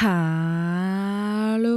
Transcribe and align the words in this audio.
Hallo 0.00 1.72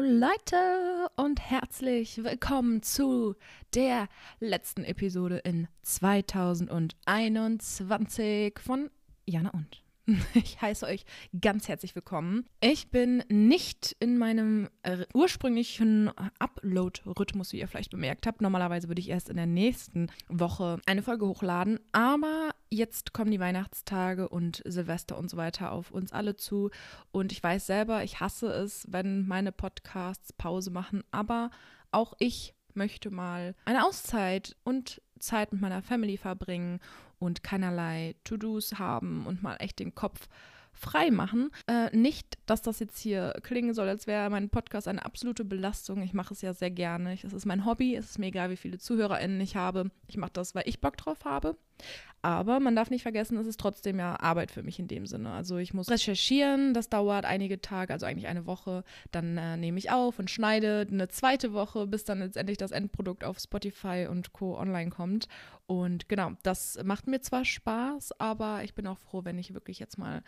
Leute 0.00 1.10
und 1.16 1.38
herzlich 1.38 2.24
willkommen 2.24 2.82
zu 2.82 3.34
der 3.74 4.08
letzten 4.40 4.82
Episode 4.82 5.42
in 5.44 5.68
2021 5.82 8.58
von 8.60 8.88
Jana 9.26 9.50
und. 9.50 9.82
Ich 10.34 10.62
heiße 10.62 10.86
euch 10.86 11.04
ganz 11.38 11.68
herzlich 11.68 11.94
willkommen. 11.94 12.46
Ich 12.62 12.90
bin 12.90 13.22
nicht 13.28 13.94
in 14.00 14.16
meinem 14.16 14.70
äh, 14.82 15.04
ursprünglichen 15.12 16.10
Upload-Rhythmus, 16.38 17.52
wie 17.52 17.58
ihr 17.58 17.68
vielleicht 17.68 17.90
bemerkt 17.90 18.26
habt. 18.26 18.40
Normalerweise 18.40 18.88
würde 18.88 19.00
ich 19.00 19.10
erst 19.10 19.28
in 19.28 19.36
der 19.36 19.44
nächsten 19.44 20.10
Woche 20.28 20.80
eine 20.86 21.02
Folge 21.02 21.26
hochladen, 21.26 21.78
aber 21.92 22.52
jetzt 22.70 23.12
kommen 23.12 23.30
die 23.30 23.40
Weihnachtstage 23.40 24.28
und 24.28 24.62
Silvester 24.64 25.18
und 25.18 25.30
so 25.30 25.36
weiter 25.36 25.72
auf 25.72 25.90
uns 25.90 26.12
alle 26.12 26.36
zu. 26.36 26.70
Und 27.12 27.32
ich 27.32 27.42
weiß 27.42 27.66
selber, 27.66 28.04
ich 28.04 28.20
hasse 28.20 28.48
es, 28.48 28.86
wenn 28.90 29.26
meine 29.26 29.52
Podcasts 29.52 30.32
Pause 30.32 30.70
machen, 30.70 31.02
aber 31.10 31.50
auch 31.90 32.14
ich 32.18 32.54
möchte 32.74 33.10
mal 33.10 33.54
eine 33.64 33.86
Auszeit 33.86 34.56
und 34.64 35.00
Zeit 35.18 35.52
mit 35.52 35.62
meiner 35.62 35.82
Family 35.82 36.18
verbringen 36.18 36.80
und 37.18 37.42
keinerlei 37.42 38.16
To-Dos 38.24 38.78
haben 38.78 39.26
und 39.26 39.42
mal 39.42 39.56
echt 39.56 39.78
den 39.78 39.94
Kopf 39.94 40.28
frei 40.76 41.10
machen. 41.10 41.50
Äh, 41.66 41.94
nicht, 41.96 42.38
dass 42.46 42.62
das 42.62 42.78
jetzt 42.78 42.98
hier 42.98 43.34
klingen 43.42 43.74
soll, 43.74 43.88
als 43.88 44.06
wäre 44.06 44.30
mein 44.30 44.50
Podcast 44.50 44.88
eine 44.88 45.04
absolute 45.04 45.44
Belastung. 45.44 46.02
Ich 46.02 46.12
mache 46.12 46.34
es 46.34 46.42
ja 46.42 46.52
sehr 46.52 46.70
gerne. 46.70 47.14
Es 47.14 47.32
ist 47.32 47.46
mein 47.46 47.64
Hobby. 47.64 47.96
Es 47.96 48.10
ist 48.10 48.18
mir 48.18 48.26
egal, 48.26 48.50
wie 48.50 48.56
viele 48.56 48.78
ZuhörerInnen 48.78 49.40
ich 49.40 49.56
habe. 49.56 49.90
Ich 50.06 50.16
mache 50.16 50.32
das, 50.32 50.54
weil 50.54 50.68
ich 50.68 50.80
Bock 50.80 50.96
drauf 50.96 51.24
habe. 51.24 51.56
Aber 52.22 52.58
man 52.58 52.74
darf 52.74 52.90
nicht 52.90 53.02
vergessen, 53.02 53.36
es 53.36 53.46
ist 53.46 53.60
trotzdem 53.60 53.98
ja 53.98 54.18
Arbeit 54.18 54.50
für 54.50 54.62
mich 54.62 54.80
in 54.80 54.88
dem 54.88 55.06
Sinne. 55.06 55.30
Also 55.30 55.58
ich 55.58 55.74
muss 55.74 55.90
recherchieren, 55.90 56.74
das 56.74 56.88
dauert 56.88 57.24
einige 57.24 57.60
Tage, 57.60 57.92
also 57.92 58.04
eigentlich 58.04 58.26
eine 58.26 58.46
Woche. 58.46 58.82
Dann 59.12 59.36
äh, 59.36 59.56
nehme 59.56 59.78
ich 59.78 59.92
auf 59.92 60.18
und 60.18 60.28
schneide 60.28 60.86
eine 60.90 61.08
zweite 61.08 61.52
Woche, 61.52 61.86
bis 61.86 62.04
dann 62.04 62.18
letztendlich 62.18 62.58
das 62.58 62.72
Endprodukt 62.72 63.22
auf 63.22 63.38
Spotify 63.38 64.08
und 64.10 64.32
Co. 64.32 64.58
online 64.58 64.90
kommt. 64.90 65.28
Und 65.66 66.08
genau, 66.08 66.32
das 66.42 66.78
macht 66.84 67.06
mir 67.06 67.20
zwar 67.20 67.44
Spaß, 67.44 68.20
aber 68.20 68.62
ich 68.62 68.74
bin 68.74 68.86
auch 68.86 68.98
froh, 68.98 69.24
wenn 69.24 69.38
ich 69.38 69.54
wirklich 69.54 69.78
jetzt 69.78 69.98
mal 69.98 70.22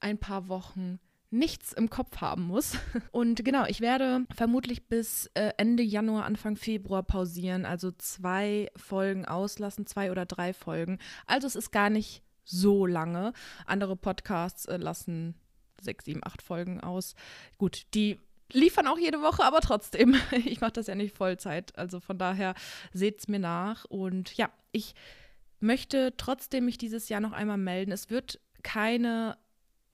ein 0.00 0.18
paar 0.18 0.48
Wochen 0.48 1.00
nichts 1.30 1.72
im 1.72 1.90
Kopf 1.90 2.20
haben 2.20 2.44
muss. 2.44 2.78
Und 3.10 3.44
genau, 3.44 3.66
ich 3.66 3.80
werde 3.80 4.24
vermutlich 4.34 4.86
bis 4.86 5.26
äh, 5.34 5.52
Ende 5.56 5.82
Januar, 5.82 6.24
Anfang 6.24 6.56
Februar 6.56 7.02
pausieren, 7.02 7.66
also 7.66 7.90
zwei 7.90 8.70
Folgen 8.76 9.24
auslassen, 9.24 9.86
zwei 9.86 10.12
oder 10.12 10.26
drei 10.26 10.52
Folgen. 10.52 10.98
Also 11.26 11.46
es 11.48 11.56
ist 11.56 11.72
gar 11.72 11.90
nicht 11.90 12.22
so 12.44 12.86
lange. 12.86 13.32
Andere 13.66 13.96
Podcasts 13.96 14.66
äh, 14.66 14.76
lassen 14.76 15.34
sechs, 15.80 16.04
sieben, 16.04 16.20
acht 16.24 16.40
Folgen 16.40 16.80
aus. 16.80 17.14
Gut, 17.58 17.86
die 17.94 18.20
liefern 18.52 18.86
auch 18.86 18.98
jede 18.98 19.22
Woche, 19.22 19.44
aber 19.44 19.60
trotzdem, 19.60 20.16
ich 20.44 20.60
mache 20.60 20.72
das 20.72 20.86
ja 20.86 20.94
nicht 20.94 21.16
Vollzeit. 21.16 21.76
Also 21.78 22.00
von 22.00 22.18
daher 22.18 22.54
seht 22.92 23.20
es 23.20 23.28
mir 23.28 23.38
nach. 23.38 23.84
Und 23.84 24.36
ja, 24.36 24.50
ich 24.72 24.94
möchte 25.60 26.14
trotzdem 26.16 26.66
mich 26.66 26.78
dieses 26.78 27.08
Jahr 27.08 27.20
noch 27.20 27.32
einmal 27.32 27.58
melden. 27.58 27.92
Es 27.92 28.10
wird 28.10 28.40
keine 28.62 29.36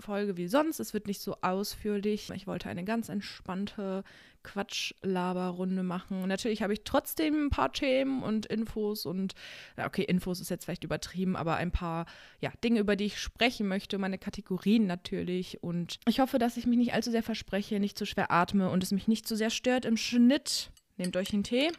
Folge 0.00 0.36
wie 0.36 0.46
sonst. 0.46 0.80
Es 0.80 0.94
wird 0.94 1.06
nicht 1.06 1.20
so 1.20 1.36
ausführlich. 1.42 2.30
Ich 2.34 2.46
wollte 2.46 2.68
eine 2.68 2.84
ganz 2.84 3.08
entspannte 3.08 4.04
Quatschlaberrunde 4.42 5.82
machen. 5.82 6.26
Natürlich 6.26 6.62
habe 6.62 6.72
ich 6.72 6.84
trotzdem 6.84 7.46
ein 7.46 7.50
paar 7.50 7.72
Themen 7.72 8.22
und 8.22 8.46
Infos 8.46 9.06
und, 9.06 9.34
okay, 9.76 10.02
Infos 10.02 10.40
ist 10.40 10.50
jetzt 10.50 10.64
vielleicht 10.64 10.84
übertrieben, 10.84 11.36
aber 11.36 11.56
ein 11.56 11.70
paar 11.70 12.06
ja, 12.40 12.50
Dinge, 12.64 12.80
über 12.80 12.96
die 12.96 13.06
ich 13.06 13.18
sprechen 13.18 13.68
möchte, 13.68 13.98
meine 13.98 14.18
Kategorien 14.18 14.86
natürlich. 14.86 15.62
Und 15.62 15.98
ich 16.08 16.20
hoffe, 16.20 16.38
dass 16.38 16.56
ich 16.56 16.66
mich 16.66 16.78
nicht 16.78 16.94
allzu 16.94 17.10
sehr 17.10 17.22
verspreche, 17.22 17.80
nicht 17.80 17.98
zu 17.98 18.06
schwer 18.06 18.30
atme 18.30 18.70
und 18.70 18.82
es 18.82 18.92
mich 18.92 19.08
nicht 19.08 19.28
zu 19.28 19.36
sehr 19.36 19.50
stört 19.50 19.84
im 19.84 19.96
Schnitt. 19.96 20.70
Nehmt 20.96 21.16
euch 21.16 21.32
einen 21.32 21.44
Tee. 21.44 21.70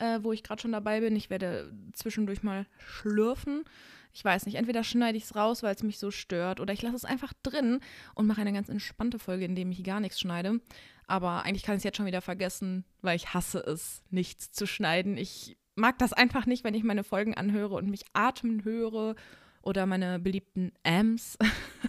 Äh, 0.00 0.20
wo 0.22 0.32
ich 0.32 0.44
gerade 0.44 0.62
schon 0.62 0.70
dabei 0.70 1.00
bin. 1.00 1.16
Ich 1.16 1.28
werde 1.28 1.72
zwischendurch 1.92 2.44
mal 2.44 2.66
schlürfen 2.78 3.64
ich 4.18 4.24
weiß 4.24 4.46
nicht, 4.46 4.56
entweder 4.56 4.82
schneide 4.82 5.16
ich 5.16 5.22
es 5.22 5.36
raus, 5.36 5.62
weil 5.62 5.72
es 5.72 5.84
mich 5.84 6.00
so 6.00 6.10
stört, 6.10 6.58
oder 6.58 6.72
ich 6.72 6.82
lasse 6.82 6.96
es 6.96 7.04
einfach 7.04 7.32
drin 7.44 7.78
und 8.16 8.26
mache 8.26 8.40
eine 8.40 8.52
ganz 8.52 8.68
entspannte 8.68 9.20
Folge, 9.20 9.44
in 9.44 9.54
der 9.54 9.64
ich 9.68 9.84
gar 9.84 10.00
nichts 10.00 10.18
schneide. 10.18 10.60
Aber 11.06 11.44
eigentlich 11.44 11.62
kann 11.62 11.76
ich 11.76 11.80
es 11.80 11.84
jetzt 11.84 11.98
schon 11.98 12.06
wieder 12.06 12.20
vergessen, 12.20 12.84
weil 13.00 13.14
ich 13.14 13.32
hasse 13.32 13.60
es, 13.60 14.02
nichts 14.10 14.50
zu 14.50 14.66
schneiden. 14.66 15.16
Ich 15.16 15.56
mag 15.76 16.00
das 16.00 16.12
einfach 16.12 16.46
nicht, 16.46 16.64
wenn 16.64 16.74
ich 16.74 16.82
meine 16.82 17.04
Folgen 17.04 17.34
anhöre 17.34 17.76
und 17.76 17.88
mich 17.90 18.06
atmen 18.12 18.64
höre 18.64 19.14
oder 19.62 19.86
meine 19.86 20.18
beliebten 20.18 20.72
Ams. 20.82 21.38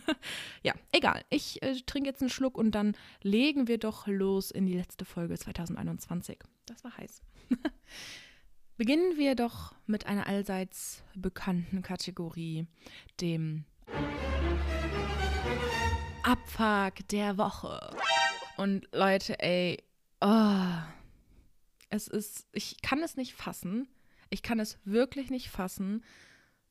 ja, 0.61 0.73
egal. 0.91 1.23
Ich 1.31 1.63
äh, 1.63 1.81
trinke 1.87 2.09
jetzt 2.09 2.21
einen 2.21 2.29
Schluck 2.29 2.59
und 2.59 2.75
dann 2.75 2.95
legen 3.23 3.67
wir 3.67 3.79
doch 3.79 4.05
los 4.05 4.51
in 4.51 4.67
die 4.67 4.77
letzte 4.77 5.03
Folge 5.03 5.35
2021. 5.35 6.37
Das 6.67 6.83
war 6.83 6.95
heiß. 6.95 7.23
Beginnen 8.79 9.17
wir 9.17 9.35
doch 9.35 9.75
mit 9.87 10.05
einer 10.05 10.25
allseits 10.25 11.03
bekannten 11.13 11.81
Kategorie, 11.81 12.65
dem 13.19 13.65
Abfuck 16.23 17.05
der 17.09 17.37
Woche. 17.37 17.93
Und 18.55 18.87
Leute, 18.93 19.37
ey, 19.41 19.83
oh, 20.21 20.77
es 21.89 22.07
ist, 22.07 22.47
ich 22.53 22.81
kann 22.81 23.03
es 23.03 23.17
nicht 23.17 23.33
fassen, 23.33 23.89
ich 24.29 24.43
kann 24.43 24.61
es 24.61 24.79
wirklich 24.85 25.29
nicht 25.29 25.49
fassen, 25.49 26.01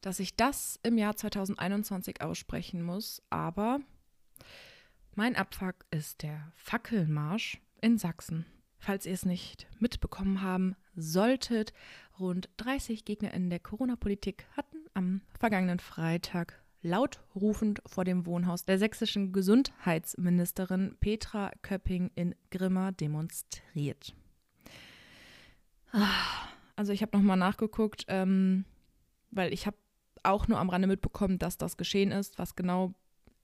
dass 0.01 0.19
ich 0.19 0.35
das 0.35 0.81
im 0.83 0.97
Jahr 0.97 1.15
2021 1.15 2.23
aussprechen 2.23 2.83
muss, 2.83 3.21
aber 3.29 3.81
mein 5.15 5.37
Abfuck 5.37 5.85
ist 5.91 6.23
der 6.23 6.53
Fackelmarsch 6.57 7.61
in 7.83 7.99
Sachsen. 7.99 8.47
Falls 8.79 9.07
ihr 9.07 9.13
es 9.13 9.25
nicht 9.25 9.67
mitbekommen 9.79 10.43
haben 10.43 10.77
solltet, 10.95 11.73
rund 12.19 12.49
30 12.59 13.05
GegnerInnen 13.05 13.51
der 13.51 13.61
Corona-Politik 13.61 14.47
hatten 14.57 14.79
am 14.95 15.21
vergangenen 15.39 15.81
Freitag 15.81 16.63
lautrufend 16.83 17.83
vor 17.87 18.05
dem 18.05 18.25
Wohnhaus 18.27 18.65
der 18.65 18.79
sächsischen 18.79 19.33
Gesundheitsministerin 19.33 20.97
Petra 21.01 21.51
Köpping 21.63 22.11
in 22.15 22.35
Grimma 22.51 22.93
demonstriert. 22.93 24.15
Also 26.77 26.93
ich 26.93 27.03
habe 27.03 27.17
nochmal 27.17 27.37
nachgeguckt, 27.37 28.05
ähm, 28.09 28.65
weil 29.31 29.53
ich 29.53 29.67
habe 29.67 29.77
auch 30.23 30.49
nur 30.49 30.59
am 30.59 30.71
Rande 30.71 30.87
mitbekommen, 30.87 31.39
dass 31.39 31.59
das 31.59 31.77
geschehen 31.77 32.13
ist. 32.13 32.39
Was 32.39 32.55
genau 32.55 32.95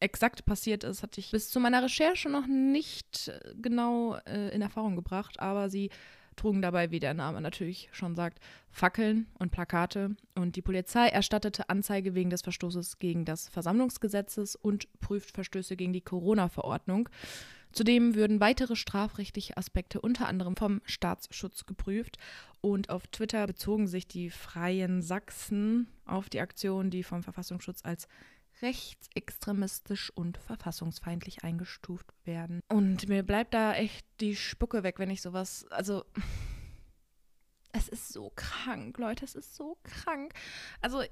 exakt 0.05 0.45
passiert 0.45 0.85
ist, 0.85 1.03
hatte 1.03 1.19
ich 1.19 1.31
bis 1.31 1.51
zu 1.51 1.59
meiner 1.61 1.83
Recherche 1.83 2.29
noch 2.29 2.47
nicht 2.47 3.29
äh, 3.29 3.55
genau 3.61 4.17
äh, 4.27 4.55
in 4.55 4.63
Erfahrung 4.63 4.97
gebracht, 4.97 5.41
aber 5.41 5.71
sie 5.71 5.91
trugen 6.37 6.63
dabei, 6.63 6.91
wie 6.91 7.01
der 7.01 7.15
Name 7.15 7.41
natürlich 7.41 7.89
schon 7.93 8.15
sagt, 8.15 8.41
Fackeln 8.71 9.27
und 9.39 9.51
Plakate 9.51 10.17
und 10.35 10.57
die 10.57 10.63
Polizei 10.63 11.09
erstattete 11.09 11.69
Anzeige 11.69 12.15
wegen 12.15 12.31
des 12.31 12.43
Verstoßes 12.43 12.99
gegen 12.99 13.25
das 13.25 13.49
Versammlungsgesetzes 13.49 14.57
und 14.57 14.89
prüft 15.01 15.31
Verstöße 15.31 15.77
gegen 15.77 15.93
die 15.93 16.01
Corona-Verordnung. 16.01 17.09
Zudem 17.73 18.15
würden 18.15 18.39
weitere 18.39 18.77
strafrechtliche 18.77 19.57
Aspekte 19.57 20.01
unter 20.01 20.29
anderem 20.29 20.57
vom 20.57 20.81
Staatsschutz 20.85 21.67
geprüft 21.67 22.19
und 22.61 22.89
auf 22.89 23.09
Twitter 23.09 23.47
bezogen 23.47 23.89
sich 23.89 24.07
die 24.07 24.31
Freien 24.31 25.03
Sachsen 25.03 25.89
auf 26.05 26.29
die 26.29 26.41
Aktion, 26.41 26.91
die 26.91 27.03
vom 27.03 27.25
Verfassungsschutz 27.25 27.81
als 27.85 28.07
rechtsextremistisch 28.65 30.11
und 30.15 30.39
verfassungsfeindlich 30.39 31.45
eingestuft 31.45 32.07
werden. 32.25 32.61
Und 32.69 33.09
mir 33.09 33.23
bleibt 33.23 33.55
da 33.55 33.75
echt 33.75 34.07
die 34.21 34.35
Spucke 34.35 34.83
weg, 34.83 34.99
wenn 34.99 35.11
ich 35.11 35.23
sowas, 35.23 35.67
also 35.71 36.05
es 37.73 37.89
ist 37.89 38.09
so 38.13 38.33
krank, 38.35 38.99
Leute, 38.99 39.25
es 39.25 39.35
ist 39.35 39.55
so 39.55 39.77
krank. 39.85 40.33
Also 40.81 41.03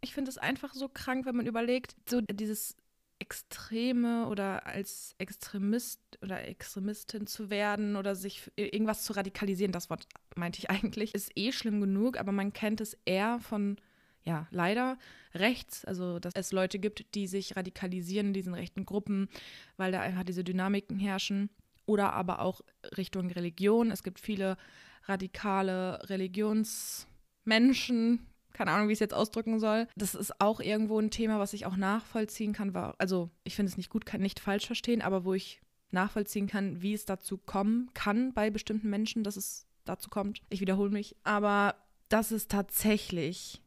ich 0.00 0.14
finde 0.14 0.30
es 0.30 0.38
einfach 0.38 0.74
so 0.74 0.88
krank, 0.88 1.26
wenn 1.26 1.36
man 1.36 1.46
überlegt, 1.46 1.96
so 2.08 2.20
dieses 2.20 2.76
Extreme 3.18 4.26
oder 4.28 4.66
als 4.66 5.14
Extremist 5.18 6.00
oder 6.20 6.46
Extremistin 6.46 7.26
zu 7.26 7.48
werden 7.48 7.96
oder 7.96 8.14
sich 8.14 8.50
irgendwas 8.56 9.04
zu 9.04 9.14
radikalisieren, 9.14 9.72
das 9.72 9.88
Wort 9.90 10.06
meinte 10.36 10.58
ich 10.58 10.70
eigentlich, 10.70 11.14
ist 11.14 11.32
eh 11.34 11.52
schlimm 11.52 11.80
genug, 11.80 12.18
aber 12.18 12.32
man 12.32 12.52
kennt 12.52 12.80
es 12.80 12.96
eher 13.04 13.40
von 13.40 13.78
ja, 14.24 14.46
leider 14.50 14.98
rechts, 15.34 15.84
also 15.84 16.18
dass 16.18 16.32
es 16.34 16.50
Leute 16.52 16.78
gibt, 16.78 17.14
die 17.14 17.26
sich 17.26 17.54
radikalisieren 17.56 18.28
in 18.28 18.34
diesen 18.34 18.54
rechten 18.54 18.86
Gruppen, 18.86 19.28
weil 19.76 19.92
da 19.92 20.00
einfach 20.00 20.24
diese 20.24 20.44
Dynamiken 20.44 20.98
herrschen. 20.98 21.50
Oder 21.86 22.14
aber 22.14 22.40
auch 22.40 22.62
Richtung 22.96 23.30
Religion. 23.30 23.90
Es 23.90 24.02
gibt 24.02 24.18
viele 24.18 24.56
radikale 25.04 26.00
Religionsmenschen, 26.08 28.26
keine 28.54 28.70
Ahnung, 28.70 28.88
wie 28.88 28.92
ich 28.92 28.96
es 28.96 29.00
jetzt 29.00 29.12
ausdrücken 29.12 29.60
soll. 29.60 29.86
Das 29.94 30.14
ist 30.14 30.40
auch 30.40 30.60
irgendwo 30.60 30.98
ein 30.98 31.10
Thema, 31.10 31.38
was 31.38 31.52
ich 31.52 31.66
auch 31.66 31.76
nachvollziehen 31.76 32.54
kann. 32.54 32.74
Also 32.96 33.28
ich 33.42 33.54
finde 33.54 33.70
es 33.70 33.76
nicht 33.76 33.90
gut, 33.90 34.06
kann 34.06 34.22
nicht 34.22 34.40
falsch 34.40 34.66
verstehen, 34.66 35.02
aber 35.02 35.26
wo 35.26 35.34
ich 35.34 35.60
nachvollziehen 35.90 36.46
kann, 36.46 36.80
wie 36.80 36.94
es 36.94 37.04
dazu 37.04 37.36
kommen 37.36 37.90
kann 37.92 38.32
bei 38.32 38.48
bestimmten 38.48 38.88
Menschen, 38.88 39.24
dass 39.24 39.36
es 39.36 39.66
dazu 39.84 40.08
kommt. 40.08 40.40
Ich 40.48 40.60
wiederhole 40.60 40.90
mich, 40.90 41.16
aber 41.22 41.74
dass 42.08 42.30
es 42.30 42.48
tatsächlich 42.48 43.60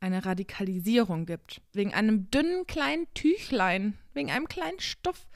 eine 0.00 0.24
Radikalisierung 0.24 1.26
gibt. 1.26 1.60
Wegen 1.72 1.94
einem 1.94 2.30
dünnen 2.30 2.66
kleinen 2.66 3.06
Tüchlein, 3.14 3.98
wegen 4.14 4.30
einem 4.30 4.48
kleinen 4.48 4.80
Stoff, 4.80 5.28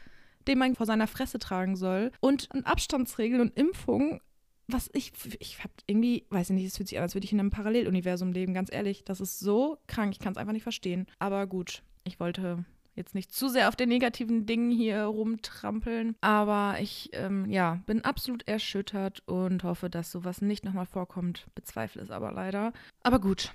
den 0.49 0.59
man 0.59 0.75
vor 0.75 0.87
seiner 0.87 1.07
Fresse 1.07 1.39
tragen 1.39 1.77
soll 1.77 2.13
und 2.21 2.49
Abstandsregeln 2.65 3.41
und 3.41 3.57
Impfungen 3.57 4.21
was 4.69 4.91
ich, 4.95 5.13
ich 5.41 5.63
hab 5.63 5.71
irgendwie, 5.87 6.27
weiß 6.31 6.51
ich 6.51 6.55
nicht, 6.55 6.67
es 6.67 6.77
fühlt 6.77 6.89
sich 6.89 6.99
an, 6.99 7.03
als 7.03 7.15
würde 7.15 7.25
ich 7.27 7.33
in 7.33 7.41
einem 7.41 7.51
Paralleluniversum 7.51 8.33
leben, 8.33 8.55
ganz 8.55 8.73
ehrlich. 8.73 9.05
Das 9.05 9.21
ist 9.21 9.39
so 9.39 9.79
krank, 9.87 10.13
ich 10.13 10.19
kann 10.19 10.33
es 10.33 10.39
einfach 10.39 10.53
nicht 10.53 10.63
verstehen. 10.63 11.07
Aber 11.19 11.47
gut, 11.47 11.83
ich 12.05 12.19
wollte 12.19 12.65
jetzt 12.95 13.15
nicht 13.15 13.33
zu 13.33 13.49
sehr 13.49 13.69
auf 13.69 13.77
den 13.77 13.89
negativen 13.89 14.47
Dingen 14.47 14.71
hier 14.71 15.03
rumtrampeln. 15.03 16.17
Aber 16.21 16.77
ich, 16.81 17.11
ähm, 17.13 17.49
ja, 17.51 17.83
bin 17.87 18.05
absolut 18.05 18.47
erschüttert 18.47 19.23
und 19.27 19.65
hoffe, 19.65 19.91
dass 19.91 20.11
sowas 20.11 20.41
nicht 20.41 20.65
nochmal 20.65 20.87
vorkommt. 20.87 21.47
Bezweifle 21.55 22.03
es 22.03 22.11
aber 22.11 22.33
leider. 22.33 22.73
Aber 23.03 23.21
gut, 23.21 23.53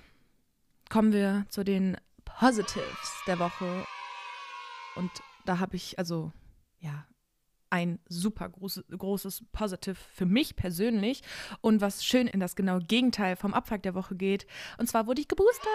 kommen 0.90 1.12
wir 1.12 1.46
zu 1.48 1.64
den 1.64 1.96
Positives 2.26 3.22
der 3.26 3.38
Woche. 3.38 3.86
Und 4.96 5.10
da 5.46 5.58
habe 5.58 5.76
ich, 5.76 5.98
also, 5.98 6.32
ja, 6.80 7.06
ein 7.70 8.00
super 8.08 8.48
großes, 8.48 8.84
großes 8.90 9.44
Positive 9.52 9.94
für 9.94 10.26
mich 10.26 10.56
persönlich 10.56 11.22
und 11.60 11.80
was 11.80 12.04
schön 12.04 12.26
in 12.26 12.40
das 12.40 12.56
genaue 12.56 12.80
Gegenteil 12.80 13.36
vom 13.36 13.54
Abfuck 13.54 13.82
der 13.82 13.94
Woche 13.94 14.16
geht. 14.16 14.46
Und 14.78 14.88
zwar 14.88 15.06
wurde 15.06 15.20
ich 15.20 15.28
geboostert. 15.28 15.70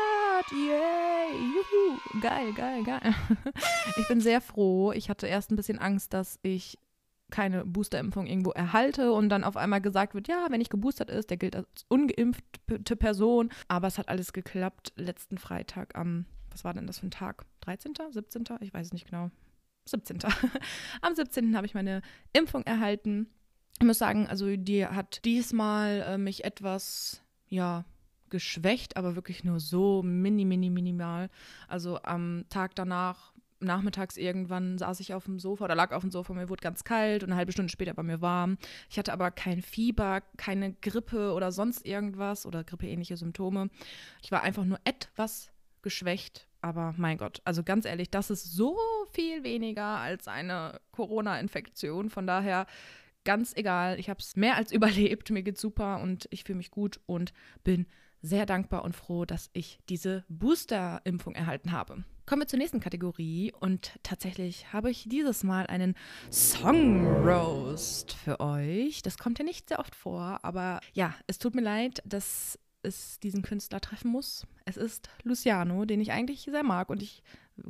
Yay! 0.51 1.31
Juhu! 1.31 2.21
Geil, 2.21 2.53
geil, 2.53 2.83
geil. 2.83 3.15
Ich 3.97 4.07
bin 4.09 4.19
sehr 4.19 4.41
froh. 4.41 4.91
Ich 4.91 5.09
hatte 5.09 5.25
erst 5.25 5.51
ein 5.51 5.55
bisschen 5.55 5.79
Angst, 5.79 6.13
dass 6.13 6.37
ich 6.43 6.77
keine 7.31 7.65
Boosterimpfung 7.65 8.27
irgendwo 8.27 8.51
erhalte 8.51 9.11
und 9.11 9.29
dann 9.29 9.43
auf 9.43 9.57
einmal 9.57 9.81
gesagt 9.81 10.13
wird, 10.13 10.27
ja, 10.27 10.47
wenn 10.49 10.61
ich 10.61 10.69
geboostert 10.69 11.09
ist, 11.09 11.29
der 11.29 11.37
gilt 11.37 11.55
als 11.55 11.85
ungeimpfte 11.87 12.95
Person. 12.95 13.49
Aber 13.67 13.87
es 13.87 13.97
hat 13.97 14.09
alles 14.09 14.33
geklappt. 14.33 14.93
Letzten 14.95 15.37
Freitag 15.37 15.95
am, 15.95 16.25
was 16.51 16.63
war 16.63 16.73
denn 16.73 16.87
das 16.87 16.99
für 16.99 17.07
ein 17.07 17.11
Tag? 17.11 17.45
13., 17.61 17.93
17.? 18.11 18.45
Ich 18.61 18.73
weiß 18.73 18.87
es 18.87 18.93
nicht 18.93 19.09
genau. 19.09 19.31
17. 19.85 20.19
Am 21.01 21.15
17. 21.15 21.55
habe 21.55 21.65
ich 21.65 21.73
meine 21.73 22.01
Impfung 22.33 22.63
erhalten. 22.63 23.27
Ich 23.79 23.85
muss 23.85 23.97
sagen, 23.97 24.27
also 24.27 24.55
die 24.55 24.85
hat 24.85 25.23
diesmal 25.25 26.01
äh, 26.07 26.17
mich 26.17 26.45
etwas, 26.45 27.21
ja, 27.47 27.85
geschwächt, 28.29 28.97
aber 28.97 29.15
wirklich 29.15 29.43
nur 29.43 29.59
so 29.59 30.01
mini, 30.03 30.45
mini, 30.45 30.69
minimal. 30.69 31.29
Also 31.67 32.01
am 32.03 32.45
Tag 32.49 32.75
danach, 32.75 33.33
nachmittags 33.59 34.17
irgendwann, 34.17 34.77
saß 34.77 34.99
ich 34.99 35.13
auf 35.13 35.25
dem 35.25 35.39
Sofa 35.39 35.65
oder 35.65 35.75
lag 35.75 35.91
auf 35.91 36.01
dem 36.01 36.11
Sofa, 36.11 36.33
mir 36.33 36.49
wurde 36.49 36.61
ganz 36.61 36.83
kalt 36.83 37.23
und 37.23 37.29
eine 37.29 37.37
halbe 37.37 37.51
Stunde 37.51 37.71
später 37.71 37.95
war 37.97 38.03
mir 38.03 38.21
warm. 38.21 38.57
Ich 38.89 38.97
hatte 38.97 39.13
aber 39.13 39.31
kein 39.31 39.61
Fieber, 39.61 40.21
keine 40.37 40.73
Grippe 40.73 41.33
oder 41.33 41.51
sonst 41.51 41.85
irgendwas 41.85 42.45
oder 42.45 42.63
grippeähnliche 42.63 43.17
Symptome. 43.17 43.69
Ich 44.21 44.31
war 44.31 44.43
einfach 44.43 44.65
nur 44.65 44.79
etwas 44.83 45.51
geschwächt, 45.81 46.47
aber 46.61 46.93
mein 46.97 47.17
Gott, 47.17 47.41
also 47.45 47.63
ganz 47.63 47.85
ehrlich, 47.85 48.09
das 48.09 48.29
ist 48.29 48.53
so 48.53 48.77
viel 49.11 49.43
weniger 49.43 49.99
als 49.99 50.27
eine 50.27 50.79
Corona-Infektion. 50.91 52.09
Von 52.09 52.25
daher 52.25 52.65
ganz 53.23 53.53
egal, 53.55 53.99
ich 53.99 54.09
habe 54.09 54.19
es 54.19 54.35
mehr 54.35 54.55
als 54.55 54.71
überlebt, 54.73 55.29
mir 55.29 55.43
geht's 55.43 55.61
super 55.61 56.01
und 56.01 56.27
ich 56.31 56.43
fühle 56.43 56.57
mich 56.57 56.71
gut 56.71 56.99
und 57.05 57.33
bin 57.63 57.85
sehr 58.21 58.45
dankbar 58.45 58.83
und 58.83 58.95
froh, 58.95 59.25
dass 59.25 59.49
ich 59.53 59.79
diese 59.87 60.25
Booster-Impfung 60.29 61.35
erhalten 61.35 61.71
habe. 61.71 62.03
Kommen 62.25 62.41
wir 62.41 62.47
zur 62.47 62.57
nächsten 62.57 62.79
Kategorie 62.79 63.53
und 63.59 63.99
tatsächlich 64.01 64.73
habe 64.73 64.89
ich 64.89 65.07
dieses 65.07 65.43
Mal 65.43 65.67
einen 65.67 65.93
Song 66.31 67.05
Roast 67.23 68.13
für 68.13 68.39
euch. 68.39 69.03
Das 69.03 69.19
kommt 69.19 69.37
ja 69.37 69.45
nicht 69.45 69.69
sehr 69.69 69.77
oft 69.77 69.93
vor, 69.93 70.39
aber 70.41 70.79
ja, 70.93 71.13
es 71.27 71.37
tut 71.37 71.53
mir 71.53 71.61
leid, 71.61 72.01
dass 72.03 72.57
es 72.81 73.19
diesen 73.19 73.43
Künstler 73.43 73.79
treffen 73.79 74.09
muss. 74.09 74.47
Es 74.65 74.75
ist 74.75 75.07
Luciano, 75.21 75.85
den 75.85 76.01
ich 76.01 76.13
eigentlich 76.13 76.41
sehr 76.41 76.63
mag 76.63 76.89
und 76.89 77.03
ich 77.03 77.21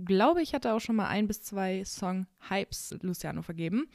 glaube, 0.06 0.42
ich 0.42 0.54
hatte 0.54 0.74
auch 0.74 0.80
schon 0.80 0.96
mal 0.96 1.07
ein 1.07 1.28
bis 1.28 1.42
zwei 1.42 1.84
Song-Hypes 1.84 2.96
Luciano 3.02 3.42
vergeben. 3.42 3.90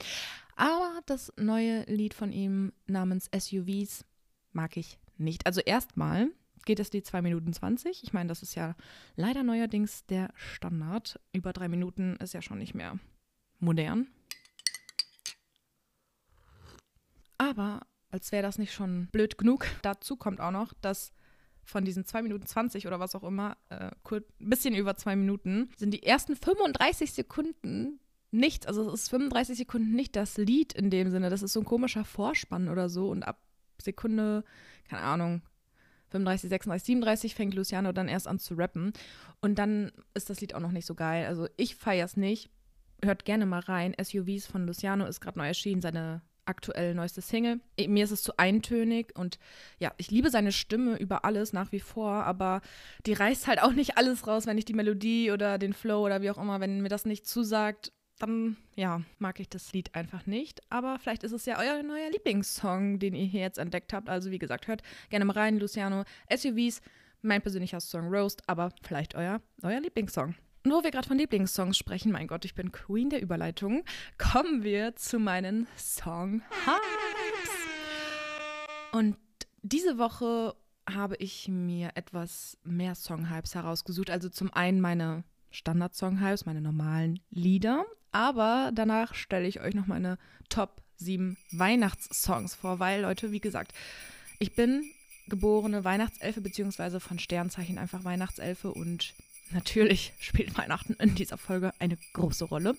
Aber 0.57 1.01
das 1.07 1.33
neue 1.39 1.85
Lied 1.85 2.13
von 2.13 2.33
ihm 2.33 2.75
namens 2.87 3.31
SUVs 3.35 4.05
mag 4.53 4.77
ich 4.77 4.99
nicht. 5.17 5.47
Also 5.47 5.63
erstmal 5.63 6.29
geht 6.65 6.81
es 6.81 6.91
die 6.91 7.03
2 7.03 7.23
Minuten 7.23 7.53
20. 7.53 8.03
Ich 8.03 8.13
meine, 8.13 8.29
das 8.29 8.43
ist 8.43 8.55
ja 8.55 8.75
leider 9.17 9.43
neuerdings 9.43 10.07
der 10.07 10.31
Standard. 10.35 11.21
Über 11.33 11.53
drei 11.53 11.69
Minuten 11.69 12.17
ist 12.17 12.35
ja 12.35 12.43
schon 12.43 12.59
nicht 12.59 12.75
mehr 12.75 12.99
modern. 13.59 14.09
Aber 17.39 17.81
als 18.11 18.33
wäre 18.33 18.43
das 18.43 18.59
nicht 18.59 18.73
schon 18.73 19.09
blöd 19.13 19.39
genug. 19.39 19.67
Dazu 19.83 20.17
kommt 20.17 20.41
auch 20.41 20.51
noch, 20.51 20.73
dass 20.81 21.13
von 21.65 21.85
diesen 21.85 22.05
2 22.05 22.23
Minuten 22.23 22.47
20 22.47 22.87
oder 22.87 23.01
was 23.01 23.15
auch 23.15 23.23
immer, 23.23 23.57
äh, 23.69 23.91
ein 24.11 24.25
bisschen 24.39 24.75
über 24.75 24.97
2 24.97 25.17
Minuten, 25.17 25.71
sind 25.77 25.93
die 25.93 26.03
ersten 26.03 26.37
35 26.37 27.13
Sekunden 27.13 28.01
nichts. 28.31 28.67
Also 28.67 28.89
es 28.93 29.03
ist 29.03 29.11
35 29.11 29.59
Sekunden 29.59 29.95
nicht 29.95 30.17
das 30.17 30.37
Lied 30.37 30.73
in 30.73 30.91
dem 30.91 31.11
Sinne. 31.11 31.31
Das 31.31 31.43
ist 31.43 31.53
so 31.53 31.61
ein 31.61 31.67
komischer 31.67 32.05
Vorspann 32.05 32.69
oder 32.69 32.89
so. 32.89 33.09
Und 33.09 33.23
ab 33.23 33.41
Sekunde, 33.81 34.45
keine 34.89 35.03
Ahnung, 35.03 35.43
35, 36.11 36.51
36, 36.51 36.87
37 36.87 37.35
fängt 37.35 37.55
Luciano 37.55 37.93
dann 37.93 38.09
erst 38.09 38.29
an 38.29 38.39
zu 38.39 38.55
rappen. 38.55 38.93
Und 39.41 39.59
dann 39.59 39.93
ist 40.15 40.31
das 40.31 40.41
Lied 40.41 40.55
auch 40.55 40.61
noch 40.61 40.73
nicht 40.73 40.87
so 40.87 40.95
geil. 40.95 41.27
Also 41.27 41.49
ich 41.57 41.77
feiere 41.77 42.05
es 42.05 42.17
nicht. 42.17 42.51
Hört 43.03 43.25
gerne 43.25 43.47
mal 43.47 43.61
rein. 43.61 43.95
SUVs 44.01 44.47
von 44.47 44.67
Luciano 44.67 45.07
ist 45.07 45.21
gerade 45.21 45.39
neu 45.39 45.47
erschienen. 45.47 45.81
Seine 45.81 46.23
aktuell 46.51 46.95
neueste 46.95 47.23
Single. 47.23 47.61
Mir 47.87 48.05
ist 48.05 48.11
es 48.11 48.23
zu 48.23 48.37
eintönig 48.37 49.17
und 49.17 49.39
ja, 49.79 49.93
ich 49.97 50.11
liebe 50.11 50.31
seine 50.31 50.53
Stimme 50.53 50.97
über 50.97 51.25
alles 51.25 51.53
nach 51.53 51.73
wie 51.73 51.81
vor, 51.81 52.25
aber 52.25 52.61
die 53.07 53.13
reißt 53.13 53.47
halt 53.47 53.63
auch 53.63 53.73
nicht 53.73 53.97
alles 53.97 54.27
raus, 54.27 54.47
wenn 54.47 54.59
ich 54.59 54.65
die 54.65 54.75
Melodie 54.75 55.31
oder 55.31 55.59
den 55.59 55.73
Flow 55.73 56.05
oder 56.05 56.23
wie 56.23 56.31
auch 56.31 56.39
immer, 56.39 56.61
wenn 56.61 56.81
mir 56.81 56.89
das 56.89 57.05
nicht 57.05 57.27
zusagt, 57.27 57.93
dann 58.23 58.57
ja, 58.77 59.03
mag 59.19 59.41
ich 59.41 59.49
das 59.49 59.73
Lied 59.73 59.95
einfach 59.95 60.27
nicht. 60.27 60.61
Aber 60.71 60.99
vielleicht 60.99 61.23
ist 61.23 61.33
es 61.33 61.47
ja 61.47 61.59
euer 61.59 61.83
neuer 61.83 62.11
Lieblingssong, 62.11 62.99
den 62.99 63.15
ihr 63.15 63.27
hier 63.27 63.41
jetzt 63.41 63.59
entdeckt 63.59 63.93
habt. 63.93 64.09
Also 64.09 64.31
wie 64.31 64.39
gesagt, 64.39 64.69
hört 64.69 64.83
gerne 65.09 65.25
mal 65.25 65.35
rein, 65.37 65.59
Luciano, 65.59 66.05
SUVs, 66.35 66.81
mein 67.23 67.43
persönlicher 67.43 67.81
Song 67.81 68.09
Roast, 68.09 68.43
aber 68.49 68.73
vielleicht 68.83 69.15
euer 69.15 69.41
euer 69.63 69.81
Lieblingssong. 69.81 70.35
Und 70.65 70.73
wo 70.73 70.83
wir 70.83 70.91
gerade 70.91 71.09
von 71.09 71.17
Lieblingssongs 71.17 71.79
sprechen, 71.79 72.13
mein 72.13 72.27
Gott, 72.27 72.45
ich 72.45 72.55
bin 72.55 72.71
Queen 72.71 73.09
der 73.09 73.23
Überleitung, 73.23 73.83
kommen 74.19 74.63
wir 74.63 74.95
zu 74.95 75.19
meinen 75.19 75.67
Song 75.77 76.43
Hypes. 76.67 77.51
Und 78.93 79.17
diese 79.63 79.97
Woche 79.99 80.55
habe 80.89 81.17
ich 81.17 81.49
mir 81.49 81.93
etwas 81.95 82.59
mehr 82.63 82.95
Song 82.95 83.31
Hypes 83.31 83.55
herausgesucht. 83.55 84.11
Also 84.11 84.29
zum 84.29 84.53
einen 84.53 84.81
meine 84.81 85.25
Standard-Song 85.51 86.21
Hypes, 86.21 86.47
meine 86.47 86.61
normalen 86.61 87.21
Lieder, 87.31 87.87
aber 88.13 88.71
danach 88.75 89.15
stelle 89.15 89.47
ich 89.47 89.61
euch 89.61 89.75
noch 89.75 89.87
meine 89.87 90.19
Top 90.49 90.83
7 90.97 91.37
Weihnachtssongs 91.53 92.55
vor, 92.55 92.79
weil 92.79 93.03
Leute, 93.03 93.33
wie 93.33 93.41
gesagt, 93.41 93.73
ich 94.39 94.55
bin 94.55 94.85
geborene 95.29 95.85
Weihnachtselfe 95.85 96.41
beziehungsweise 96.41 97.01
von 97.01 97.19
Sternzeichen 97.19 97.79
einfach 97.79 98.05
Weihnachtselfe 98.05 98.73
und 98.73 99.15
natürlich 99.53 100.13
spielt 100.21 100.57
Weihnachten 100.59 100.95
in 100.95 101.15
dieser 101.15 101.39
Folge 101.39 101.73
eine 101.79 101.97
große 102.13 102.45
Rolle. 102.45 102.77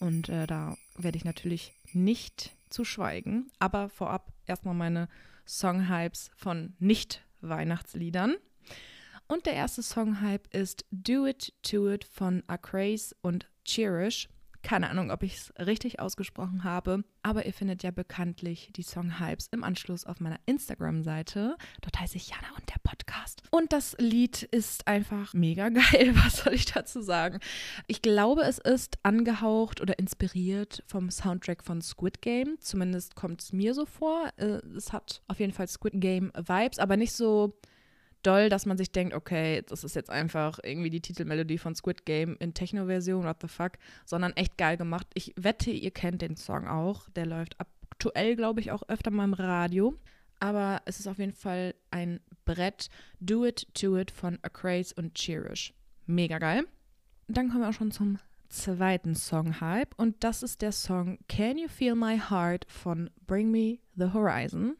Und 0.00 0.28
äh, 0.28 0.46
da 0.46 0.76
werde 0.96 1.16
ich 1.16 1.24
natürlich 1.24 1.72
nicht 1.92 2.50
zu 2.68 2.84
schweigen. 2.84 3.50
Aber 3.58 3.88
vorab 3.88 4.32
erstmal 4.46 4.74
meine 4.74 5.08
Songhypes 5.46 6.30
von 6.36 6.74
Nicht-Weihnachtsliedern. 6.78 8.36
Und 9.26 9.46
der 9.46 9.54
erste 9.54 9.82
Songhype 9.82 10.48
ist 10.50 10.84
Do 10.90 11.26
It 11.26 11.54
To 11.62 11.90
It 11.90 12.04
von 12.04 12.42
Acraze 12.46 13.14
und 13.22 13.46
Cherish. 13.64 14.28
Keine 14.64 14.88
Ahnung, 14.88 15.10
ob 15.10 15.22
ich 15.22 15.34
es 15.34 15.52
richtig 15.58 16.00
ausgesprochen 16.00 16.64
habe, 16.64 17.04
aber 17.22 17.44
ihr 17.44 17.52
findet 17.52 17.82
ja 17.82 17.90
bekanntlich 17.90 18.70
die 18.74 18.82
Song-Hypes 18.82 19.48
im 19.52 19.62
Anschluss 19.62 20.06
auf 20.06 20.20
meiner 20.20 20.40
Instagram-Seite. 20.46 21.56
Dort 21.82 22.00
heiße 22.00 22.16
ich 22.16 22.30
Jana 22.30 22.48
und 22.56 22.66
der 22.70 22.80
Podcast. 22.82 23.42
Und 23.50 23.74
das 23.74 23.94
Lied 23.98 24.42
ist 24.42 24.88
einfach 24.88 25.34
mega 25.34 25.68
geil, 25.68 26.14
was 26.14 26.38
soll 26.38 26.54
ich 26.54 26.64
dazu 26.64 27.02
sagen? 27.02 27.40
Ich 27.88 28.00
glaube, 28.00 28.40
es 28.44 28.56
ist 28.58 28.96
angehaucht 29.02 29.82
oder 29.82 29.98
inspiriert 29.98 30.82
vom 30.86 31.10
Soundtrack 31.10 31.62
von 31.62 31.82
Squid 31.82 32.22
Game. 32.22 32.56
Zumindest 32.58 33.16
kommt 33.16 33.42
es 33.42 33.52
mir 33.52 33.74
so 33.74 33.84
vor. 33.84 34.30
Äh, 34.38 34.62
es 34.74 34.94
hat 34.94 35.20
auf 35.28 35.40
jeden 35.40 35.52
Fall 35.52 35.68
Squid 35.68 36.00
Game-Vibes, 36.00 36.78
aber 36.78 36.96
nicht 36.96 37.12
so 37.12 37.54
doll, 38.26 38.48
dass 38.48 38.66
man 38.66 38.76
sich 38.76 38.92
denkt, 38.92 39.14
okay, 39.14 39.62
das 39.66 39.84
ist 39.84 39.94
jetzt 39.94 40.10
einfach 40.10 40.58
irgendwie 40.62 40.90
die 40.90 41.00
Titelmelodie 41.00 41.58
von 41.58 41.74
Squid 41.74 42.04
Game 42.04 42.36
in 42.40 42.54
Techno-Version, 42.54 43.24
what 43.24 43.36
the 43.40 43.48
fuck, 43.48 43.72
sondern 44.04 44.32
echt 44.32 44.58
geil 44.58 44.76
gemacht. 44.76 45.06
Ich 45.14 45.32
wette, 45.36 45.70
ihr 45.70 45.90
kennt 45.90 46.22
den 46.22 46.36
Song 46.36 46.66
auch. 46.66 47.08
Der 47.10 47.26
läuft 47.26 47.56
aktuell, 47.58 48.36
glaube 48.36 48.60
ich, 48.60 48.70
auch 48.70 48.82
öfter 48.88 49.10
mal 49.10 49.24
im 49.24 49.34
Radio. 49.34 49.94
Aber 50.40 50.82
es 50.84 50.98
ist 50.98 51.06
auf 51.06 51.18
jeden 51.18 51.32
Fall 51.32 51.74
ein 51.90 52.20
Brett. 52.44 52.88
Do 53.20 53.46
It, 53.46 53.66
To 53.74 53.96
It 53.96 54.10
von 54.10 54.38
Acraze 54.42 54.94
und 54.94 55.14
Cherish. 55.14 55.72
Mega 56.06 56.38
geil. 56.38 56.66
Dann 57.28 57.48
kommen 57.48 57.62
wir 57.62 57.70
auch 57.70 57.74
schon 57.74 57.92
zum 57.92 58.18
zweiten 58.48 59.14
Song-Hype 59.14 59.94
und 59.96 60.22
das 60.22 60.42
ist 60.42 60.62
der 60.62 60.72
Song 60.72 61.18
Can 61.28 61.58
You 61.58 61.68
Feel 61.68 61.94
My 61.94 62.18
Heart 62.18 62.66
von 62.68 63.10
Bring 63.26 63.50
Me 63.50 63.78
the 63.96 64.12
Horizon. 64.12 64.76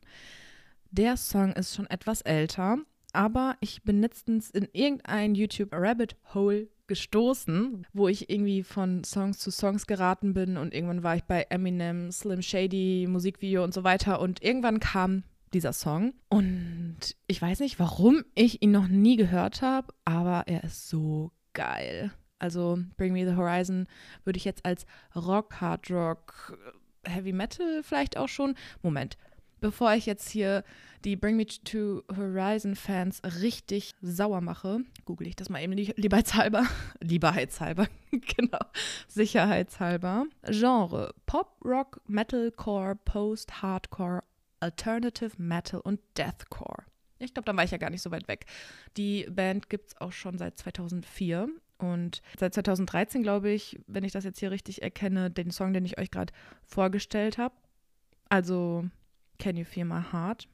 Der 0.91 1.17
Song 1.17 1.53
ist 1.55 1.75
schon 1.75 1.89
etwas 1.89 2.21
älter, 2.23 2.79
aber 3.15 3.57
ich 3.61 3.83
bin 3.83 4.01
letztens 4.01 4.51
in 4.51 4.69
irgendein 4.73 5.35
YouTube 5.35 5.71
Rabbit 5.73 6.17
Hole 6.35 6.69
gestoßen, 6.87 7.87
wo 7.93 8.09
ich 8.09 8.29
irgendwie 8.29 8.63
von 8.63 9.05
Songs 9.05 9.39
zu 9.39 9.51
Songs 9.51 9.87
geraten 9.87 10.35
bin 10.35 10.57
und 10.57 10.75
irgendwann 10.75 11.03
war 11.03 11.17
ich 11.17 11.25
bei 11.25 11.47
Eminem, 11.49 12.13
Slim 12.13 12.43
Shady, 12.43 13.07
Musikvideo 13.09 13.65
und 13.65 13.73
so 13.73 13.85
weiter 13.85 14.21
und 14.21 14.43
irgendwann 14.43 14.81
kam 14.81 15.23
dieser 15.55 15.73
Song 15.73 16.13
und 16.29 16.99
ich 17.27 17.41
weiß 17.41 17.61
nicht, 17.61 17.79
warum 17.79 18.25
ich 18.35 18.61
ihn 18.61 18.73
noch 18.73 18.89
nie 18.89 19.17
gehört 19.17 19.63
habe, 19.63 19.95
aber 20.05 20.45
er 20.47 20.65
ist 20.65 20.89
so 20.89 21.31
geil. 21.55 22.13
Also 22.39 22.79
Bring 22.97 23.15
Me 23.15 23.25
the 23.27 23.37
Horizon 23.37 23.87
würde 24.25 24.37
ich 24.37 24.45
jetzt 24.45 24.67
als 24.67 24.85
Rock, 25.15 25.61
Hard 25.61 25.91
Rock, 25.91 26.59
Heavy 27.07 27.33
Metal 27.33 27.83
vielleicht 27.83 28.17
auch 28.17 28.29
schon. 28.29 28.55
Moment, 28.83 29.17
bevor 29.65 29.95
ich 29.95 30.05
jetzt 30.05 30.29
hier 30.29 30.63
die 31.07 31.17
Bring 31.17 31.37
Me 31.37 31.47
to 31.47 32.03
Horizon 32.15 32.77
Fans 32.77 33.23
richtig 33.41 33.93
sauer 34.03 34.43
mache, 34.43 34.81
google 35.07 35.27
ich 35.27 35.37
das 35.37 35.49
mal 35.49 35.63
eben 35.63 35.73
liebeheitshalber. 35.73 36.67
Lieberheitshalber, 37.01 37.87
genau. 38.11 38.59
Sicherheitshalber. 39.09 40.27
Genre: 40.51 41.15
Pop, 41.25 41.57
Rock, 41.65 42.03
Metalcore, 42.07 42.95
Post, 43.07 43.63
Hardcore, 43.63 44.23
Alternative 44.61 45.31
Metal 45.39 45.81
und 45.81 45.99
Deathcore. 46.19 46.85
Ich 47.19 47.33
glaube, 47.33 47.47
dann 47.47 47.57
war 47.57 47.65
ich 47.65 47.71
ja 47.71 47.79
gar 47.79 47.89
nicht 47.89 48.03
so 48.03 48.11
weit 48.11 48.29
weg. 48.29 48.45
Die 48.99 49.27
Band 49.31 49.71
gibt 49.71 49.89
es 49.89 50.01
auch 50.03 50.13
schon 50.13 50.37
seit 50.37 50.59
2004 50.59 51.49
und 51.79 52.21
seit 52.39 52.53
2013, 52.53 53.23
glaube 53.23 53.49
ich, 53.49 53.81
wenn 53.87 54.05
ich 54.05 54.13
das 54.13 54.25
jetzt 54.25 54.41
hier 54.41 54.51
richtig 54.51 54.83
erkenne, 54.83 55.31
den 55.31 55.51
Song, 55.51 55.73
den 55.73 55.87
ich 55.87 55.99
euch 55.99 56.11
gerade 56.11 56.35
vorgestellt 56.67 57.39
habe. 57.39 57.55
Also 58.29 58.85
Can 59.39 59.57
You 59.57 59.65
Feel 59.65 59.85
My 59.85 60.03
Heart? 60.13 60.49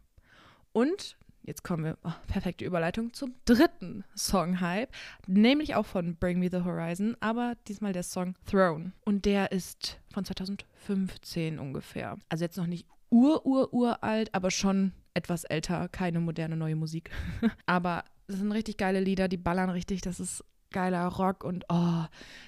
Und 0.72 1.16
jetzt 1.42 1.64
kommen 1.64 1.84
wir, 1.84 1.98
oh, 2.04 2.12
perfekte 2.26 2.64
Überleitung 2.64 3.12
zum 3.12 3.34
dritten 3.44 4.04
Song-Hype, 4.16 4.90
nämlich 5.26 5.74
auch 5.74 5.86
von 5.86 6.16
Bring 6.16 6.38
Me 6.38 6.48
the 6.50 6.64
Horizon, 6.64 7.16
aber 7.20 7.56
diesmal 7.66 7.92
der 7.92 8.02
Song 8.02 8.34
Throne. 8.46 8.92
Und 9.04 9.24
der 9.24 9.52
ist 9.52 10.00
von 10.12 10.24
2015 10.24 11.58
ungefähr. 11.58 12.16
Also 12.28 12.44
jetzt 12.44 12.56
noch 12.56 12.66
nicht 12.66 12.86
ur, 13.10 13.44
ur, 13.44 13.72
uralt, 13.72 14.34
aber 14.34 14.50
schon 14.50 14.92
etwas 15.14 15.44
älter, 15.44 15.88
keine 15.88 16.20
moderne 16.20 16.56
neue 16.56 16.76
Musik. 16.76 17.10
aber 17.66 18.04
das 18.26 18.38
sind 18.38 18.52
richtig 18.52 18.76
geile 18.78 19.00
Lieder, 19.00 19.28
die 19.28 19.36
ballern 19.36 19.70
richtig, 19.70 20.02
das 20.02 20.20
ist 20.20 20.44
geiler 20.70 21.06
Rock 21.06 21.44
und 21.44 21.64
oh, 21.68 22.04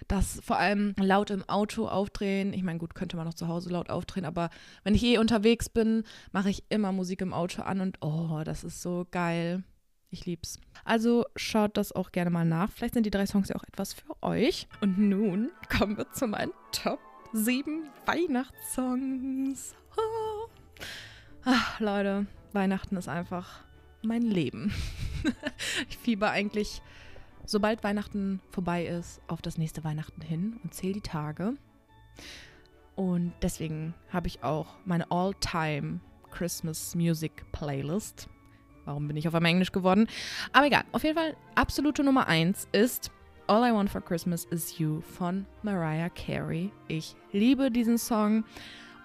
das 0.08 0.40
vor 0.44 0.58
allem 0.58 0.94
laut 0.98 1.30
im 1.30 1.48
Auto 1.48 1.88
aufdrehen. 1.88 2.52
Ich 2.52 2.62
meine, 2.62 2.78
gut, 2.78 2.94
könnte 2.94 3.16
man 3.16 3.26
noch 3.26 3.34
zu 3.34 3.48
Hause 3.48 3.70
laut 3.70 3.90
aufdrehen, 3.90 4.26
aber 4.26 4.50
wenn 4.84 4.94
ich 4.94 5.02
eh 5.02 5.18
unterwegs 5.18 5.68
bin, 5.68 6.04
mache 6.32 6.50
ich 6.50 6.64
immer 6.68 6.92
Musik 6.92 7.20
im 7.20 7.32
Auto 7.32 7.62
an 7.62 7.80
und 7.80 7.98
oh, 8.00 8.42
das 8.44 8.64
ist 8.64 8.82
so 8.82 9.06
geil. 9.10 9.64
Ich 10.10 10.26
lieb's. 10.26 10.60
Also 10.84 11.24
schaut 11.36 11.78
das 11.78 11.92
auch 11.92 12.12
gerne 12.12 12.30
mal 12.30 12.44
nach. 12.44 12.70
Vielleicht 12.70 12.94
sind 12.94 13.06
die 13.06 13.10
drei 13.10 13.24
Songs 13.24 13.48
ja 13.48 13.56
auch 13.56 13.64
etwas 13.64 13.94
für 13.94 14.22
euch. 14.22 14.68
Und 14.82 14.98
nun 14.98 15.50
kommen 15.74 15.96
wir 15.96 16.10
zu 16.12 16.26
meinen 16.26 16.52
Top 16.70 17.00
7 17.32 17.88
Weihnachtssongs. 18.04 19.74
Ach, 21.44 21.80
Leute, 21.80 22.26
Weihnachten 22.52 22.96
ist 22.96 23.08
einfach 23.08 23.60
mein 24.02 24.22
Leben. 24.22 24.72
ich 25.88 25.96
fieber 25.96 26.30
eigentlich 26.30 26.82
sobald 27.46 27.84
Weihnachten 27.84 28.40
vorbei 28.50 28.86
ist, 28.86 29.20
auf 29.28 29.42
das 29.42 29.58
nächste 29.58 29.84
Weihnachten 29.84 30.20
hin 30.20 30.58
und 30.62 30.74
zähle 30.74 30.94
die 30.94 31.00
Tage. 31.00 31.54
Und 32.94 33.32
deswegen 33.42 33.94
habe 34.10 34.28
ich 34.28 34.42
auch 34.42 34.76
meine 34.84 35.10
All-Time 35.10 36.00
Christmas 36.30 36.94
Music 36.94 37.44
Playlist. 37.52 38.28
Warum 38.84 39.06
bin 39.06 39.16
ich 39.16 39.28
auf 39.28 39.34
einmal 39.34 39.50
Englisch 39.50 39.72
geworden? 39.72 40.08
Aber 40.52 40.66
egal, 40.66 40.84
auf 40.92 41.04
jeden 41.04 41.16
Fall 41.16 41.36
absolute 41.54 42.02
Nummer 42.02 42.26
1 42.26 42.68
ist 42.72 43.10
All 43.46 43.68
I 43.68 43.74
Want 43.74 43.90
for 43.90 44.00
Christmas 44.00 44.44
is 44.46 44.78
You 44.78 45.00
von 45.00 45.46
Mariah 45.62 46.10
Carey. 46.10 46.70
Ich 46.88 47.16
liebe 47.32 47.70
diesen 47.70 47.98
Song 47.98 48.44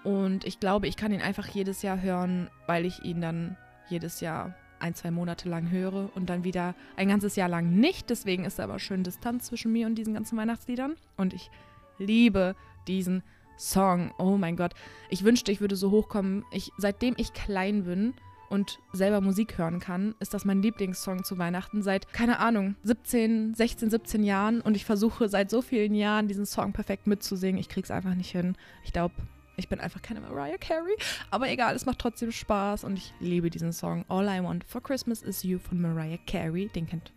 und 0.04 0.44
ich 0.44 0.60
glaube, 0.60 0.86
ich 0.86 0.96
kann 0.96 1.12
ihn 1.12 1.20
einfach 1.20 1.48
jedes 1.48 1.82
Jahr 1.82 2.00
hören, 2.00 2.48
weil 2.66 2.86
ich 2.86 3.04
ihn 3.04 3.20
dann 3.20 3.56
jedes 3.88 4.20
Jahr 4.20 4.54
ein, 4.80 4.94
zwei 4.94 5.10
Monate 5.10 5.48
lang 5.48 5.70
höre 5.70 6.10
und 6.14 6.30
dann 6.30 6.44
wieder 6.44 6.74
ein 6.96 7.08
ganzes 7.08 7.36
Jahr 7.36 7.48
lang 7.48 7.78
nicht. 7.78 8.10
Deswegen 8.10 8.44
ist 8.44 8.58
da 8.58 8.64
aber 8.64 8.78
schön 8.78 9.04
Distanz 9.04 9.46
zwischen 9.46 9.72
mir 9.72 9.86
und 9.86 9.96
diesen 9.96 10.14
ganzen 10.14 10.38
Weihnachtsliedern. 10.38 10.96
Und 11.16 11.34
ich 11.34 11.50
liebe 11.98 12.54
diesen 12.86 13.22
Song. 13.56 14.12
Oh 14.18 14.36
mein 14.36 14.56
Gott. 14.56 14.74
Ich 15.10 15.24
wünschte, 15.24 15.52
ich 15.52 15.60
würde 15.60 15.76
so 15.76 15.90
hochkommen. 15.90 16.44
Ich, 16.52 16.70
seitdem 16.78 17.14
ich 17.16 17.32
klein 17.32 17.84
bin 17.84 18.14
und 18.48 18.78
selber 18.92 19.20
Musik 19.20 19.58
hören 19.58 19.80
kann, 19.80 20.14
ist 20.20 20.32
das 20.32 20.44
mein 20.44 20.62
Lieblingssong 20.62 21.24
zu 21.24 21.38
Weihnachten 21.38 21.82
seit, 21.82 22.12
keine 22.12 22.38
Ahnung, 22.38 22.76
17, 22.84 23.54
16, 23.54 23.90
17 23.90 24.22
Jahren. 24.22 24.60
Und 24.60 24.76
ich 24.76 24.84
versuche 24.84 25.28
seit 25.28 25.50
so 25.50 25.60
vielen 25.60 25.94
Jahren 25.94 26.28
diesen 26.28 26.46
Song 26.46 26.72
perfekt 26.72 27.06
mitzusingen. 27.06 27.60
Ich 27.60 27.68
krieg's 27.68 27.90
einfach 27.90 28.14
nicht 28.14 28.30
hin. 28.30 28.56
Ich 28.84 28.92
glaube, 28.92 29.14
ich 29.58 29.68
bin 29.68 29.80
einfach 29.80 30.00
keine 30.00 30.20
Mariah 30.20 30.56
Carey. 30.56 30.96
Aber 31.30 31.48
egal, 31.48 31.74
es 31.74 31.84
macht 31.84 31.98
trotzdem 31.98 32.32
Spaß 32.32 32.84
und 32.84 32.96
ich 32.96 33.12
liebe 33.20 33.50
diesen 33.50 33.72
Song. 33.72 34.04
All 34.08 34.26
I 34.26 34.42
Want 34.42 34.64
for 34.64 34.82
Christmas 34.82 35.22
is 35.22 35.42
You 35.42 35.58
von 35.58 35.80
Mariah 35.80 36.18
Carey. 36.26 36.68
Den 36.68 36.86
kennt 36.86 37.12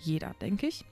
jeder, 0.00 0.34
denke 0.40 0.66
ich. 0.66 0.84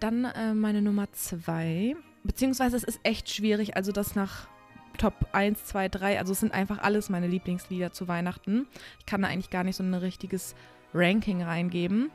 Dann 0.00 0.24
äh, 0.24 0.54
meine 0.54 0.80
Nummer 0.80 1.12
zwei. 1.12 1.96
Beziehungsweise 2.24 2.76
es 2.76 2.84
ist 2.84 3.00
echt 3.02 3.30
schwierig, 3.30 3.76
also 3.76 3.92
das 3.92 4.14
nach 4.14 4.48
Top 4.96 5.28
1, 5.32 5.64
2, 5.66 5.88
3. 5.88 6.18
Also 6.18 6.32
es 6.32 6.40
sind 6.40 6.52
einfach 6.52 6.78
alles 6.78 7.08
meine 7.08 7.26
Lieblingslieder 7.26 7.92
zu 7.92 8.08
Weihnachten. 8.08 8.66
Ich 8.98 9.06
kann 9.06 9.22
da 9.22 9.28
eigentlich 9.28 9.50
gar 9.50 9.64
nicht 9.64 9.76
so 9.76 9.82
ein 9.82 9.94
richtiges 9.94 10.54
Ranking 10.94 11.42
reingeben. 11.42 12.10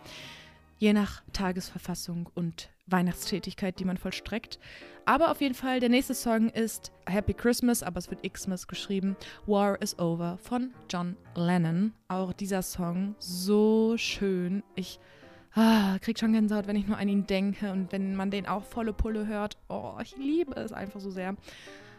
Je 0.79 0.93
nach 0.93 1.21
Tagesverfassung 1.33 2.29
und 2.33 2.69
Weihnachtstätigkeit, 2.91 3.79
die 3.79 3.86
man 3.86 3.98
vollstreckt. 3.98 4.60
Aber 5.05 5.31
auf 5.31 5.41
jeden 5.41 5.55
Fall, 5.55 5.79
der 5.79 5.89
nächste 5.89 6.13
Song 6.13 6.50
ist 6.50 6.91
Happy 7.07 7.33
Christmas, 7.33 7.81
aber 7.81 7.98
es 7.98 8.10
wird 8.12 8.21
Xmas 8.31 8.67
geschrieben. 8.67 9.15
War 9.48 9.81
is 9.81 9.98
Over 9.98 10.38
von 10.38 10.71
John 10.89 11.17
Lennon. 11.36 11.93
Auch 12.07 12.33
dieser 12.33 12.62
Song 12.62 13.15
so 13.17 13.95
schön. 13.98 14.63
Ich 14.75 15.00
ah, 15.53 15.98
krieg 16.01 16.19
schon 16.19 16.33
Gänsehaut, 16.33 16.67
wenn 16.67 16.75
ich 16.75 16.88
nur 16.88 16.98
an 16.98 17.10
ihn 17.10 17.25
denke 17.25 17.71
und 17.71 17.91
wenn 17.91 18.15
man 18.15 18.31
den 18.31 18.45
auch 18.45 18.63
volle 18.63 18.93
Pulle 18.93 19.27
hört. 19.27 19.57
Oh, 19.69 19.95
ich 20.01 20.15
liebe 20.17 20.53
es 20.55 20.71
einfach 20.71 21.00
so 21.00 21.10
sehr. 21.10 21.36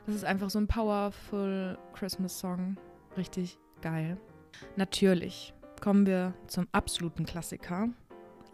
Das 0.07 0.15
ist 0.15 0.25
einfach 0.25 0.51
so 0.51 0.59
ein 0.59 0.69
powerful 0.69 1.79
Christmas 1.95 2.39
Song. 2.39 2.77
Richtig 3.17 3.59
geil. 3.81 4.17
Natürlich 4.77 5.55
kommen 5.81 6.07
wir 6.07 6.35
zum 6.47 6.69
absoluten 6.73 7.27
Klassiker. 7.27 7.89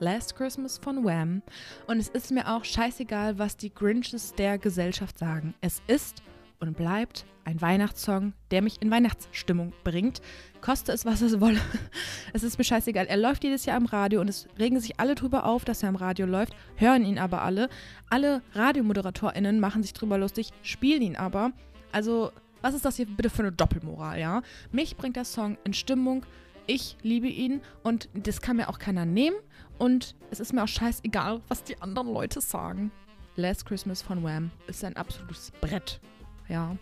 Last 0.00 0.36
Christmas 0.36 0.78
von 0.78 1.04
Wham. 1.04 1.42
Und 1.86 1.98
es 1.98 2.08
ist 2.08 2.30
mir 2.30 2.48
auch 2.48 2.64
scheißegal, 2.64 3.38
was 3.38 3.56
die 3.56 3.74
Grinches 3.74 4.32
der 4.34 4.58
Gesellschaft 4.58 5.18
sagen. 5.18 5.54
Es 5.60 5.82
ist 5.88 6.22
und 6.60 6.76
bleibt 6.76 7.24
ein 7.44 7.60
Weihnachtssong, 7.60 8.32
der 8.50 8.62
mich 8.62 8.80
in 8.80 8.90
Weihnachtsstimmung 8.90 9.72
bringt. 9.82 10.20
Koste 10.60 10.92
es, 10.92 11.04
was 11.04 11.20
es 11.22 11.40
wolle. 11.40 11.60
Es 12.34 12.42
ist 12.42 12.58
mir 12.58 12.64
scheißegal. 12.64 13.06
Er 13.06 13.16
läuft 13.16 13.42
jedes 13.42 13.64
Jahr 13.64 13.78
im 13.78 13.86
Radio 13.86 14.20
und 14.20 14.28
es 14.28 14.46
regen 14.58 14.78
sich 14.78 15.00
alle 15.00 15.14
drüber 15.14 15.46
auf, 15.46 15.64
dass 15.64 15.82
er 15.82 15.88
im 15.88 15.96
Radio 15.96 16.26
läuft, 16.26 16.54
hören 16.76 17.04
ihn 17.04 17.18
aber 17.18 17.42
alle. 17.42 17.70
Alle 18.10 18.42
RadiomoderatorInnen 18.52 19.60
machen 19.60 19.82
sich 19.82 19.94
drüber 19.94 20.18
lustig, 20.18 20.50
spielen 20.62 21.00
ihn 21.00 21.16
aber. 21.16 21.52
Also, 21.90 22.32
was 22.60 22.74
ist 22.74 22.84
das 22.84 22.96
hier 22.96 23.06
bitte 23.06 23.30
für 23.30 23.42
eine 23.42 23.52
Doppelmoral, 23.52 24.20
ja? 24.20 24.42
Mich 24.70 24.96
bringt 24.96 25.16
der 25.16 25.24
Song 25.24 25.56
in 25.64 25.72
Stimmung. 25.72 26.26
Ich 26.66 26.98
liebe 27.00 27.28
ihn 27.28 27.62
und 27.82 28.10
das 28.12 28.42
kann 28.42 28.56
mir 28.56 28.68
auch 28.68 28.78
keiner 28.78 29.06
nehmen. 29.06 29.36
Und 29.78 30.14
es 30.30 30.40
ist 30.40 30.52
mir 30.52 30.64
auch 30.64 30.68
scheißegal, 30.68 31.40
was 31.48 31.62
die 31.62 31.80
anderen 31.80 32.12
Leute 32.12 32.40
sagen. 32.40 32.90
Last 33.36 33.66
Christmas 33.66 34.02
von 34.02 34.24
Wham 34.24 34.50
ist 34.66 34.84
ein 34.84 34.96
absolutes 34.96 35.52
Brett. 35.60 36.00
Ja. 36.48 36.76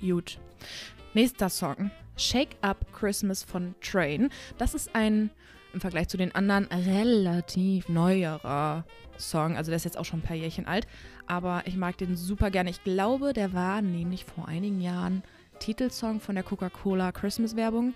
Gut. 0.00 0.38
Nächster 1.14 1.48
Song. 1.48 1.90
Shake 2.16 2.56
Up 2.62 2.92
Christmas 2.92 3.42
von 3.42 3.74
Train. 3.80 4.30
Das 4.56 4.74
ist 4.74 4.94
ein 4.94 5.30
im 5.74 5.80
Vergleich 5.80 6.08
zu 6.08 6.16
den 6.16 6.34
anderen 6.34 6.64
relativ 6.66 7.88
neuerer 7.88 8.84
Song. 9.18 9.56
Also 9.56 9.70
der 9.70 9.76
ist 9.76 9.84
jetzt 9.84 9.98
auch 9.98 10.04
schon 10.04 10.20
ein 10.20 10.22
paar 10.22 10.36
Jährchen 10.36 10.66
alt. 10.66 10.86
Aber 11.26 11.62
ich 11.66 11.76
mag 11.76 11.98
den 11.98 12.16
super 12.16 12.50
gerne. 12.50 12.70
Ich 12.70 12.82
glaube, 12.84 13.34
der 13.34 13.52
war 13.52 13.82
nämlich 13.82 14.24
vor 14.24 14.48
einigen 14.48 14.80
Jahren 14.80 15.22
Titelsong 15.58 16.20
von 16.20 16.34
der 16.34 16.44
Coca-Cola 16.44 17.12
Christmas-Werbung. 17.12 17.94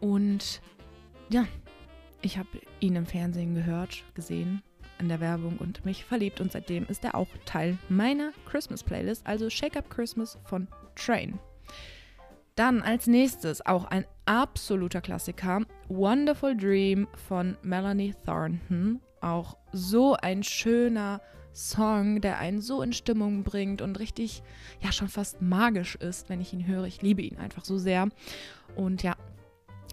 Und 0.00 0.60
ja, 1.28 1.46
ich 2.22 2.38
habe 2.38 2.48
ihn 2.80 2.96
im 2.96 3.06
Fernsehen 3.06 3.54
gehört, 3.54 4.04
gesehen, 4.14 4.62
in 4.98 5.08
der 5.08 5.20
Werbung 5.20 5.56
und 5.58 5.84
mich 5.84 6.04
verliebt 6.04 6.40
und 6.40 6.52
seitdem 6.52 6.86
ist 6.86 7.04
er 7.04 7.14
auch 7.14 7.28
Teil 7.46 7.78
meiner 7.88 8.32
Christmas 8.46 8.82
Playlist, 8.82 9.26
also 9.26 9.48
Shake 9.48 9.76
Up 9.76 9.88
Christmas 9.88 10.38
von 10.44 10.68
Train. 10.94 11.38
Dann 12.54 12.82
als 12.82 13.06
nächstes 13.06 13.64
auch 13.64 13.86
ein 13.86 14.04
absoluter 14.26 15.00
Klassiker, 15.00 15.62
Wonderful 15.88 16.56
Dream 16.56 17.08
von 17.28 17.56
Melanie 17.62 18.14
Thornton. 18.26 19.00
Auch 19.22 19.56
so 19.72 20.14
ein 20.16 20.42
schöner 20.42 21.20
Song, 21.52 22.20
der 22.20 22.38
einen 22.38 22.60
so 22.60 22.82
in 22.82 22.92
Stimmung 22.92 23.42
bringt 23.42 23.82
und 23.82 23.98
richtig, 23.98 24.42
ja, 24.80 24.92
schon 24.92 25.08
fast 25.08 25.40
magisch 25.42 25.96
ist, 25.96 26.28
wenn 26.28 26.40
ich 26.40 26.52
ihn 26.52 26.66
höre. 26.66 26.84
Ich 26.84 27.02
liebe 27.02 27.22
ihn 27.22 27.38
einfach 27.38 27.64
so 27.64 27.78
sehr. 27.78 28.08
Und 28.76 29.02
ja, 29.02 29.16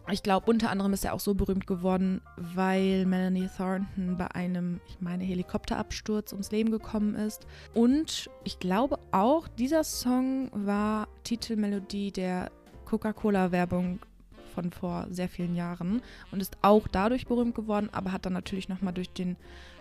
Ich 0.09 0.23
glaube, 0.23 0.49
unter 0.49 0.69
anderem 0.69 0.93
ist 0.93 1.03
er 1.03 1.13
auch 1.13 1.19
so 1.19 1.33
berühmt 1.33 1.67
geworden, 1.67 2.21
weil 2.37 3.05
Melanie 3.05 3.49
Thornton 3.57 4.15
bei 4.17 4.27
einem, 4.31 4.79
ich 4.87 5.01
meine, 5.01 5.25
Helikopterabsturz 5.25 6.31
ums 6.31 6.51
Leben 6.51 6.71
gekommen 6.71 7.13
ist. 7.15 7.45
Und 7.73 8.29
ich 8.45 8.59
glaube 8.59 8.99
auch, 9.11 9.49
dieser 9.49 9.83
Song 9.83 10.49
war 10.53 11.09
Titelmelodie 11.25 12.11
der 12.11 12.51
Coca-Cola-Werbung 12.85 13.99
von 14.55 14.71
vor 14.71 15.07
sehr 15.09 15.27
vielen 15.27 15.55
Jahren 15.55 16.01
und 16.31 16.41
ist 16.41 16.57
auch 16.61 16.87
dadurch 16.87 17.27
berühmt 17.27 17.53
geworden, 17.53 17.89
aber 17.91 18.13
hat 18.13 18.25
dann 18.25 18.33
natürlich 18.33 18.69
nochmal 18.69 18.93
durch 18.93 19.09
den 19.09 19.35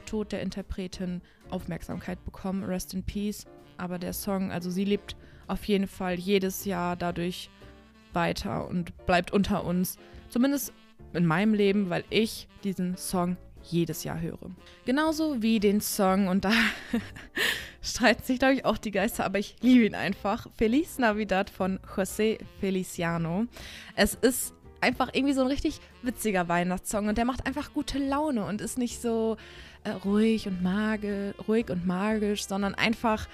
Tod 0.07 0.33
der 0.33 0.43
Interpretin 0.43 1.23
Aufmerksamkeit 1.51 2.25
bekommen. 2.25 2.65
Rest 2.65 2.95
in 2.95 3.05
Peace. 3.05 3.45
Aber 3.77 3.99
der 3.99 4.13
Song, 4.13 4.51
also 4.51 4.71
sie 4.71 4.85
lebt 4.85 5.15
auf 5.47 5.65
jeden 5.67 5.87
Fall 5.87 6.15
jedes 6.15 6.65
Jahr 6.65 6.97
dadurch 6.97 7.49
weiter 8.13 8.67
und 8.67 9.07
bleibt 9.07 9.33
unter 9.33 9.65
uns. 9.65 9.99
Zumindest 10.29 10.73
in 11.13 11.27
meinem 11.27 11.55
Leben, 11.55 11.91
weil 11.91 12.05
ich 12.11 12.49
diesen 12.65 12.97
Song 12.97 13.37
jedes 13.63 14.05
Jahr 14.05 14.21
höre. 14.21 14.51
Genauso 14.85 15.43
wie 15.43 15.61
den 15.61 15.81
Song, 15.81 16.29
und 16.29 16.45
da 16.45 16.53
streiten 17.83 18.23
sich, 18.23 18.39
glaube 18.39 18.55
ich, 18.55 18.65
auch 18.65 18.79
die 18.79 18.91
Geister, 18.91 19.25
aber 19.25 19.39
ich 19.39 19.57
liebe 19.61 19.85
ihn 19.85 19.95
einfach. 19.95 20.47
Feliz 20.57 20.99
Navidad 20.99 21.51
von 21.51 21.79
José 21.97 22.39
Feliciano. 22.61 23.47
Es 23.95 24.15
ist 24.15 24.55
einfach 24.81 25.11
irgendwie 25.13 25.35
so 25.35 25.41
ein 25.41 25.49
richtig 25.49 25.81
witziger 26.03 26.49
Weihnachtssong 26.49 27.09
und 27.09 27.19
der 27.19 27.25
macht 27.25 27.47
einfach 27.47 27.73
gute 27.73 27.99
Laune 27.99 28.45
und 28.45 28.61
ist 28.61 28.79
nicht 28.79 29.01
so 29.01 29.37
äh, 29.85 29.91
ruhig 29.91 30.47
und 30.47 30.65
ruhig 31.49 31.71
und 31.71 31.87
magisch, 31.87 32.47
sondern 32.47 32.75
einfach 32.75 33.27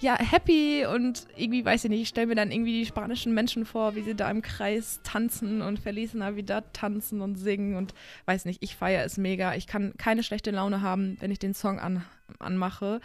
ja, 0.00 0.16
happy 0.16 0.86
und 0.86 1.26
irgendwie, 1.36 1.64
weiß 1.64 1.84
ich 1.84 1.90
nicht, 1.90 2.02
ich 2.02 2.08
stelle 2.08 2.28
mir 2.28 2.36
dann 2.36 2.52
irgendwie 2.52 2.80
die 2.80 2.86
spanischen 2.86 3.34
Menschen 3.34 3.64
vor, 3.64 3.96
wie 3.96 4.02
sie 4.02 4.14
da 4.14 4.30
im 4.30 4.42
Kreis 4.42 5.00
tanzen 5.02 5.60
und 5.60 5.80
Feliz 5.80 6.14
Navidad 6.14 6.72
tanzen 6.72 7.20
und 7.20 7.36
singen 7.36 7.74
und 7.74 7.94
weiß 8.26 8.44
nicht, 8.44 8.62
ich 8.62 8.76
feiere 8.76 9.04
es 9.04 9.16
mega. 9.16 9.54
Ich 9.54 9.66
kann 9.66 9.94
keine 9.98 10.22
schlechte 10.22 10.52
Laune 10.52 10.82
haben, 10.82 11.16
wenn 11.20 11.32
ich 11.32 11.40
den 11.40 11.52
Song 11.52 11.80
an, 11.80 12.04
anmache. 12.38 13.00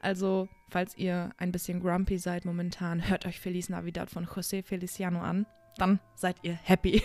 Also, 0.00 0.48
falls 0.70 0.96
ihr 0.96 1.32
ein 1.36 1.52
bisschen 1.52 1.80
grumpy 1.80 2.18
seid 2.18 2.46
momentan, 2.46 3.08
hört 3.08 3.26
euch 3.26 3.40
Feliz 3.40 3.68
Navidad 3.68 4.10
von 4.10 4.26
José 4.26 4.62
Feliciano 4.62 5.20
an. 5.20 5.46
Dann 5.76 6.00
seid 6.14 6.36
ihr 6.42 6.54
happy. 6.54 7.02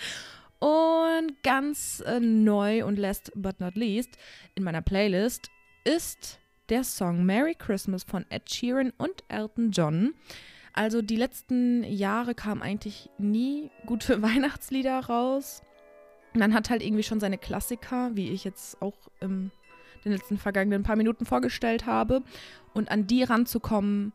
und 0.58 1.42
ganz 1.42 2.02
äh, 2.06 2.18
neu 2.18 2.84
und 2.86 2.98
last 2.98 3.30
but 3.34 3.60
not 3.60 3.76
least 3.76 4.16
in 4.54 4.64
meiner 4.64 4.82
Playlist 4.82 5.50
ist 5.84 6.39
der 6.70 6.84
Song 6.84 7.24
Merry 7.24 7.54
Christmas 7.54 8.04
von 8.04 8.24
Ed 8.30 8.50
Sheeran 8.50 8.92
und 8.96 9.24
Elton 9.28 9.70
John. 9.72 10.14
Also 10.72 11.02
die 11.02 11.16
letzten 11.16 11.82
Jahre 11.82 12.34
kamen 12.34 12.62
eigentlich 12.62 13.10
nie 13.18 13.70
gute 13.86 14.22
Weihnachtslieder 14.22 15.00
raus. 15.00 15.62
Man 16.32 16.54
hat 16.54 16.70
halt 16.70 16.82
irgendwie 16.82 17.02
schon 17.02 17.20
seine 17.20 17.38
Klassiker, 17.38 18.14
wie 18.14 18.30
ich 18.30 18.44
jetzt 18.44 18.80
auch 18.80 18.96
in 19.20 19.50
den 20.04 20.12
letzten 20.12 20.38
vergangenen 20.38 20.84
paar 20.84 20.96
Minuten 20.96 21.26
vorgestellt 21.26 21.86
habe. 21.86 22.22
Und 22.72 22.90
an 22.90 23.06
die 23.06 23.24
ranzukommen, 23.24 24.12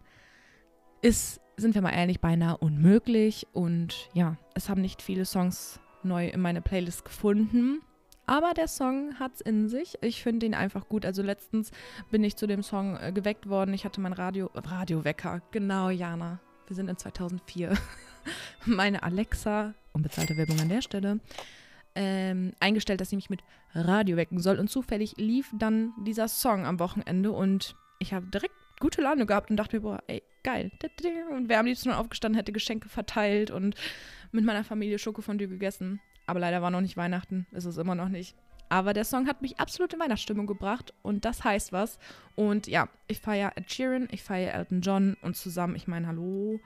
ist, 1.02 1.42
sind 1.58 1.76
wir 1.76 1.82
mal 1.82 1.92
ehrlich, 1.92 2.22
beinahe 2.22 2.58
unmöglich. 2.58 3.48
Und 3.52 4.10
ja, 4.14 4.38
es 4.54 4.70
haben 4.70 4.82
nicht 4.82 5.02
viele 5.02 5.26
Songs 5.26 5.80
neu 6.04 6.28
in 6.30 6.40
meine 6.40 6.62
Playlist 6.62 7.04
gefunden. 7.04 7.82
Aber 8.28 8.54
der 8.54 8.68
Song 8.68 9.20
hat's 9.20 9.42
in 9.42 9.70
sich. 9.70 9.98
Ich 10.02 10.24
finde 10.24 10.46
ihn 10.46 10.54
einfach 10.54 10.88
gut. 10.90 11.06
Also 11.06 11.22
letztens 11.22 11.72
bin 12.10 12.24
ich 12.24 12.36
zu 12.36 12.48
dem 12.48 12.64
Song 12.64 12.98
äh, 12.98 13.12
geweckt 13.12 13.48
worden. 13.48 13.74
Ich 13.74 13.86
hatte 13.86 14.02
mein 14.02 14.14
Radio, 14.14 14.50
Radiowecker. 14.54 15.42
Genau, 15.52 15.90
Jana. 15.90 16.40
Wir 16.68 16.76
sind 16.76 16.90
in 16.90 16.98
2004. 16.98 17.78
Meine 18.66 19.04
Alexa, 19.04 19.76
unbezahlte 19.94 20.36
Werbung 20.38 20.60
an 20.60 20.70
der 20.70 20.82
Stelle, 20.82 21.20
ähm, 21.94 22.54
eingestellt, 22.60 23.00
dass 23.02 23.12
sie 23.12 23.16
mich 23.16 23.30
mit 23.30 23.42
Radio 23.76 24.18
wecken 24.18 24.40
soll. 24.40 24.58
Und 24.58 24.70
zufällig 24.70 25.14
lief 25.18 25.52
dann 25.56 25.94
dieser 26.04 26.28
Song 26.28 26.66
am 26.66 26.80
Wochenende 26.80 27.32
und 27.32 27.76
ich 28.00 28.14
habe 28.14 28.26
direkt 28.28 28.56
gute 28.80 29.02
Laune 29.02 29.26
gehabt 29.26 29.52
und 29.52 29.58
dachte 29.58 29.78
mir, 29.78 29.82
boah, 29.82 30.04
ey, 30.08 30.24
geil. 30.44 30.72
Und 31.32 31.50
wer 31.50 31.60
am 31.60 31.66
liebsten 31.66 31.92
aufgestanden 31.92 32.38
hätte, 32.38 32.52
Geschenke 32.52 32.90
verteilt 32.90 33.52
und 33.52 33.76
mit 34.32 34.44
meiner 34.44 34.64
Familie 34.64 35.00
Schokofondue 35.00 35.48
gegessen. 35.48 36.02
Aber 36.28 36.40
leider 36.40 36.62
war 36.62 36.72
noch 36.72 36.82
nicht 36.82 36.98
Weihnachten, 36.98 37.46
ist 37.52 37.66
es 37.66 37.78
immer 37.78 37.96
noch 37.96 38.10
nicht. 38.10 38.36
Aber 38.70 38.94
der 38.94 39.06
Song 39.06 39.28
hat 39.28 39.42
mich 39.42 39.60
absolut 39.60 39.94
in 39.94 40.00
Weihnachtsstimmung 40.00 40.48
gebracht 40.48 40.94
und 41.04 41.24
das 41.26 41.44
heißt 41.44 41.72
was. 41.72 42.00
Und 42.36 42.68
ja, 42.68 42.90
ich 43.08 43.20
feiere 43.20 43.54
Ed 43.56 43.72
Sheeran, 43.72 44.08
ich 44.12 44.24
feiere 44.24 44.54
Elton 44.54 44.82
John 44.82 45.18
und 45.22 45.36
zusammen, 45.36 45.76
ich 45.76 45.88
meine, 45.88 46.08
hallo, 46.08 46.60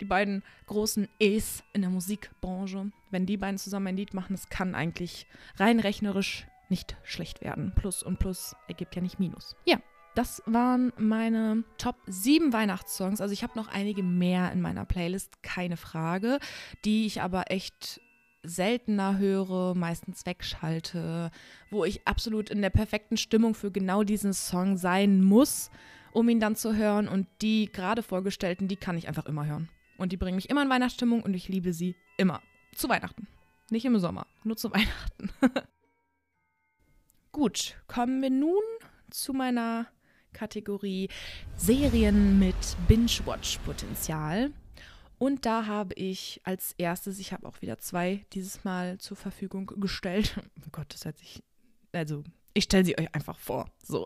die 0.00 0.04
beiden 0.04 0.42
großen 0.66 1.08
E's 1.20 1.62
in 1.72 1.82
der 1.82 1.90
Musikbranche. 1.90 2.90
Wenn 3.10 3.26
die 3.26 3.36
beiden 3.36 3.58
zusammen 3.58 3.88
ein 3.88 3.96
Lied 3.96 4.14
machen, 4.14 4.34
das 4.34 4.48
kann 4.48 4.74
eigentlich 4.74 5.26
rein 5.56 5.78
rechnerisch 5.78 6.46
nicht 6.68 6.96
schlecht 7.04 7.40
werden. 7.40 7.72
Plus 7.76 8.02
und 8.02 8.18
Plus 8.18 8.56
ergibt 8.66 8.96
ja 8.96 9.02
nicht 9.02 9.20
Minus. 9.20 9.54
Ja, 9.64 9.78
das 10.14 10.42
waren 10.46 10.92
meine 10.96 11.64
Top 11.78 11.96
7 12.06 12.52
Weihnachtssongs. 12.52 13.20
Also 13.20 13.32
ich 13.32 13.42
habe 13.42 13.58
noch 13.58 13.68
einige 13.68 14.02
mehr 14.02 14.52
in 14.52 14.60
meiner 14.60 14.84
Playlist, 14.84 15.42
keine 15.42 15.76
Frage, 15.76 16.38
die 16.84 17.06
ich 17.06 17.20
aber 17.20 17.50
echt 17.50 18.00
seltener 18.44 19.18
höre, 19.18 19.74
meistens 19.74 20.24
wegschalte, 20.26 21.30
wo 21.70 21.84
ich 21.84 22.06
absolut 22.06 22.50
in 22.50 22.62
der 22.62 22.70
perfekten 22.70 23.16
Stimmung 23.16 23.54
für 23.54 23.70
genau 23.70 24.04
diesen 24.04 24.32
Song 24.32 24.76
sein 24.76 25.22
muss, 25.22 25.70
um 26.12 26.28
ihn 26.28 26.40
dann 26.40 26.56
zu 26.56 26.76
hören. 26.76 27.08
Und 27.08 27.26
die 27.42 27.70
gerade 27.72 28.02
vorgestellten, 28.02 28.68
die 28.68 28.76
kann 28.76 28.96
ich 28.96 29.08
einfach 29.08 29.26
immer 29.26 29.46
hören. 29.46 29.68
Und 29.96 30.12
die 30.12 30.16
bringen 30.16 30.36
mich 30.36 30.50
immer 30.50 30.62
in 30.62 30.70
Weihnachtsstimmung 30.70 31.22
und 31.22 31.34
ich 31.34 31.48
liebe 31.48 31.72
sie 31.72 31.96
immer. 32.16 32.42
Zu 32.74 32.88
Weihnachten. 32.88 33.26
Nicht 33.70 33.84
im 33.84 33.98
Sommer, 33.98 34.26
nur 34.42 34.56
zu 34.56 34.70
Weihnachten. 34.72 35.30
Gut, 37.32 37.76
kommen 37.86 38.20
wir 38.22 38.30
nun 38.30 38.62
zu 39.10 39.32
meiner 39.32 39.86
Kategorie 40.32 41.08
Serien 41.56 42.38
mit 42.38 42.54
Binge-Watch-Potenzial. 42.88 44.52
Und 45.24 45.46
da 45.46 45.64
habe 45.64 45.94
ich 45.94 46.42
als 46.44 46.74
erstes, 46.76 47.18
ich 47.18 47.32
habe 47.32 47.48
auch 47.48 47.62
wieder 47.62 47.78
zwei 47.78 48.26
dieses 48.34 48.62
Mal 48.62 48.98
zur 48.98 49.16
Verfügung 49.16 49.64
gestellt. 49.64 50.36
Oh 50.66 50.68
Gott, 50.70 50.92
das 50.92 51.06
hat 51.06 51.16
sich, 51.16 51.42
also 51.92 52.24
ich 52.52 52.64
stelle 52.64 52.84
sie 52.84 52.98
euch 52.98 53.14
einfach 53.14 53.38
vor. 53.38 53.70
So. 53.82 54.04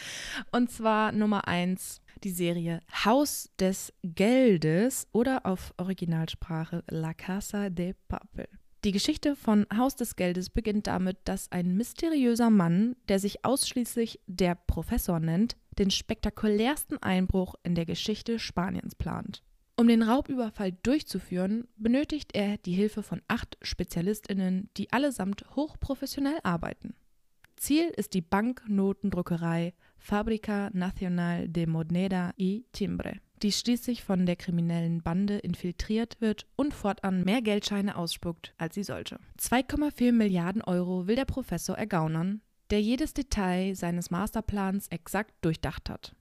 Und 0.52 0.70
zwar 0.70 1.12
Nummer 1.12 1.48
eins, 1.48 2.02
die 2.22 2.32
Serie 2.32 2.82
Haus 3.02 3.48
des 3.58 3.94
Geldes 4.02 5.08
oder 5.12 5.46
auf 5.46 5.72
Originalsprache 5.78 6.84
La 6.90 7.14
Casa 7.14 7.70
de 7.70 7.94
Papel. 8.06 8.46
Die 8.84 8.92
Geschichte 8.92 9.36
von 9.36 9.66
Haus 9.74 9.96
des 9.96 10.16
Geldes 10.16 10.50
beginnt 10.50 10.86
damit, 10.86 11.16
dass 11.24 11.50
ein 11.50 11.78
mysteriöser 11.78 12.50
Mann, 12.50 12.94
der 13.08 13.20
sich 13.20 13.42
ausschließlich 13.42 14.20
der 14.26 14.54
Professor 14.54 15.18
nennt, 15.18 15.56
den 15.78 15.90
spektakulärsten 15.90 17.02
Einbruch 17.02 17.54
in 17.62 17.74
der 17.74 17.86
Geschichte 17.86 18.38
Spaniens 18.38 18.94
plant. 18.94 19.42
Um 19.78 19.86
den 19.86 20.02
Raubüberfall 20.02 20.72
durchzuführen, 20.82 21.68
benötigt 21.76 22.34
er 22.34 22.58
die 22.58 22.72
Hilfe 22.72 23.04
von 23.04 23.22
acht 23.28 23.56
Spezialistinnen, 23.62 24.70
die 24.76 24.92
allesamt 24.92 25.44
hochprofessionell 25.54 26.40
arbeiten. 26.42 26.96
Ziel 27.56 27.84
ist 27.96 28.14
die 28.14 28.20
Banknotendruckerei 28.20 29.74
Fabrica 29.96 30.70
Nacional 30.72 31.48
de 31.48 31.66
Moneda 31.66 32.32
y 32.36 32.64
Timbre, 32.72 33.20
die 33.40 33.52
schließlich 33.52 34.02
von 34.02 34.26
der 34.26 34.34
kriminellen 34.34 35.00
Bande 35.00 35.38
infiltriert 35.38 36.20
wird 36.20 36.48
und 36.56 36.74
fortan 36.74 37.22
mehr 37.22 37.40
Geldscheine 37.40 37.96
ausspuckt, 37.96 38.54
als 38.58 38.74
sie 38.74 38.82
sollte. 38.82 39.20
2,4 39.38 40.10
Milliarden 40.10 40.62
Euro 40.62 41.06
will 41.06 41.14
der 41.14 41.24
Professor 41.24 41.78
ergaunern, 41.78 42.40
der 42.70 42.82
jedes 42.82 43.14
Detail 43.14 43.76
seines 43.76 44.10
Masterplans 44.10 44.88
exakt 44.88 45.34
durchdacht 45.40 45.88
hat. 45.88 46.16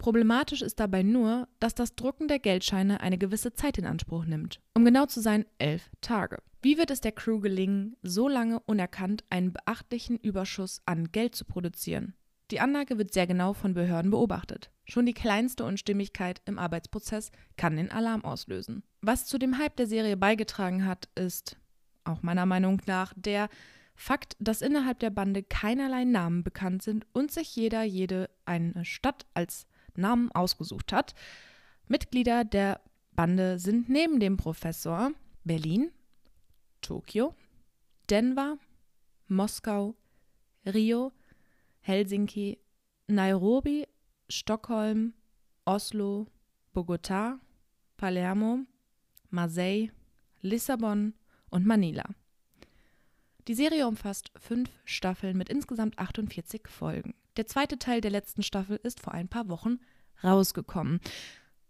Problematisch 0.00 0.62
ist 0.62 0.80
dabei 0.80 1.02
nur, 1.02 1.46
dass 1.58 1.74
das 1.74 1.94
Drucken 1.94 2.26
der 2.26 2.38
Geldscheine 2.38 3.02
eine 3.02 3.18
gewisse 3.18 3.52
Zeit 3.52 3.76
in 3.76 3.84
Anspruch 3.84 4.24
nimmt. 4.24 4.58
Um 4.72 4.82
genau 4.82 5.04
zu 5.04 5.20
sein, 5.20 5.44
elf 5.58 5.90
Tage. 6.00 6.38
Wie 6.62 6.78
wird 6.78 6.90
es 6.90 7.02
der 7.02 7.12
Crew 7.12 7.38
gelingen, 7.40 7.96
so 8.00 8.26
lange 8.26 8.60
unerkannt 8.60 9.24
einen 9.28 9.52
beachtlichen 9.52 10.16
Überschuss 10.16 10.80
an 10.86 11.12
Geld 11.12 11.34
zu 11.34 11.44
produzieren? 11.44 12.14
Die 12.50 12.60
Anlage 12.60 12.96
wird 12.96 13.12
sehr 13.12 13.26
genau 13.26 13.52
von 13.52 13.74
Behörden 13.74 14.10
beobachtet. 14.10 14.70
Schon 14.86 15.04
die 15.04 15.12
kleinste 15.12 15.66
Unstimmigkeit 15.66 16.40
im 16.46 16.58
Arbeitsprozess 16.58 17.30
kann 17.58 17.76
den 17.76 17.90
Alarm 17.90 18.24
auslösen. 18.24 18.82
Was 19.02 19.26
zu 19.26 19.36
dem 19.36 19.58
Hype 19.58 19.76
der 19.76 19.86
Serie 19.86 20.16
beigetragen 20.16 20.86
hat, 20.86 21.10
ist, 21.14 21.58
auch 22.04 22.22
meiner 22.22 22.46
Meinung 22.46 22.80
nach, 22.86 23.12
der 23.16 23.50
Fakt, 23.94 24.34
dass 24.40 24.62
innerhalb 24.62 24.98
der 25.00 25.10
Bande 25.10 25.42
keinerlei 25.42 26.04
Namen 26.04 26.42
bekannt 26.42 26.82
sind 26.82 27.06
und 27.12 27.30
sich 27.30 27.54
jeder 27.54 27.82
jede 27.82 28.30
eine 28.46 28.86
Stadt 28.86 29.26
als 29.34 29.66
Namen 30.00 30.32
ausgesucht 30.32 30.92
hat. 30.92 31.14
Mitglieder 31.88 32.44
der 32.44 32.80
Bande 33.14 33.58
sind 33.58 33.88
neben 33.88 34.20
dem 34.20 34.36
Professor 34.36 35.12
Berlin, 35.44 35.90
Tokio, 36.80 37.34
Denver, 38.08 38.58
Moskau, 39.28 39.94
Rio, 40.66 41.12
Helsinki, 41.80 42.58
Nairobi, 43.06 43.86
Stockholm, 44.28 45.14
Oslo, 45.64 46.26
Bogotá, 46.74 47.38
Palermo, 47.96 48.60
Marseille, 49.30 49.90
Lissabon 50.40 51.14
und 51.50 51.66
Manila. 51.66 52.04
Die 53.48 53.54
Serie 53.54 53.86
umfasst 53.88 54.30
fünf 54.36 54.70
Staffeln 54.84 55.36
mit 55.36 55.48
insgesamt 55.48 55.98
48 55.98 56.68
Folgen. 56.68 57.14
Der 57.36 57.46
zweite 57.46 57.78
Teil 57.78 58.00
der 58.00 58.10
letzten 58.10 58.42
Staffel 58.42 58.78
ist 58.82 59.00
vor 59.00 59.14
ein 59.14 59.28
paar 59.28 59.48
Wochen 59.48 59.78
rausgekommen. 60.22 61.00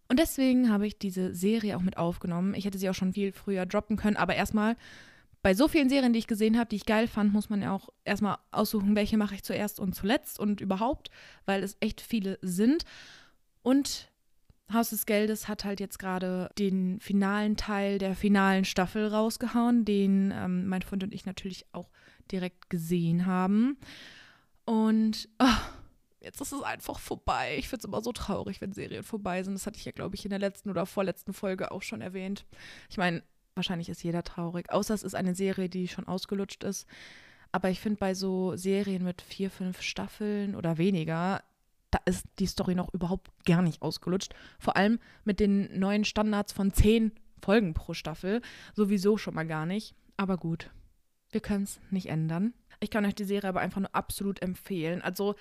Und 0.09 0.19
deswegen 0.19 0.71
habe 0.71 0.87
ich 0.87 0.99
diese 0.99 1.35
Serie 1.35 1.77
auch 1.77 1.83
mit 1.83 1.97
aufgenommen. 1.97 2.55
Ich 2.55 2.65
hätte 2.65 2.79
sie 2.79 2.91
auch 2.91 2.95
schon 2.95 3.13
viel 3.13 3.33
früher 3.33 3.67
droppen 3.67 3.97
können, 3.97 4.17
aber 4.17 4.35
erstmal 4.35 4.77
bei 5.43 5.55
so 5.55 5.69
vielen 5.69 5.89
Serien, 5.89 6.13
die 6.13 6.19
ich 6.19 6.27
gesehen 6.27 6.59
habe, 6.59 6.69
die 6.69 6.77
ich 6.77 6.85
geil 6.85 7.07
fand, 7.07 7.33
muss 7.33 7.49
man 7.49 7.63
ja 7.63 7.73
auch 7.73 7.89
erstmal 8.05 8.39
aussuchen, 8.51 8.97
welche 8.97 9.17
mache 9.17 9.37
ich 9.37 9.43
zuerst 9.43 9.81
und 9.81 9.95
zuletzt 9.95 10.39
und 10.39 10.61
überhaupt, 10.61 11.11
weil 11.47 11.63
es 11.63 11.77
echt 11.81 12.01
viele 12.01 12.39
sind. 12.43 12.85
Und 13.63 14.11
Haus 14.73 14.91
des 14.91 15.07
Geldes 15.07 15.49
hat 15.49 15.65
halt 15.65 15.81
jetzt 15.81 15.99
gerade 15.99 16.51
den 16.59 17.01
finalen 17.01 17.57
Teil 17.57 17.99
der 17.99 18.15
finalen 18.15 18.65
Staffel 18.65 19.07
rausgehauen, 19.07 19.85
den 19.85 20.33
ähm, 20.35 20.67
mein 20.67 20.83
Freund 20.83 21.05
und 21.05 21.15
ich 21.15 21.27
natürlich 21.27 21.67
auch 21.73 21.89
direkt 22.31 22.71
gesehen 22.71 23.27
haben. 23.27 23.79
Und 24.71 25.29
oh, 25.41 25.47
jetzt 26.21 26.41
ist 26.41 26.53
es 26.53 26.63
einfach 26.63 27.01
vorbei. 27.01 27.57
Ich 27.59 27.69
finde 27.69 27.81
es 27.81 27.85
immer 27.87 28.03
so 28.03 28.13
traurig, 28.13 28.61
wenn 28.61 28.73
Serien 28.73 29.03
vorbei 29.03 29.43
sind. 29.43 29.55
Das 29.55 29.67
hatte 29.67 29.79
ich 29.79 29.85
ja, 29.85 29.91
glaube 29.91 30.15
ich, 30.15 30.25
in 30.25 30.31
der 30.31 30.39
letzten 30.39 30.71
oder 30.71 30.87
vorletzten 30.87 31.33
Folge 31.33 31.73
auch 31.73 31.83
schon 31.83 32.01
erwähnt. 32.01 32.47
Ich 32.89 32.97
meine, 32.97 33.25
wahrscheinlich 33.57 33.89
ist 33.89 34.05
jeder 34.05 34.23
traurig, 34.23 34.71
außer 34.71 34.95
es 34.95 35.03
ist 35.03 35.17
eine 35.17 35.35
Serie, 35.35 35.69
die 35.69 35.89
schon 35.89 36.07
ausgelutscht 36.07 36.63
ist. 36.63 36.87
Aber 37.51 37.69
ich 37.69 37.81
finde, 37.81 37.99
bei 37.99 38.15
so 38.15 38.55
Serien 38.55 39.03
mit 39.03 39.23
vier, 39.23 39.51
fünf 39.51 39.83
Staffeln 39.83 40.55
oder 40.55 40.79
weniger, 40.79 41.43
da 41.91 41.99
ist 42.05 42.25
die 42.39 42.47
Story 42.47 42.77
noch 42.77 42.95
überhaupt 42.95 43.29
gar 43.47 43.63
nicht 43.63 43.83
ausgelutscht. 43.83 44.37
Vor 44.61 44.77
allem 44.77 45.01
mit 45.25 45.41
den 45.41 45.81
neuen 45.81 46.05
Standards 46.05 46.53
von 46.53 46.73
zehn 46.73 47.11
Folgen 47.43 47.75
pro 47.75 47.93
Staffel 47.93 48.41
sowieso 48.77 49.17
schon 49.17 49.35
mal 49.35 49.49
gar 49.49 49.67
nicht. 49.67 49.97
Aber 50.17 50.37
gut, 50.37 50.71
wir 51.33 51.41
können 51.41 51.65
es 51.65 51.81
nicht 51.91 52.07
ändern. 52.07 52.55
Ich 52.81 52.91
kann 52.91 53.05
euch 53.05 53.15
die 53.15 53.25
Serie 53.25 53.49
aber 53.49 53.61
einfach 53.61 53.81
nur 53.81 53.95
absolut 53.95 54.43
empfehlen. 54.43 55.03
Also 55.03 55.37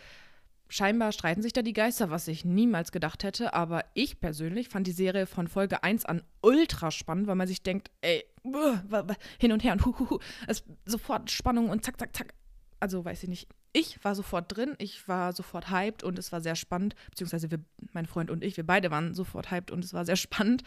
scheinbar 0.69 1.12
streiten 1.12 1.41
sich 1.41 1.54
da 1.54 1.62
die 1.62 1.73
Geister, 1.73 2.10
was 2.10 2.28
ich 2.28 2.45
niemals 2.45 2.91
gedacht 2.91 3.23
hätte. 3.23 3.54
Aber 3.54 3.86
ich 3.93 4.19
persönlich 4.19 4.69
fand 4.69 4.88
die 4.88 4.91
Serie 4.91 5.25
von 5.25 5.47
Folge 5.47 5.84
1 5.84 6.06
an 6.06 6.23
ultra 6.41 6.91
spannend, 6.91 7.28
weil 7.28 7.36
man 7.36 7.47
sich 7.47 7.63
denkt, 7.63 7.91
ey, 8.02 8.23
hin 9.39 9.52
und 9.52 9.63
her 9.63 9.73
und 9.73 9.86
huhuhu. 9.86 10.19
Es 10.47 10.63
sofort 10.86 11.32
Spannung 11.32 11.69
und 11.69 11.84
zack, 11.84 11.99
zack, 11.99 12.15
zack. 12.15 12.34
Also 12.80 13.04
weiß 13.04 13.23
ich 13.23 13.30
nicht. 13.30 13.49
Ich 13.71 14.04
war 14.04 14.15
sofort 14.15 14.56
drin, 14.56 14.73
ich 14.80 15.08
war 15.08 15.32
sofort 15.34 15.69
hyped 15.69 16.04
und 16.04 16.17
es 16.17 16.32
war 16.32 16.41
sehr 16.41 16.56
spannend. 16.56 16.95
Beziehungsweise 17.12 17.52
wir, 17.52 17.60
mein 17.91 18.06
Freund 18.06 18.32
und 18.32 18.43
ich, 18.43 18.58
wir 18.58 18.65
beide 18.65 18.89
waren 18.89 19.13
sofort 19.13 19.52
hyped 19.52 19.71
und 19.71 19.84
es 19.84 19.93
war 19.93 20.06
sehr 20.06 20.15
spannend. 20.15 20.63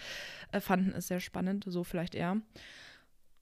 Äh, 0.53 0.61
fanden 0.61 0.93
es 0.93 1.09
sehr 1.09 1.21
spannend, 1.21 1.65
so 1.67 1.85
vielleicht 1.85 2.15
eher. 2.15 2.37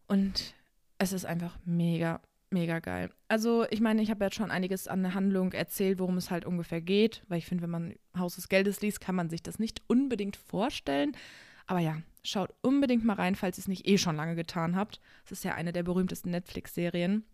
Und 0.06 0.54
es 0.98 1.12
ist 1.12 1.24
einfach 1.24 1.58
mega, 1.64 2.20
mega 2.50 2.78
geil. 2.80 3.10
Also, 3.28 3.66
ich 3.70 3.80
meine, 3.80 4.02
ich 4.02 4.10
habe 4.10 4.24
jetzt 4.24 4.36
schon 4.36 4.50
einiges 4.50 4.88
an 4.88 5.02
der 5.02 5.14
Handlung 5.14 5.52
erzählt, 5.52 5.98
worum 5.98 6.16
es 6.16 6.30
halt 6.30 6.44
ungefähr 6.44 6.80
geht, 6.80 7.22
weil 7.28 7.38
ich 7.38 7.46
finde, 7.46 7.62
wenn 7.62 7.70
man 7.70 7.94
Haus 8.16 8.34
des 8.36 8.48
Geldes 8.48 8.80
liest, 8.80 9.00
kann 9.00 9.14
man 9.14 9.30
sich 9.30 9.42
das 9.42 9.58
nicht 9.58 9.82
unbedingt 9.86 10.36
vorstellen. 10.36 11.12
Aber 11.66 11.78
ja, 11.78 12.02
schaut 12.24 12.52
unbedingt 12.62 13.04
mal 13.04 13.14
rein, 13.14 13.36
falls 13.36 13.58
ihr 13.58 13.62
es 13.62 13.68
nicht 13.68 13.86
eh 13.86 13.98
schon 13.98 14.16
lange 14.16 14.34
getan 14.34 14.76
habt. 14.76 15.00
Es 15.24 15.32
ist 15.32 15.44
ja 15.44 15.54
eine 15.54 15.72
der 15.72 15.84
berühmtesten 15.84 16.30
Netflix-Serien. 16.30 17.24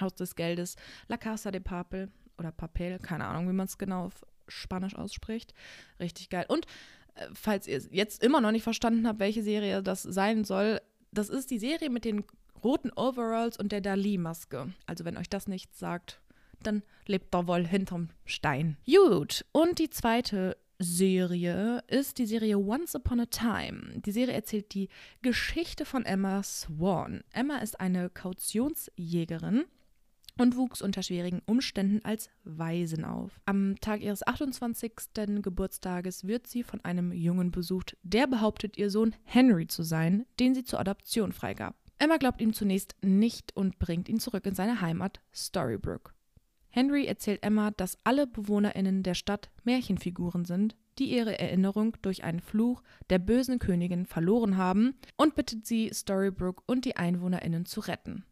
Haus 0.00 0.14
des 0.14 0.36
Geldes, 0.36 0.76
La 1.08 1.16
Casa 1.16 1.50
de 1.50 1.60
Papel 1.60 2.10
oder 2.38 2.52
Papel, 2.52 2.98
keine 2.98 3.26
Ahnung, 3.26 3.48
wie 3.48 3.54
man 3.54 3.66
es 3.66 3.78
genau 3.78 4.04
auf 4.04 4.24
Spanisch 4.46 4.94
ausspricht. 4.94 5.54
Richtig 5.98 6.30
geil. 6.30 6.44
Und 6.48 6.66
äh, 7.14 7.26
falls 7.32 7.66
ihr 7.66 7.80
jetzt 7.90 8.22
immer 8.22 8.40
noch 8.40 8.52
nicht 8.52 8.62
verstanden 8.62 9.06
habt, 9.06 9.18
welche 9.18 9.42
Serie 9.42 9.82
das 9.82 10.02
sein 10.02 10.44
soll, 10.44 10.80
das 11.12 11.28
ist 11.28 11.50
die 11.50 11.58
Serie 11.58 11.90
mit 11.90 12.04
den 12.04 12.24
roten 12.62 12.90
Overalls 12.92 13.58
und 13.58 13.72
der 13.72 13.80
Dali-Maske. 13.80 14.72
Also 14.86 15.04
wenn 15.04 15.16
euch 15.16 15.28
das 15.28 15.46
nichts 15.46 15.78
sagt, 15.78 16.20
dann 16.62 16.82
lebt 17.06 17.32
da 17.32 17.46
wohl 17.46 17.66
hinterm 17.66 18.10
Stein. 18.24 18.76
Gut, 18.86 19.44
und 19.52 19.78
die 19.78 19.90
zweite 19.90 20.56
Serie 20.78 21.82
ist 21.88 22.18
die 22.18 22.26
Serie 22.26 22.58
Once 22.58 22.94
Upon 22.94 23.20
a 23.20 23.26
Time. 23.26 24.00
Die 24.00 24.12
Serie 24.12 24.34
erzählt 24.34 24.72
die 24.72 24.88
Geschichte 25.20 25.84
von 25.84 26.06
Emma 26.06 26.42
Swan. 26.42 27.22
Emma 27.32 27.58
ist 27.58 27.80
eine 27.80 28.08
Kautionsjägerin 28.08 29.64
und 30.38 30.56
wuchs 30.56 30.80
unter 30.80 31.02
schwierigen 31.02 31.42
Umständen 31.44 32.02
als 32.02 32.30
Waisen 32.44 33.04
auf. 33.04 33.40
Am 33.44 33.76
Tag 33.80 34.00
ihres 34.00 34.26
28. 34.26 34.92
Geburtstages 35.42 36.26
wird 36.26 36.46
sie 36.46 36.62
von 36.62 36.82
einem 36.82 37.12
Jungen 37.12 37.50
besucht, 37.50 37.98
der 38.02 38.26
behauptet, 38.26 38.78
ihr 38.78 38.88
Sohn 38.88 39.14
Henry 39.24 39.66
zu 39.66 39.82
sein, 39.82 40.24
den 40.38 40.54
sie 40.54 40.64
zur 40.64 40.80
Adoption 40.80 41.32
freigab. 41.32 41.76
Emma 42.02 42.16
glaubt 42.16 42.40
ihm 42.40 42.54
zunächst 42.54 42.96
nicht 43.02 43.54
und 43.54 43.78
bringt 43.78 44.08
ihn 44.08 44.20
zurück 44.20 44.46
in 44.46 44.54
seine 44.54 44.80
Heimat 44.80 45.20
Storybrook. 45.34 46.14
Henry 46.70 47.04
erzählt 47.04 47.42
Emma, 47.42 47.72
dass 47.72 47.98
alle 48.04 48.26
BewohnerInnen 48.26 49.02
der 49.02 49.12
Stadt 49.12 49.50
Märchenfiguren 49.64 50.46
sind, 50.46 50.76
die 50.98 51.14
ihre 51.14 51.38
Erinnerung 51.38 51.94
durch 52.00 52.24
einen 52.24 52.40
Fluch 52.40 52.82
der 53.10 53.18
bösen 53.18 53.58
Königin 53.58 54.06
verloren 54.06 54.56
haben 54.56 54.94
und 55.18 55.34
bittet 55.34 55.66
sie, 55.66 55.90
Storybrook 55.92 56.62
und 56.64 56.86
die 56.86 56.96
EinwohnerInnen 56.96 57.66
zu 57.66 57.80
retten. 57.80 58.24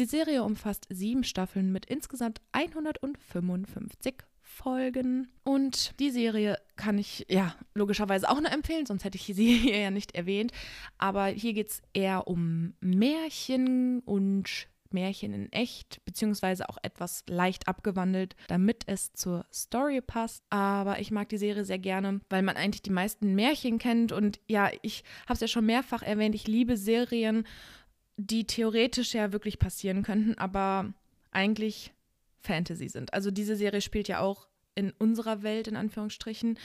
Die 0.00 0.06
Serie 0.06 0.42
umfasst 0.42 0.88
sieben 0.90 1.22
Staffeln 1.22 1.70
mit 1.70 1.86
insgesamt 1.86 2.40
155 2.50 4.16
Folgen. 4.52 5.28
Und 5.44 5.98
die 5.98 6.10
Serie 6.10 6.58
kann 6.76 6.98
ich 6.98 7.26
ja 7.28 7.54
logischerweise 7.74 8.28
auch 8.28 8.40
nur 8.40 8.52
empfehlen, 8.52 8.86
sonst 8.86 9.04
hätte 9.04 9.16
ich 9.16 9.24
sie 9.24 9.56
hier 9.56 9.78
ja 9.80 9.90
nicht 9.90 10.14
erwähnt. 10.14 10.52
Aber 10.98 11.26
hier 11.26 11.54
geht 11.54 11.70
es 11.70 11.82
eher 11.92 12.28
um 12.28 12.74
Märchen 12.80 14.00
und 14.00 14.68
Märchen 14.92 15.32
in 15.32 15.52
echt, 15.52 16.04
beziehungsweise 16.04 16.68
auch 16.68 16.76
etwas 16.82 17.24
leicht 17.26 17.66
abgewandelt, 17.66 18.36
damit 18.48 18.82
es 18.86 19.12
zur 19.14 19.46
Story 19.52 20.00
passt. 20.00 20.44
Aber 20.50 21.00
ich 21.00 21.10
mag 21.10 21.28
die 21.30 21.38
Serie 21.38 21.64
sehr 21.64 21.78
gerne, 21.78 22.20
weil 22.28 22.42
man 22.42 22.56
eigentlich 22.56 22.82
die 22.82 22.90
meisten 22.90 23.34
Märchen 23.34 23.78
kennt. 23.78 24.12
Und 24.12 24.40
ja, 24.46 24.70
ich 24.82 25.02
habe 25.24 25.34
es 25.34 25.40
ja 25.40 25.48
schon 25.48 25.66
mehrfach 25.66 26.02
erwähnt, 26.02 26.34
ich 26.34 26.46
liebe 26.46 26.76
Serien, 26.76 27.46
die 28.16 28.46
theoretisch 28.46 29.14
ja 29.14 29.32
wirklich 29.32 29.58
passieren 29.58 30.02
könnten, 30.02 30.36
aber 30.36 30.92
eigentlich 31.30 31.92
Fantasy 32.42 32.88
sind. 32.88 33.12
Also 33.14 33.30
diese 33.30 33.56
Serie 33.56 33.80
spielt 33.80 34.08
ja 34.08 34.20
auch 34.20 34.48
in 34.74 34.92
unserer 34.98 35.42
Welt, 35.42 35.68
in 35.68 35.76
Anführungsstrichen, 35.76 36.58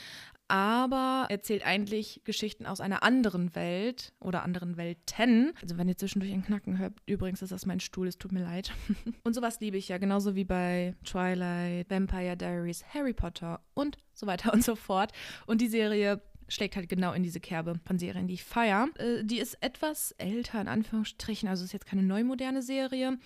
aber 0.48 1.26
erzählt 1.28 1.64
eigentlich 1.66 2.22
Geschichten 2.24 2.64
aus 2.64 2.80
einer 2.80 3.02
anderen 3.02 3.54
Welt 3.54 4.14
oder 4.18 4.42
anderen 4.42 4.78
Welten. 4.78 5.52
Also 5.60 5.76
wenn 5.76 5.88
ihr 5.88 5.96
zwischendurch 5.96 6.32
ein 6.32 6.44
Knacken 6.44 6.78
hört, 6.78 6.94
übrigens 7.04 7.42
ist 7.42 7.52
das 7.52 7.66
mein 7.66 7.80
Stuhl, 7.80 8.08
es 8.08 8.16
tut 8.16 8.32
mir 8.32 8.42
leid. 8.42 8.72
und 9.24 9.34
sowas 9.34 9.60
liebe 9.60 9.76
ich 9.76 9.88
ja, 9.88 9.98
genauso 9.98 10.34
wie 10.34 10.44
bei 10.44 10.94
Twilight, 11.04 11.90
Vampire 11.90 12.36
Diaries, 12.36 12.82
Harry 12.94 13.12
Potter 13.12 13.60
und 13.74 13.98
so 14.14 14.26
weiter 14.26 14.52
und 14.54 14.64
so 14.64 14.74
fort. 14.74 15.12
Und 15.46 15.60
die 15.60 15.68
Serie 15.68 16.22
schlägt 16.48 16.76
halt 16.76 16.88
genau 16.88 17.12
in 17.12 17.22
diese 17.22 17.40
Kerbe 17.40 17.80
von 17.84 17.98
Serien, 17.98 18.26
die 18.26 18.34
ich 18.34 18.44
feiere. 18.44 18.88
Äh, 18.98 19.24
die 19.24 19.38
ist 19.38 19.56
etwas 19.62 20.12
älter, 20.12 20.60
in 20.60 20.68
Anführungsstrichen, 20.68 21.48
also 21.48 21.64
ist 21.64 21.72
jetzt 21.72 21.86
keine 21.86 22.02
neumoderne 22.02 22.62
Serie. 22.62 23.18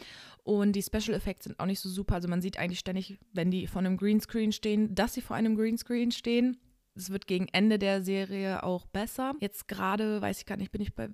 Und 0.45 0.73
die 0.73 0.83
Special 0.83 1.15
Effects 1.17 1.45
sind 1.45 1.59
auch 1.59 1.67
nicht 1.67 1.81
so 1.81 1.89
super. 1.89 2.17
Also 2.17 2.29
man 2.29 2.43
sieht 2.43 2.59
eigentlich 2.59 2.81
ständig, 2.81 3.19
wenn 3.33 3.51
die 3.51 3.67
vor 3.67 3.81
einem 3.81 3.97
Greenscreen 3.97 4.53
stehen, 4.53 4.95
dass 4.95 5.15
sie 5.15 5.21
vor 5.21 5.37
einem 5.37 5.57
Greenscreen 5.57 6.11
stehen. 6.11 6.59
Es 6.95 7.11
wird 7.11 7.27
gegen 7.27 7.49
Ende 7.49 7.79
der 7.79 8.03
Serie 8.03 8.63
auch 8.63 8.87
besser. 8.87 9.35
Jetzt 9.41 9.69
gerade, 9.69 10.21
weiß 10.21 10.41
ich 10.41 10.47
gar 10.47 10.57
nicht, 10.57 10.73
bin 10.73 10.83
ich 10.83 10.95
bei 10.95 11.09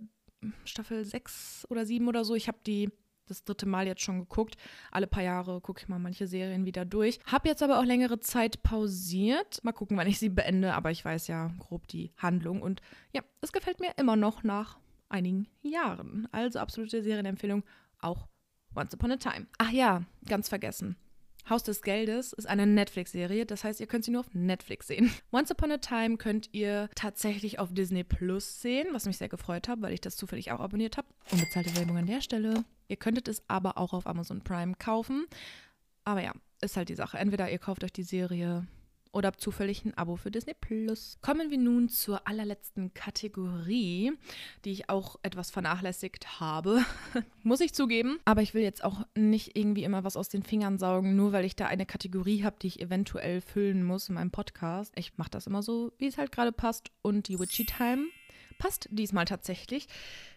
Staffel 0.64 1.04
6 1.04 1.66
oder 1.68 1.86
7 1.86 2.08
oder 2.08 2.24
so. 2.24 2.34
Ich 2.34 2.48
habe 2.48 2.58
die 2.66 2.90
das 3.30 3.44
dritte 3.44 3.66
Mal 3.66 3.86
jetzt 3.86 4.02
schon 4.02 4.18
geguckt. 4.20 4.56
Alle 4.90 5.06
paar 5.06 5.22
Jahre 5.22 5.60
gucke 5.60 5.80
ich 5.80 5.88
mal 5.88 5.98
manche 5.98 6.26
Serien 6.26 6.64
wieder 6.64 6.84
durch. 6.84 7.18
Hab 7.30 7.46
jetzt 7.46 7.62
aber 7.62 7.78
auch 7.78 7.84
längere 7.84 8.20
Zeit 8.20 8.62
pausiert. 8.62 9.62
Mal 9.62 9.72
gucken, 9.72 9.96
wann 9.96 10.06
ich 10.06 10.18
sie 10.18 10.28
beende, 10.28 10.74
aber 10.74 10.90
ich 10.90 11.04
weiß 11.04 11.26
ja 11.28 11.50
grob 11.58 11.86
die 11.88 12.12
Handlung 12.16 12.62
und 12.62 12.80
ja, 13.12 13.22
es 13.40 13.52
gefällt 13.52 13.80
mir 13.80 13.92
immer 13.96 14.16
noch 14.16 14.42
nach 14.42 14.78
einigen 15.08 15.48
Jahren. 15.62 16.28
Also 16.32 16.58
absolute 16.58 17.02
Serienempfehlung, 17.02 17.64
auch 18.00 18.26
Once 18.74 18.94
Upon 18.94 19.12
a 19.12 19.16
Time. 19.16 19.46
Ach 19.58 19.70
ja, 19.70 20.02
ganz 20.26 20.48
vergessen. 20.48 20.96
Haus 21.48 21.62
des 21.62 21.80
Geldes 21.80 22.34
ist 22.34 22.46
eine 22.46 22.66
Netflix-Serie, 22.66 23.46
das 23.46 23.64
heißt, 23.64 23.80
ihr 23.80 23.86
könnt 23.86 24.04
sie 24.04 24.10
nur 24.10 24.20
auf 24.20 24.34
Netflix 24.34 24.86
sehen. 24.86 25.10
Once 25.32 25.50
Upon 25.50 25.72
a 25.72 25.78
Time 25.78 26.18
könnt 26.18 26.50
ihr 26.52 26.90
tatsächlich 26.94 27.58
auf 27.58 27.72
Disney 27.72 28.04
Plus 28.04 28.60
sehen, 28.60 28.88
was 28.92 29.06
mich 29.06 29.16
sehr 29.16 29.28
gefreut 29.28 29.68
hat, 29.68 29.80
weil 29.80 29.94
ich 29.94 30.00
das 30.00 30.16
zufällig 30.16 30.52
auch 30.52 30.60
abonniert 30.60 30.96
habe. 30.98 31.08
Unbezahlte 31.30 31.74
Werbung 31.76 31.96
an 31.96 32.06
der 32.06 32.20
Stelle. 32.20 32.64
Ihr 32.88 32.96
könntet 32.96 33.29
es 33.29 33.42
aber 33.48 33.79
auch 33.79 33.92
auf 33.92 34.07
Amazon 34.07 34.42
Prime 34.42 34.74
kaufen. 34.79 35.27
Aber 36.05 36.22
ja, 36.22 36.33
ist 36.61 36.77
halt 36.77 36.88
die 36.88 36.94
Sache. 36.94 37.18
Entweder 37.18 37.51
ihr 37.51 37.59
kauft 37.59 37.85
euch 37.85 37.92
die 37.92 38.03
Serie 38.03 38.66
oder 39.12 39.33
zufällig 39.33 39.85
ein 39.85 39.94
Abo 39.94 40.16
für 40.16 40.31
Disney 40.31 40.55
Plus. 40.55 41.18
Kommen 41.20 41.51
wir 41.51 41.59
nun 41.59 41.88
zur 41.88 42.27
allerletzten 42.27 42.94
Kategorie, 42.94 44.12
die 44.64 44.72
ich 44.72 44.90
auch 44.90 45.16
etwas 45.22 45.51
vernachlässigt 45.51 46.40
habe, 46.40 46.85
muss 47.42 47.61
ich 47.61 47.74
zugeben. 47.74 48.18
Aber 48.24 48.42
ich 48.42 48.55
will 48.55 48.62
jetzt 48.62 48.85
auch 48.85 49.07
nicht 49.14 49.57
irgendwie 49.57 49.85
immer 49.85 50.05
was 50.05 50.16
aus 50.16 50.29
den 50.29 50.42
Fingern 50.42 50.79
saugen, 50.79 51.16
nur 51.16 51.33
weil 51.33 51.44
ich 51.44 51.57
da 51.57 51.66
eine 51.66 51.87
Kategorie 51.87 52.44
habe, 52.44 52.57
die 52.61 52.68
ich 52.68 52.81
eventuell 52.81 53.40
füllen 53.40 53.85
muss 53.85 54.09
in 54.09 54.14
meinem 54.14 54.31
Podcast. 54.31 54.92
Ich 54.96 55.16
mache 55.16 55.31
das 55.31 55.46
immer 55.46 55.62
so, 55.62 55.92
wie 55.98 56.07
es 56.07 56.18
halt 56.18 56.33
gerade 56.33 56.53
passt. 56.53 56.90
Und 57.03 57.29
die 57.29 57.38
Witchy 57.38 57.64
Time 57.64 58.07
passt 58.59 58.88
diesmal 58.90 59.24
tatsächlich, 59.24 59.88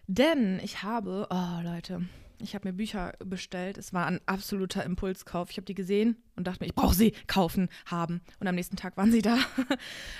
denn 0.06 0.60
ich 0.62 0.82
habe, 0.82 1.26
oh 1.30 1.62
Leute, 1.62 2.02
ich 2.38 2.54
habe 2.54 2.68
mir 2.68 2.74
Bücher 2.74 3.12
bestellt. 3.24 3.78
Es 3.78 3.92
war 3.92 4.06
ein 4.06 4.20
absoluter 4.26 4.84
Impulskauf. 4.84 5.50
Ich 5.50 5.56
habe 5.56 5.64
die 5.64 5.74
gesehen 5.74 6.16
und 6.36 6.46
dachte 6.46 6.60
mir, 6.60 6.66
ich 6.66 6.74
brauche 6.74 6.94
sie 6.94 7.12
kaufen, 7.26 7.68
haben. 7.86 8.20
Und 8.40 8.46
am 8.46 8.54
nächsten 8.54 8.76
Tag 8.76 8.96
waren 8.96 9.12
sie 9.12 9.22
da. 9.22 9.38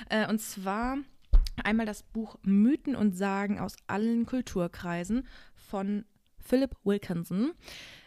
Äh, 0.08 0.28
und 0.28 0.40
zwar 0.40 0.98
einmal 1.62 1.86
das 1.86 2.02
Buch 2.02 2.36
Mythen 2.42 2.96
und 2.96 3.16
Sagen 3.16 3.58
aus 3.58 3.76
allen 3.86 4.26
Kulturkreisen 4.26 5.26
von 5.54 6.04
Philip 6.38 6.74
Wilkinson. 6.84 7.52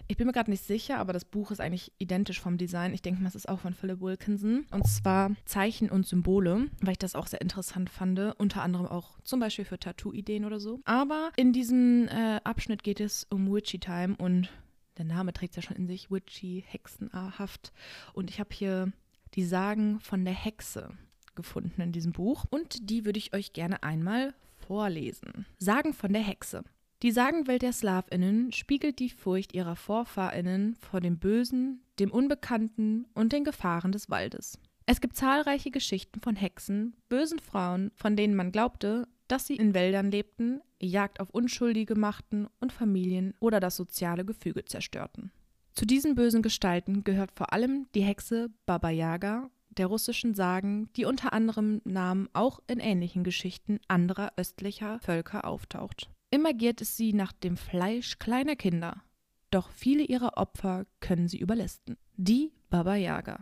Ich 0.07 0.17
bin 0.17 0.27
mir 0.27 0.33
gerade 0.33 0.51
nicht 0.51 0.63
sicher, 0.63 0.99
aber 0.99 1.13
das 1.13 1.25
Buch 1.25 1.49
ist 1.49 1.59
eigentlich 1.59 1.91
identisch 1.97 2.39
vom 2.39 2.57
Design. 2.57 2.93
Ich 2.93 3.01
denke 3.01 3.21
mal, 3.21 3.27
es 3.27 3.35
ist 3.35 3.49
auch 3.49 3.59
von 3.59 3.73
Philip 3.73 4.01
Wilkinson. 4.01 4.65
Und 4.71 4.87
zwar 4.87 5.31
Zeichen 5.45 5.89
und 5.89 6.05
Symbole, 6.05 6.69
weil 6.81 6.91
ich 6.91 6.99
das 6.99 7.15
auch 7.15 7.25
sehr 7.25 7.41
interessant 7.41 7.89
fand. 7.89 8.19
Unter 8.37 8.61
anderem 8.61 8.85
auch 8.85 9.19
zum 9.23 9.39
Beispiel 9.39 9.65
für 9.65 9.79
Tattoo-Ideen 9.79 10.45
oder 10.45 10.59
so. 10.59 10.79
Aber 10.85 11.31
in 11.37 11.53
diesem 11.53 12.07
äh, 12.07 12.39
Abschnitt 12.43 12.83
geht 12.83 12.99
es 12.99 13.25
um 13.31 13.51
Witchy 13.51 13.79
Time 13.79 14.15
und 14.17 14.49
der 14.97 15.05
Name 15.05 15.33
trägt 15.33 15.51
es 15.51 15.63
ja 15.63 15.67
schon 15.67 15.77
in 15.77 15.87
sich, 15.87 16.11
Witchy, 16.11 16.63
hexenhaft. 16.67 17.73
Und 18.13 18.29
ich 18.29 18.39
habe 18.39 18.49
hier 18.53 18.91
die 19.33 19.43
Sagen 19.43 19.99
von 19.99 20.23
der 20.23 20.35
Hexe 20.35 20.91
gefunden 21.33 21.81
in 21.81 21.91
diesem 21.91 22.13
Buch. 22.13 22.45
Und 22.49 22.89
die 22.89 23.05
würde 23.05 23.17
ich 23.17 23.33
euch 23.33 23.53
gerne 23.53 23.83
einmal 23.83 24.33
vorlesen. 24.55 25.45
Sagen 25.57 25.93
von 25.93 26.13
der 26.13 26.21
Hexe. 26.21 26.63
Die 27.05 27.11
Sagenwelt 27.11 27.61
der 27.61 27.71
Slawinnen 27.71 28.51
spiegelt 28.51 28.97
die 28.97 29.11
Furcht 29.11 29.53
ihrer 29.53 29.75
Vorfahrinnen 29.75 30.75
vor 30.77 31.01
dem 31.01 31.19
Bösen, 31.19 31.83
dem 31.99 32.09
Unbekannten 32.09 33.05
und 33.13 33.31
den 33.31 33.43
Gefahren 33.43 33.91
des 33.91 34.09
Waldes. 34.09 34.57
Es 34.87 35.01
gibt 35.01 35.15
zahlreiche 35.15 35.69
Geschichten 35.69 36.19
von 36.19 36.35
Hexen, 36.35 36.95
bösen 37.07 37.37
Frauen, 37.37 37.91
von 37.95 38.15
denen 38.15 38.33
man 38.33 38.51
glaubte, 38.51 39.07
dass 39.27 39.45
sie 39.45 39.55
in 39.55 39.75
Wäldern 39.75 40.09
lebten, 40.09 40.61
Jagd 40.81 41.19
auf 41.19 41.29
Unschuldige 41.29 41.93
machten 41.93 42.47
und 42.59 42.73
Familien 42.73 43.35
oder 43.39 43.59
das 43.59 43.75
soziale 43.75 44.25
Gefüge 44.25 44.65
zerstörten. 44.65 45.31
Zu 45.73 45.85
diesen 45.85 46.15
bösen 46.15 46.41
Gestalten 46.41 47.03
gehört 47.03 47.33
vor 47.35 47.53
allem 47.53 47.85
die 47.93 48.01
Hexe 48.01 48.49
Baba 48.65 48.89
Yaga 48.89 49.51
der 49.69 49.85
russischen 49.85 50.33
Sagen, 50.33 50.89
die 50.95 51.05
unter 51.05 51.33
anderem 51.33 51.81
Namen 51.83 52.29
auch 52.33 52.61
in 52.65 52.79
ähnlichen 52.79 53.23
Geschichten 53.23 53.79
anderer 53.87 54.33
östlicher 54.37 54.99
Völker 55.01 55.45
auftaucht. 55.45 56.09
Immer 56.31 56.53
giert 56.53 56.81
es 56.81 56.97
sie 56.97 57.13
nach 57.13 57.31
dem 57.31 57.57
Fleisch 57.57 58.19
kleiner 58.19 58.55
Kinder, 58.55 59.03
doch 59.51 59.69
viele 59.69 60.03
ihrer 60.03 60.37
Opfer 60.37 60.85
können 60.99 61.27
sie 61.27 61.39
überlisten. 61.39 61.97
Die 62.17 62.51
Baba 62.69 62.95
Yaga. 62.95 63.41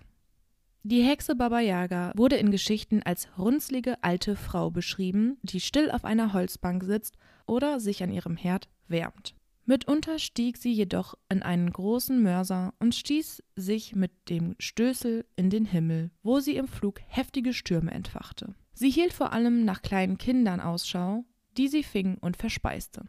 Die 0.83 1.01
Hexe 1.01 1.33
Baba 1.35 1.59
Yaga 1.61 2.11
wurde 2.15 2.35
in 2.35 2.51
Geschichten 2.51 3.01
als 3.03 3.29
runzlige 3.37 4.03
alte 4.03 4.35
Frau 4.35 4.69
beschrieben, 4.69 5.37
die 5.41 5.61
still 5.61 5.89
auf 5.89 6.03
einer 6.03 6.33
Holzbank 6.33 6.83
sitzt 6.83 7.17
oder 7.47 7.79
sich 7.79 8.03
an 8.03 8.11
ihrem 8.11 8.35
Herd 8.35 8.69
wärmt. 8.87 9.33
Mitunter 9.65 10.19
stieg 10.19 10.57
sie 10.57 10.73
jedoch 10.73 11.15
in 11.29 11.41
einen 11.41 11.71
großen 11.71 12.21
Mörser 12.21 12.73
und 12.79 12.95
stieß 12.95 13.41
sich 13.55 13.95
mit 13.95 14.11
dem 14.29 14.55
Stößel 14.59 15.25
in 15.37 15.49
den 15.49 15.65
Himmel, 15.65 16.11
wo 16.21 16.41
sie 16.41 16.57
im 16.57 16.67
Flug 16.67 16.99
heftige 17.07 17.53
Stürme 17.53 17.91
entfachte. 17.91 18.53
Sie 18.73 18.89
hielt 18.89 19.13
vor 19.13 19.31
allem 19.31 19.63
nach 19.63 19.81
kleinen 19.81 20.17
Kindern 20.17 20.59
Ausschau 20.59 21.23
die 21.57 21.67
sie 21.67 21.83
fing 21.83 22.17
und 22.19 22.37
verspeiste. 22.37 23.05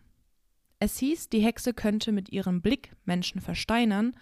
Es 0.79 0.99
hieß, 0.99 1.29
die 1.29 1.41
Hexe 1.41 1.73
könnte 1.73 2.13
mit 2.13 2.31
ihrem 2.31 2.61
Blick 2.61 2.93
Menschen 3.05 3.41
versteinern 3.41 4.15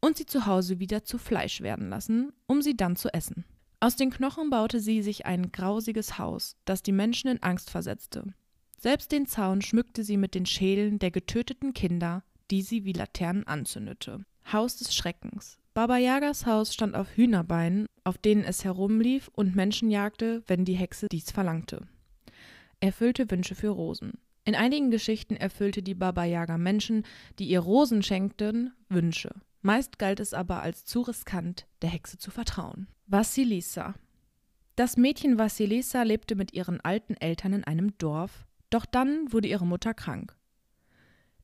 und 0.00 0.16
sie 0.16 0.26
zu 0.26 0.46
Hause 0.46 0.78
wieder 0.78 1.04
zu 1.04 1.16
Fleisch 1.16 1.60
werden 1.60 1.88
lassen, 1.88 2.32
um 2.46 2.60
sie 2.60 2.76
dann 2.76 2.96
zu 2.96 3.12
essen. 3.14 3.44
Aus 3.80 3.96
den 3.96 4.10
Knochen 4.10 4.50
baute 4.50 4.80
sie 4.80 5.02
sich 5.02 5.26
ein 5.26 5.52
grausiges 5.52 6.18
Haus, 6.18 6.56
das 6.64 6.82
die 6.82 6.92
Menschen 6.92 7.28
in 7.30 7.42
Angst 7.42 7.70
versetzte. 7.70 8.34
Selbst 8.78 9.12
den 9.12 9.26
Zaun 9.26 9.62
schmückte 9.62 10.04
sie 10.04 10.16
mit 10.16 10.34
den 10.34 10.46
Schädeln 10.46 10.98
der 10.98 11.10
getöteten 11.10 11.72
Kinder, 11.72 12.24
die 12.50 12.62
sie 12.62 12.84
wie 12.84 12.92
Laternen 12.92 13.46
anzündete. 13.46 14.24
Haus 14.52 14.76
des 14.76 14.94
Schreckens. 14.94 15.58
Baba 15.72 15.96
Yagas 15.96 16.46
Haus 16.46 16.74
stand 16.74 16.94
auf 16.94 17.16
Hühnerbeinen, 17.16 17.86
auf 18.04 18.18
denen 18.18 18.44
es 18.44 18.64
herumlief 18.64 19.30
und 19.34 19.56
Menschen 19.56 19.90
jagte, 19.90 20.42
wenn 20.46 20.64
die 20.64 20.74
Hexe 20.74 21.06
dies 21.10 21.30
verlangte 21.30 21.86
erfüllte 22.82 23.30
Wünsche 23.30 23.54
für 23.54 23.68
Rosen. 23.68 24.18
In 24.44 24.56
einigen 24.56 24.90
Geschichten 24.90 25.36
erfüllte 25.36 25.82
die 25.82 25.94
Baba 25.94 26.24
Yaga 26.24 26.58
Menschen, 26.58 27.04
die 27.38 27.46
ihr 27.46 27.60
Rosen 27.60 28.02
schenkten, 28.02 28.72
Wünsche. 28.88 29.30
Meist 29.60 30.00
galt 30.00 30.18
es 30.18 30.34
aber 30.34 30.62
als 30.62 30.84
zu 30.84 31.02
riskant, 31.02 31.66
der 31.80 31.90
Hexe 31.90 32.18
zu 32.18 32.32
vertrauen. 32.32 32.88
Vassilisa 33.06 33.94
Das 34.74 34.96
Mädchen 34.96 35.38
Vassilisa 35.38 36.02
lebte 36.02 36.34
mit 36.34 36.52
ihren 36.54 36.80
alten 36.80 37.14
Eltern 37.14 37.52
in 37.52 37.64
einem 37.64 37.96
Dorf, 37.98 38.46
doch 38.70 38.84
dann 38.84 39.32
wurde 39.32 39.46
ihre 39.46 39.66
Mutter 39.66 39.94
krank. 39.94 40.36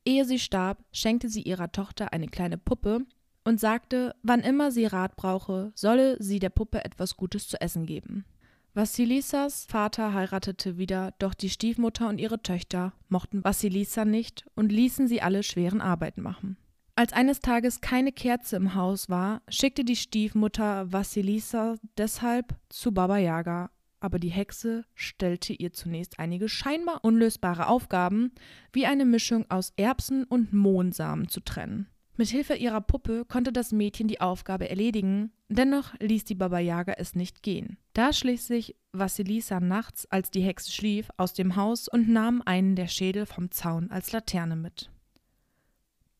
Ehe 0.03 0.25
sie 0.25 0.39
starb, 0.39 0.83
schenkte 0.91 1.29
sie 1.29 1.43
ihrer 1.43 1.71
Tochter 1.71 2.11
eine 2.11 2.27
kleine 2.27 2.57
Puppe 2.57 3.05
und 3.45 3.61
sagte, 3.61 4.13
wann 4.23 4.41
immer 4.41 4.71
sie 4.71 4.85
Rat 4.85 5.15
brauche, 5.15 5.71
solle 5.73 6.21
sie 6.21 6.39
der 6.39 6.49
Puppe 6.49 6.83
etwas 6.83 7.15
Gutes 7.15 7.47
zu 7.47 7.61
essen 7.61 7.85
geben. 7.85 8.25
Vassilisas 8.73 9.65
Vater 9.65 10.13
heiratete 10.13 10.77
wieder, 10.77 11.13
doch 11.19 11.33
die 11.33 11.49
Stiefmutter 11.49 12.07
und 12.07 12.19
ihre 12.19 12.41
Töchter 12.41 12.93
mochten 13.07 13.43
Vassilisa 13.43 14.05
nicht 14.05 14.45
und 14.55 14.71
ließen 14.71 15.07
sie 15.07 15.21
alle 15.21 15.43
schweren 15.43 15.81
Arbeiten 15.81 16.21
machen. 16.21 16.57
Als 16.95 17.13
eines 17.13 17.39
Tages 17.39 17.81
keine 17.81 18.11
Kerze 18.11 18.57
im 18.57 18.75
Haus 18.75 19.09
war, 19.09 19.41
schickte 19.47 19.83
die 19.85 19.95
Stiefmutter 19.95 20.91
Vassilisa 20.91 21.75
deshalb 21.97 22.55
zu 22.67 22.91
Baba 22.91 23.17
Yaga, 23.17 23.71
aber 24.01 24.19
die 24.19 24.29
Hexe 24.29 24.85
stellte 24.93 25.53
ihr 25.53 25.73
zunächst 25.73 26.19
einige 26.19 26.47
scheinbar 26.47 27.03
unlösbare 27.03 27.67
Aufgaben, 27.67 28.31
wie 28.71 28.85
eine 28.85 29.05
Mischung 29.05 29.45
aus 29.49 29.73
Erbsen 29.77 30.25
und 30.25 30.53
Mohnsamen 30.53 31.27
zu 31.27 31.39
trennen. 31.39 31.87
Mit 32.19 32.27
Hilfe 32.27 32.55
ihrer 32.55 32.81
Puppe 32.81 33.23
konnte 33.23 33.53
das 33.53 33.71
Mädchen 33.71 34.09
die 34.09 34.19
Aufgabe 34.19 34.69
erledigen, 34.69 35.31
dennoch 35.47 35.93
ließ 36.01 36.25
die 36.25 36.35
Baba 36.35 36.59
Yaga 36.59 36.95
es 36.97 37.15
nicht 37.15 37.43
gehen. 37.43 37.77
Da 37.93 38.11
schließlich 38.11 38.75
Vassilisa 38.91 39.61
nachts, 39.61 40.05
als 40.11 40.29
die 40.29 40.41
Hexe 40.41 40.69
schlief, 40.69 41.07
aus 41.15 41.33
dem 41.33 41.55
Haus 41.55 41.87
und 41.87 42.09
nahm 42.09 42.41
einen 42.41 42.75
der 42.75 42.87
Schädel 42.87 43.25
vom 43.25 43.51
Zaun 43.51 43.89
als 43.89 44.11
Laterne 44.11 44.57
mit. 44.57 44.91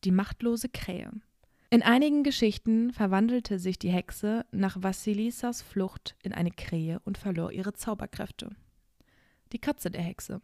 Die 0.06 0.12
machtlose 0.12 0.70
Krähe. 0.70 1.12
In 1.70 1.84
einigen 1.84 2.24
Geschichten 2.24 2.94
verwandelte 2.94 3.60
sich 3.60 3.78
die 3.78 3.92
Hexe 3.92 4.46
nach 4.54 4.82
Vassilisas 4.82 5.62
Flucht 5.62 6.16
in 6.24 6.32
eine 6.32 6.52
Krähe 6.52 7.02
und 7.04 7.18
verlor 7.18 7.52
ihre 7.52 7.74
Zauberkräfte. 7.74 8.52
Die 9.52 9.60
Katze 9.60 9.92
der 9.92 10.04
Hexe. 10.04 10.40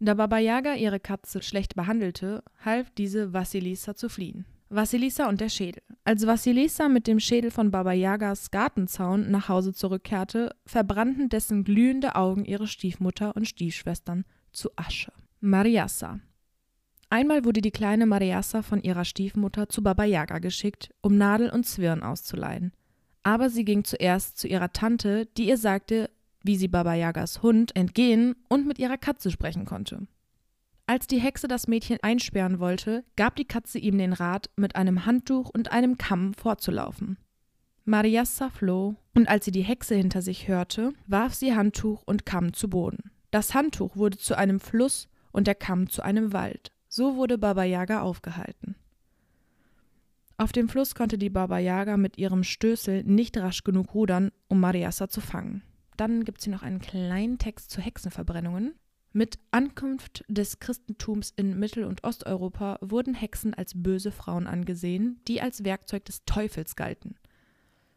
Da 0.00 0.14
Baba 0.14 0.38
Yaga 0.38 0.74
ihre 0.74 0.98
Katze 0.98 1.42
schlecht 1.42 1.76
behandelte, 1.76 2.42
half 2.64 2.90
diese 2.90 3.32
Vassilisa 3.32 3.94
zu 3.94 4.08
fliehen. 4.08 4.46
Vassilisa 4.76 5.28
und 5.28 5.40
der 5.40 5.48
Schädel. 5.48 5.82
Als 6.04 6.26
Vassilisa 6.26 6.88
mit 6.88 7.06
dem 7.06 7.18
Schädel 7.18 7.50
von 7.50 7.70
Baba 7.70 7.92
Yagas 7.92 8.50
Gartenzaun 8.50 9.30
nach 9.30 9.48
Hause 9.48 9.72
zurückkehrte, 9.72 10.54
verbrannten 10.66 11.28
dessen 11.28 11.64
glühende 11.64 12.14
Augen 12.14 12.44
ihre 12.44 12.66
Stiefmutter 12.66 13.34
und 13.34 13.48
Stiefschwestern 13.48 14.24
zu 14.52 14.70
Asche. 14.76 15.12
Mariassa. 15.40 16.20
Einmal 17.08 17.44
wurde 17.44 17.60
die 17.60 17.70
kleine 17.70 18.06
Mariassa 18.06 18.62
von 18.62 18.82
ihrer 18.82 19.04
Stiefmutter 19.04 19.68
zu 19.68 19.82
Baba 19.82 20.04
Yaga 20.04 20.38
geschickt, 20.38 20.90
um 21.00 21.16
Nadel 21.16 21.50
und 21.50 21.64
Zwirn 21.64 22.02
auszuleihen. 22.02 22.72
Aber 23.22 23.50
sie 23.50 23.64
ging 23.64 23.84
zuerst 23.84 24.38
zu 24.38 24.46
ihrer 24.46 24.72
Tante, 24.72 25.26
die 25.36 25.48
ihr 25.48 25.56
sagte, 25.56 26.10
wie 26.42 26.56
sie 26.56 26.68
Baba 26.68 26.94
Yagas 26.94 27.42
Hund 27.42 27.74
entgehen 27.74 28.36
und 28.48 28.66
mit 28.66 28.78
ihrer 28.78 28.98
Katze 28.98 29.30
sprechen 29.30 29.64
konnte. 29.64 30.06
Als 30.88 31.08
die 31.08 31.18
Hexe 31.18 31.48
das 31.48 31.66
Mädchen 31.66 31.98
einsperren 32.02 32.60
wollte, 32.60 33.04
gab 33.16 33.34
die 33.34 33.44
Katze 33.44 33.78
ihm 33.78 33.98
den 33.98 34.12
Rat, 34.12 34.50
mit 34.54 34.76
einem 34.76 35.04
Handtuch 35.04 35.50
und 35.50 35.72
einem 35.72 35.98
Kamm 35.98 36.32
vorzulaufen. 36.32 37.18
Mariassa 37.84 38.50
floh, 38.50 38.94
und 39.14 39.28
als 39.28 39.44
sie 39.44 39.50
die 39.50 39.62
Hexe 39.62 39.96
hinter 39.96 40.22
sich 40.22 40.46
hörte, 40.46 40.92
warf 41.06 41.34
sie 41.34 41.54
Handtuch 41.54 42.02
und 42.04 42.24
Kamm 42.24 42.52
zu 42.52 42.70
Boden. 42.70 43.10
Das 43.32 43.54
Handtuch 43.54 43.96
wurde 43.96 44.16
zu 44.16 44.38
einem 44.38 44.60
Fluss 44.60 45.08
und 45.32 45.48
der 45.48 45.56
Kamm 45.56 45.90
zu 45.90 46.02
einem 46.02 46.32
Wald. 46.32 46.72
So 46.88 47.16
wurde 47.16 47.36
Baba 47.36 47.64
Yaga 47.64 48.02
aufgehalten. 48.02 48.76
Auf 50.38 50.52
dem 50.52 50.68
Fluss 50.68 50.94
konnte 50.94 51.18
die 51.18 51.30
Baba 51.30 51.58
Yaga 51.58 51.96
mit 51.96 52.18
ihrem 52.18 52.44
Stößel 52.44 53.02
nicht 53.04 53.36
rasch 53.38 53.64
genug 53.64 53.94
rudern, 53.94 54.30
um 54.48 54.60
Mariassa 54.60 55.08
zu 55.08 55.20
fangen. 55.20 55.62
Dann 55.96 56.24
gibt 56.24 56.38
es 56.38 56.44
hier 56.44 56.52
noch 56.52 56.62
einen 56.62 56.78
kleinen 56.78 57.38
Text 57.38 57.70
zu 57.70 57.80
Hexenverbrennungen. 57.80 58.74
Mit 59.16 59.38
Ankunft 59.50 60.26
des 60.28 60.60
Christentums 60.60 61.32
in 61.34 61.58
Mittel- 61.58 61.84
und 61.84 62.04
Osteuropa 62.04 62.76
wurden 62.82 63.14
Hexen 63.14 63.54
als 63.54 63.72
böse 63.74 64.12
Frauen 64.12 64.46
angesehen, 64.46 65.22
die 65.26 65.40
als 65.40 65.64
Werkzeug 65.64 66.04
des 66.04 66.26
Teufels 66.26 66.76
galten. 66.76 67.14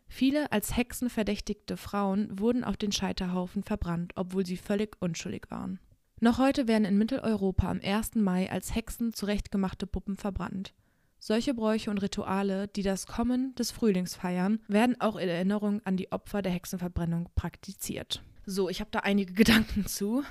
Viele 0.07 0.49
als 0.53 0.77
Hexen 0.77 1.09
verdächtigte 1.09 1.75
Frauen 1.75 2.39
wurden 2.39 2.63
auf 2.63 2.77
den 2.77 2.93
Scheiterhaufen 2.93 3.63
verbrannt, 3.63 4.13
obwohl 4.15 4.45
sie 4.45 4.55
völlig 4.55 4.95
unschuldig 5.01 5.47
waren. 5.49 5.81
Noch 6.21 6.37
heute 6.37 6.69
werden 6.69 6.85
in 6.85 6.97
Mitteleuropa 6.97 7.69
am 7.69 7.81
1. 7.83 8.15
Mai 8.15 8.49
als 8.49 8.73
Hexen 8.73 9.11
zurechtgemachte 9.11 9.87
Puppen 9.87 10.15
verbrannt. 10.15 10.73
Solche 11.19 11.53
Bräuche 11.53 11.91
und 11.91 11.97
Rituale, 11.97 12.69
die 12.69 12.83
das 12.83 13.07
Kommen 13.07 13.53
des 13.55 13.71
Frühlings 13.71 14.15
feiern, 14.15 14.61
werden 14.69 15.01
auch 15.01 15.17
in 15.17 15.27
Erinnerung 15.27 15.81
an 15.83 15.97
die 15.97 16.13
Opfer 16.13 16.41
der 16.41 16.53
Hexenverbrennung 16.53 17.27
praktiziert. 17.35 18.23
So, 18.45 18.69
ich 18.69 18.79
habe 18.79 18.91
da 18.91 18.99
einige 18.99 19.33
Gedanken 19.43 19.85
zu. 19.85 20.23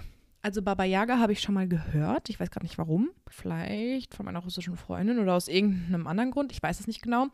Also 0.49 0.63
Baba 0.63 0.85
Yaga 0.85 1.19
habe 1.19 1.35
ich 1.35 1.43
schon 1.43 1.55
mal 1.55 1.69
gehört. 1.69 2.31
Ich 2.31 2.41
weiß 2.41 2.51
gar 2.51 2.63
nicht 2.63 2.79
warum. 2.79 3.11
Vielleicht 3.29 4.15
von 4.15 4.25
meiner 4.25 4.39
russischen 4.39 4.79
Freundin 4.79 5.19
oder 5.19 5.35
aus 5.35 5.47
irgendeinem 5.47 6.07
anderen 6.07 6.31
Grund. 6.31 6.53
Ich 6.53 6.63
weiß 6.63 6.81
es 6.81 6.87
nicht 6.87 7.03
genau. 7.03 7.27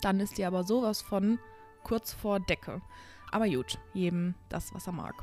dann 0.02 0.20
ist 0.20 0.38
die 0.38 0.46
aber 0.46 0.64
sowas 0.64 1.02
von 1.02 1.40
kurz 1.84 2.14
vor 2.14 2.40
Decke. 2.40 2.82
Aber 3.32 3.48
gut, 3.48 3.78
jedem 3.94 4.34
das, 4.50 4.74
was 4.74 4.88
er 4.88 4.94
mag. 4.94 5.14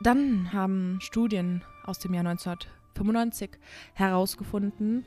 Dann 0.00 0.52
haben 0.52 0.98
Studien 1.00 1.62
aus 1.84 1.98
dem 1.98 2.14
Jahr 2.14 2.26
1995 2.26 3.50
herausgefunden, 3.94 5.04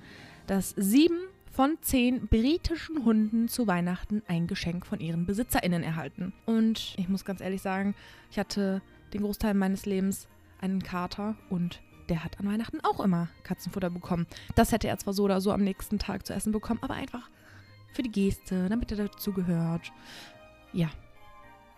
dass 0.47 0.69
sieben 0.77 1.19
von 1.51 1.77
zehn 1.81 2.27
britischen 2.27 3.03
Hunden 3.03 3.47
zu 3.49 3.67
Weihnachten 3.67 4.21
ein 4.27 4.47
Geschenk 4.47 4.85
von 4.85 4.99
ihren 4.99 5.25
BesitzerInnen 5.25 5.83
erhalten. 5.83 6.31
Und 6.45 6.93
ich 6.97 7.09
muss 7.09 7.25
ganz 7.25 7.41
ehrlich 7.41 7.61
sagen, 7.61 7.95
ich 8.31 8.39
hatte 8.39 8.81
den 9.13 9.21
Großteil 9.21 9.53
meines 9.55 9.85
Lebens 9.85 10.27
einen 10.61 10.83
Kater 10.83 11.35
und 11.49 11.81
der 12.09 12.23
hat 12.23 12.39
an 12.39 12.47
Weihnachten 12.47 12.79
auch 12.81 12.99
immer 12.99 13.29
Katzenfutter 13.43 13.89
bekommen. 13.89 14.27
Das 14.55 14.71
hätte 14.71 14.87
er 14.87 14.97
zwar 14.97 15.13
so 15.13 15.23
oder 15.23 15.41
so 15.41 15.51
am 15.51 15.63
nächsten 15.63 15.99
Tag 15.99 16.25
zu 16.25 16.33
essen 16.33 16.51
bekommen, 16.51 16.79
aber 16.81 16.95
einfach 16.95 17.29
für 17.93 18.03
die 18.03 18.11
Geste, 18.11 18.67
damit 18.69 18.91
er 18.91 18.97
dazugehört. 19.07 19.91
Ja, 20.73 20.89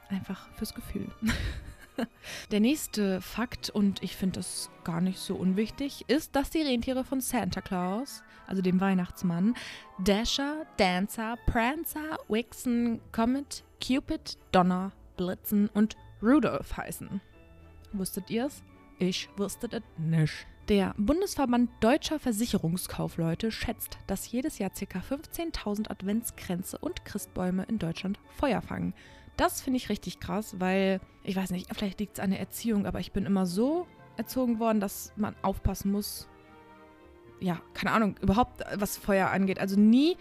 einfach 0.10 0.50
fürs 0.54 0.74
Gefühl. 0.74 1.08
Der 2.52 2.60
nächste 2.60 3.22
Fakt, 3.22 3.70
und 3.70 4.02
ich 4.02 4.16
finde 4.16 4.40
das 4.40 4.70
gar 4.84 5.02
nicht 5.02 5.20
so 5.20 5.36
unwichtig, 5.36 6.06
ist, 6.08 6.36
dass 6.36 6.50
die 6.50 6.62
Rentiere 6.62 7.04
von 7.04 7.22
Santa 7.22 7.62
Claus, 7.62 8.24
also 8.48 8.62
dem 8.62 8.80
Weihnachtsmann, 8.80 9.56
Dasher, 10.00 10.66
Dancer, 10.78 11.36
Prancer, 11.46 12.18
Wixen, 12.28 13.02
Comet, 13.12 13.64
Cupid, 13.86 14.38
Donner, 14.52 14.94
Blitzen 15.18 15.70
und 15.74 15.96
Rudolph 16.24 16.78
heißen. 16.78 17.22
Wusstet 17.94 18.30
ihr 18.30 18.46
es? 18.46 18.64
Ich 19.02 19.30
wusste 19.36 19.68
das 19.68 19.82
nicht. 19.98 20.46
Der 20.70 20.94
Bundesverband 20.96 21.72
Deutscher 21.80 22.20
Versicherungskaufleute 22.20 23.52
schätzt, 23.52 23.98
dass 24.06 24.32
jedes 24.32 24.60
Jahr 24.60 24.70
ca. 24.70 25.00
15.000 25.00 25.90
Adventskränze 25.90 26.78
und 26.78 27.04
Christbäume 27.04 27.64
in 27.64 27.80
Deutschland 27.80 28.20
Feuer 28.38 28.62
fangen. 28.62 28.94
Das 29.38 29.60
finde 29.60 29.78
ich 29.78 29.90
richtig 29.90 30.20
krass, 30.20 30.60
weil, 30.60 31.02
ich 31.24 31.36
weiß 31.36 31.50
nicht, 31.50 31.68
vielleicht 31.76 32.00
liegt 32.00 32.20
es 32.20 32.24
an 32.24 32.30
der 32.30 32.40
Erziehung, 32.40 32.86
aber 32.86 33.00
ich 33.00 33.12
bin 33.12 33.26
immer 33.26 33.48
so 33.48 33.88
erzogen 34.18 34.60
worden, 34.60 34.80
dass 34.80 35.14
man 35.16 35.36
aufpassen 35.42 35.92
muss. 35.92 36.30
Ja, 37.40 37.60
keine 37.74 37.94
Ahnung, 37.94 38.18
überhaupt 38.22 38.62
was 38.76 38.98
Feuer 38.98 39.32
angeht. 39.32 39.60
Also 39.60 39.80
nie 39.80 40.16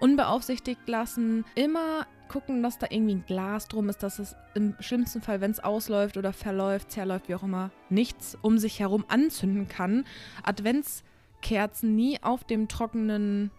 unbeaufsichtigt 0.00 0.88
lassen, 0.88 1.44
immer 1.54 2.08
gucken, 2.28 2.62
dass 2.62 2.78
da 2.78 2.86
irgendwie 2.90 3.14
ein 3.16 3.24
Glas 3.26 3.68
drum 3.68 3.88
ist, 3.88 4.02
dass 4.02 4.18
es 4.18 4.34
im 4.54 4.74
schlimmsten 4.80 5.22
Fall, 5.22 5.40
wenn 5.40 5.50
es 5.50 5.60
ausläuft 5.60 6.16
oder 6.16 6.32
verläuft, 6.32 6.90
zerläuft, 6.90 7.28
wie 7.28 7.34
auch 7.34 7.42
immer, 7.42 7.70
nichts 7.90 8.36
um 8.40 8.58
sich 8.58 8.80
herum 8.80 9.04
anzünden 9.08 9.68
kann. 9.68 10.04
Adventskerzen 10.42 11.94
nie 11.94 12.22
auf 12.22 12.44
dem 12.44 12.68
trockenen 12.68 13.50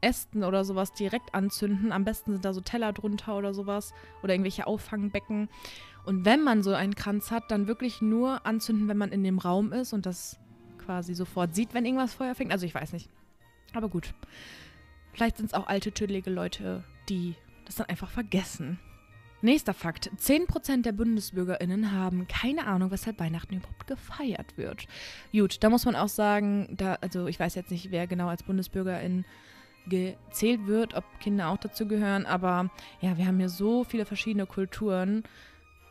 Ästen 0.00 0.44
oder 0.44 0.64
sowas 0.64 0.92
direkt 0.92 1.34
anzünden. 1.34 1.92
Am 1.92 2.04
besten 2.04 2.32
sind 2.32 2.44
da 2.44 2.52
so 2.52 2.60
Teller 2.60 2.92
drunter 2.92 3.36
oder 3.36 3.52
sowas 3.52 3.92
oder 4.22 4.32
irgendwelche 4.32 4.66
Auffangbecken. 4.66 5.48
Und 6.04 6.24
wenn 6.24 6.42
man 6.42 6.62
so 6.62 6.72
einen 6.72 6.94
Kranz 6.94 7.30
hat, 7.30 7.50
dann 7.50 7.66
wirklich 7.66 8.00
nur 8.00 8.46
anzünden, 8.46 8.88
wenn 8.88 8.96
man 8.96 9.12
in 9.12 9.24
dem 9.24 9.38
Raum 9.38 9.72
ist 9.72 9.92
und 9.92 10.06
das 10.06 10.38
quasi 10.78 11.14
sofort 11.14 11.54
sieht, 11.54 11.74
wenn 11.74 11.84
irgendwas 11.84 12.14
Feuer 12.14 12.34
fängt. 12.34 12.52
Also 12.52 12.64
ich 12.64 12.74
weiß 12.74 12.92
nicht. 12.92 13.10
Aber 13.74 13.88
gut. 13.88 14.14
Vielleicht 15.12 15.36
sind 15.36 15.46
es 15.46 15.54
auch 15.54 15.66
alte, 15.66 15.92
tüdelige 15.92 16.30
Leute, 16.30 16.84
die 17.08 17.34
das 17.68 17.76
dann 17.76 17.86
einfach 17.86 18.10
vergessen. 18.10 18.78
Nächster 19.40 19.72
Fakt. 19.72 20.10
10% 20.18 20.82
der 20.82 20.90
BundesbürgerInnen 20.90 21.92
haben 21.92 22.26
keine 22.26 22.66
Ahnung, 22.66 22.90
weshalb 22.90 23.20
Weihnachten 23.20 23.56
überhaupt 23.56 23.86
gefeiert 23.86 24.56
wird. 24.56 24.86
Gut, 25.32 25.62
da 25.62 25.70
muss 25.70 25.84
man 25.84 25.94
auch 25.94 26.08
sagen, 26.08 26.74
da, 26.76 26.94
also 26.94 27.28
ich 27.28 27.38
weiß 27.38 27.54
jetzt 27.54 27.70
nicht, 27.70 27.92
wer 27.92 28.08
genau 28.08 28.26
als 28.26 28.42
BundesbürgerIn 28.42 29.24
gezählt 29.88 30.66
wird, 30.66 30.94
ob 30.94 31.04
Kinder 31.20 31.48
auch 31.48 31.56
dazu 31.56 31.86
gehören, 31.86 32.26
aber 32.26 32.70
ja, 33.00 33.16
wir 33.16 33.26
haben 33.26 33.38
hier 33.38 33.48
so 33.48 33.84
viele 33.84 34.04
verschiedene 34.04 34.44
Kulturen. 34.44 35.22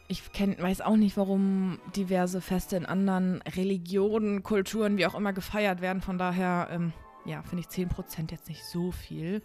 Ich 0.09 0.31
kenn, 0.33 0.57
weiß 0.59 0.81
auch 0.81 0.97
nicht, 0.97 1.15
warum 1.15 1.79
diverse 1.95 2.41
Feste 2.41 2.75
in 2.75 2.85
anderen 2.85 3.41
Religionen, 3.43 4.43
Kulturen, 4.43 4.97
wie 4.97 5.05
auch 5.05 5.15
immer 5.15 5.33
gefeiert 5.33 5.81
werden. 5.81 6.01
Von 6.01 6.17
daher, 6.17 6.67
ähm, 6.69 6.93
ja, 7.25 7.41
finde 7.43 7.65
ich 7.67 7.67
10% 7.67 8.31
jetzt 8.31 8.49
nicht 8.49 8.63
so 8.65 8.91
viel. 8.91 9.41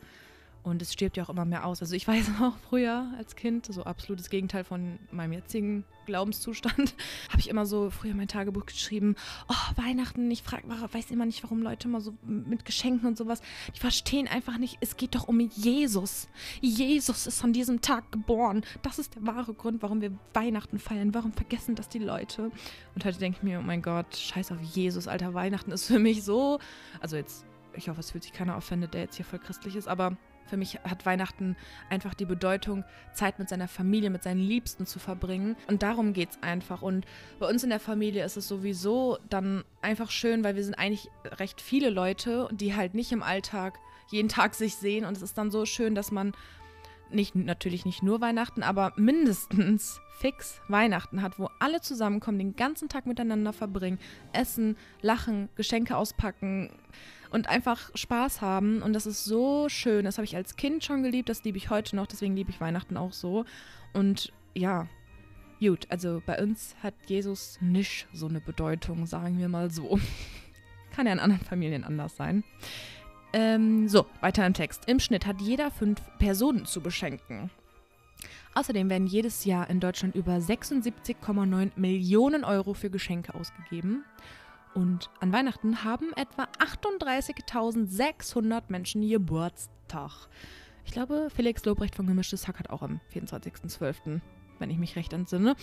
Und 0.63 0.81
es 0.81 0.93
stirbt 0.93 1.17
ja 1.17 1.25
auch 1.25 1.29
immer 1.29 1.45
mehr 1.45 1.67
aus. 1.67 1.81
Also 1.81 1.95
ich 1.95 2.07
weiß 2.09 2.31
auch 2.41 2.57
früher 2.69 3.13
als 3.19 3.37
Kind, 3.37 3.67
so 3.67 3.85
absolutes 3.85 4.31
Gegenteil 4.31 4.65
von 4.65 4.99
meinem 5.11 5.33
jetzigen 5.33 5.85
Glaubenszustand, 6.07 6.95
habe 7.29 7.39
ich 7.39 7.49
immer 7.49 7.67
so 7.67 7.91
früher 7.91 8.15
mein 8.15 8.29
Tagebuch 8.29 8.67
geschrieben, 8.67 9.17
oh, 9.49 9.83
Weihnachten, 9.83 10.31
ich 10.31 10.43
frag, 10.43 10.63
weiß 10.67 11.11
immer 11.11 11.27
nicht, 11.27 11.43
warum 11.43 11.63
Leute 11.63 11.89
immer 11.89 12.01
so 12.01 12.15
mit 12.25 12.65
Geschenken 12.65 13.09
und 13.09 13.17
sowas, 13.17 13.41
die 13.75 13.81
verstehen 13.81 14.29
einfach 14.29 14.59
nicht, 14.59 14.79
es 14.81 14.97
geht 14.97 15.15
doch 15.15 15.29
um 15.29 15.41
Jesus. 15.41 16.29
Jesus 16.61 17.27
ist 17.27 17.43
an 17.45 17.53
diesem 17.53 17.81
Tag 17.81 18.11
geboren. 18.13 18.63
Das 18.83 18.99
ist 18.99 19.15
der 19.15 19.27
wahre 19.27 19.55
Grund, 19.55 19.83
warum 19.83 20.01
wir 20.01 20.13
Weihnachten 20.35 20.79
feiern. 20.79 21.15
Warum 21.15 21.33
vergessen 21.33 21.75
das 21.75 21.89
die 21.89 21.99
Leute? 21.99 22.51
Und 22.95 23.05
heute 23.05 23.19
denke 23.19 23.39
ich 23.39 23.43
mir, 23.43 23.61
oh 23.61 23.63
mein 23.63 23.83
Gott, 23.83 24.17
scheiß 24.17 24.53
auf 24.53 24.61
Jesus, 24.61 25.09
alter, 25.09 25.35
Weihnachten 25.35 25.73
ist 25.73 25.87
für 25.87 25.99
mich 25.99 26.23
so, 26.25 26.59
also 27.01 27.17
jetzt, 27.17 27.45
ich 27.75 27.89
hoffe, 27.89 28.01
es 28.01 28.11
fühlt 28.11 28.25
sich 28.25 28.33
keiner 28.33 28.57
offendet, 28.57 28.95
der 28.95 29.03
jetzt 29.03 29.17
hier 29.17 29.25
voll 29.25 29.39
christlich 29.39 29.77
ist, 29.77 29.89
aber 29.89 30.17
für 30.53 30.59
mich 30.59 30.79
hat 30.85 31.07
Weihnachten 31.07 31.57
einfach 31.89 32.13
die 32.13 32.27
Bedeutung, 32.27 32.85
Zeit 33.15 33.39
mit 33.39 33.49
seiner 33.49 33.69
Familie, 33.69 34.11
mit 34.11 34.23
seinen 34.23 34.41
Liebsten 34.41 34.85
zu 34.85 34.99
verbringen. 34.99 35.57
Und 35.67 35.83
darum 35.83 36.13
geht 36.13 36.33
es 36.33 36.43
einfach. 36.43 36.83
Und 36.83 37.07
bei 37.39 37.49
uns 37.49 37.65
in 37.65 37.71
der 37.71 37.81
Familie 37.81 38.23
ist 38.23 38.37
es 38.37 38.49
sowieso 38.49 39.17
dann 39.31 39.65
einfach 39.81 40.11
schön, 40.11 40.45
weil 40.45 40.55
wir 40.55 40.63
sind 40.63 40.75
eigentlich 40.75 41.09
recht 41.25 41.63
viele 41.63 41.89
Leute, 41.89 42.51
die 42.53 42.77
halt 42.77 42.93
nicht 42.93 43.13
im 43.13 43.23
Alltag 43.23 43.79
jeden 44.11 44.29
Tag 44.29 44.55
sich 44.55 44.75
sehen. 44.77 45.07
Und 45.07 45.17
es 45.17 45.23
ist 45.23 45.39
dann 45.39 45.51
so 45.51 45.65
schön, 45.65 45.95
dass 45.95 46.11
man 46.11 46.35
nicht, 47.11 47.35
natürlich 47.35 47.87
nicht 47.87 48.03
nur 48.03 48.21
Weihnachten, 48.21 48.63
aber 48.63 48.93
mindestens 48.97 50.03
fix 50.19 50.61
Weihnachten 50.69 51.23
hat, 51.23 51.39
wo 51.39 51.49
alle 51.61 51.81
zusammenkommen, 51.81 52.39
den 52.39 52.57
ganzen 52.57 52.91
Tag 52.91 53.07
miteinander 53.07 53.55
verbringen, 53.55 53.99
essen, 54.35 54.77
lachen, 55.01 55.49
Geschenke 55.57 55.97
auspacken 55.97 56.71
und 57.33 57.49
einfach 57.49 57.91
Spaß 57.95 58.41
haben. 58.41 58.83
Und 58.83 58.93
das 58.93 59.07
ist 59.07 59.25
so 59.25 59.69
schön. 59.69 60.05
Das 60.05 60.19
habe 60.19 60.25
ich 60.25 60.37
als 60.37 60.57
Kind 60.57 60.85
schon 60.85 61.03
geliebt, 61.03 61.29
das 61.29 61.45
liebe 61.45 61.59
ich 61.59 61.71
heute 61.71 61.97
noch, 61.97 62.07
deswegen 62.07 62.37
liebe 62.37 62.51
ich 62.51 62.61
Weihnachten 62.61 62.97
auch 62.97 63.13
so. 63.13 63.45
Und 63.93 64.33
ja, 64.55 64.87
gut, 65.59 65.87
also 65.89 66.23
bei 66.25 66.41
uns 66.43 66.77
hat 66.83 66.95
Jesus 67.07 67.59
nicht 67.61 68.07
so 68.13 68.29
eine 68.29 68.41
Bedeutung, 68.41 69.07
sagen 69.07 69.39
wir 69.39 69.49
mal 69.49 69.71
so. 69.71 69.99
Kann 70.95 71.07
ja 71.07 71.13
in 71.13 71.21
anderen 71.21 71.43
Familien 71.43 71.85
anders 71.85 72.17
sein. 72.17 72.45
Ähm, 73.33 73.89
so, 73.89 74.05
weiter 74.21 74.47
im 74.47 74.53
Text. 74.53 74.83
Im 74.87 75.01
Schnitt 75.01 75.27
hat 75.27 75.41
jeder 75.41 75.71
fünf 75.71 76.01
Personen 76.19 76.67
zu 76.67 76.83
beschenken. 76.83 77.51
Außerdem 78.55 78.91
werden 78.91 79.07
jedes 79.07 79.47
Jahr 79.47 79.71
in 79.71 79.81
Deutschland 79.81 80.15
über 80.15 80.37
76,9 80.37 81.71
Millionen 81.77 82.45
Euro 82.45 82.75
für 82.75 82.91
Geschenke 82.91 83.35
ausgegeben. 83.35 84.05
Und 84.75 85.11
an 85.21 85.33
Weihnachten 85.33 85.85
haben 85.85 86.13
etwa 86.15 86.49
38.600 86.59 88.65
Menschen 88.69 89.09
Geburtstag. 89.09 90.29
Ich 90.85 90.93
glaube, 90.93 91.29
Felix 91.35 91.65
Lobrecht 91.65 91.95
von 91.95 92.07
Gemischtes 92.07 92.49
Hack 92.49 92.59
hat 92.59 92.71
auch 92.71 92.83
am 92.83 93.01
24.12., 93.15 94.21
wenn 94.59 94.71
ich 94.71 94.79
mich 94.79 94.97
recht 94.97 95.13
entsinne. 95.13 95.55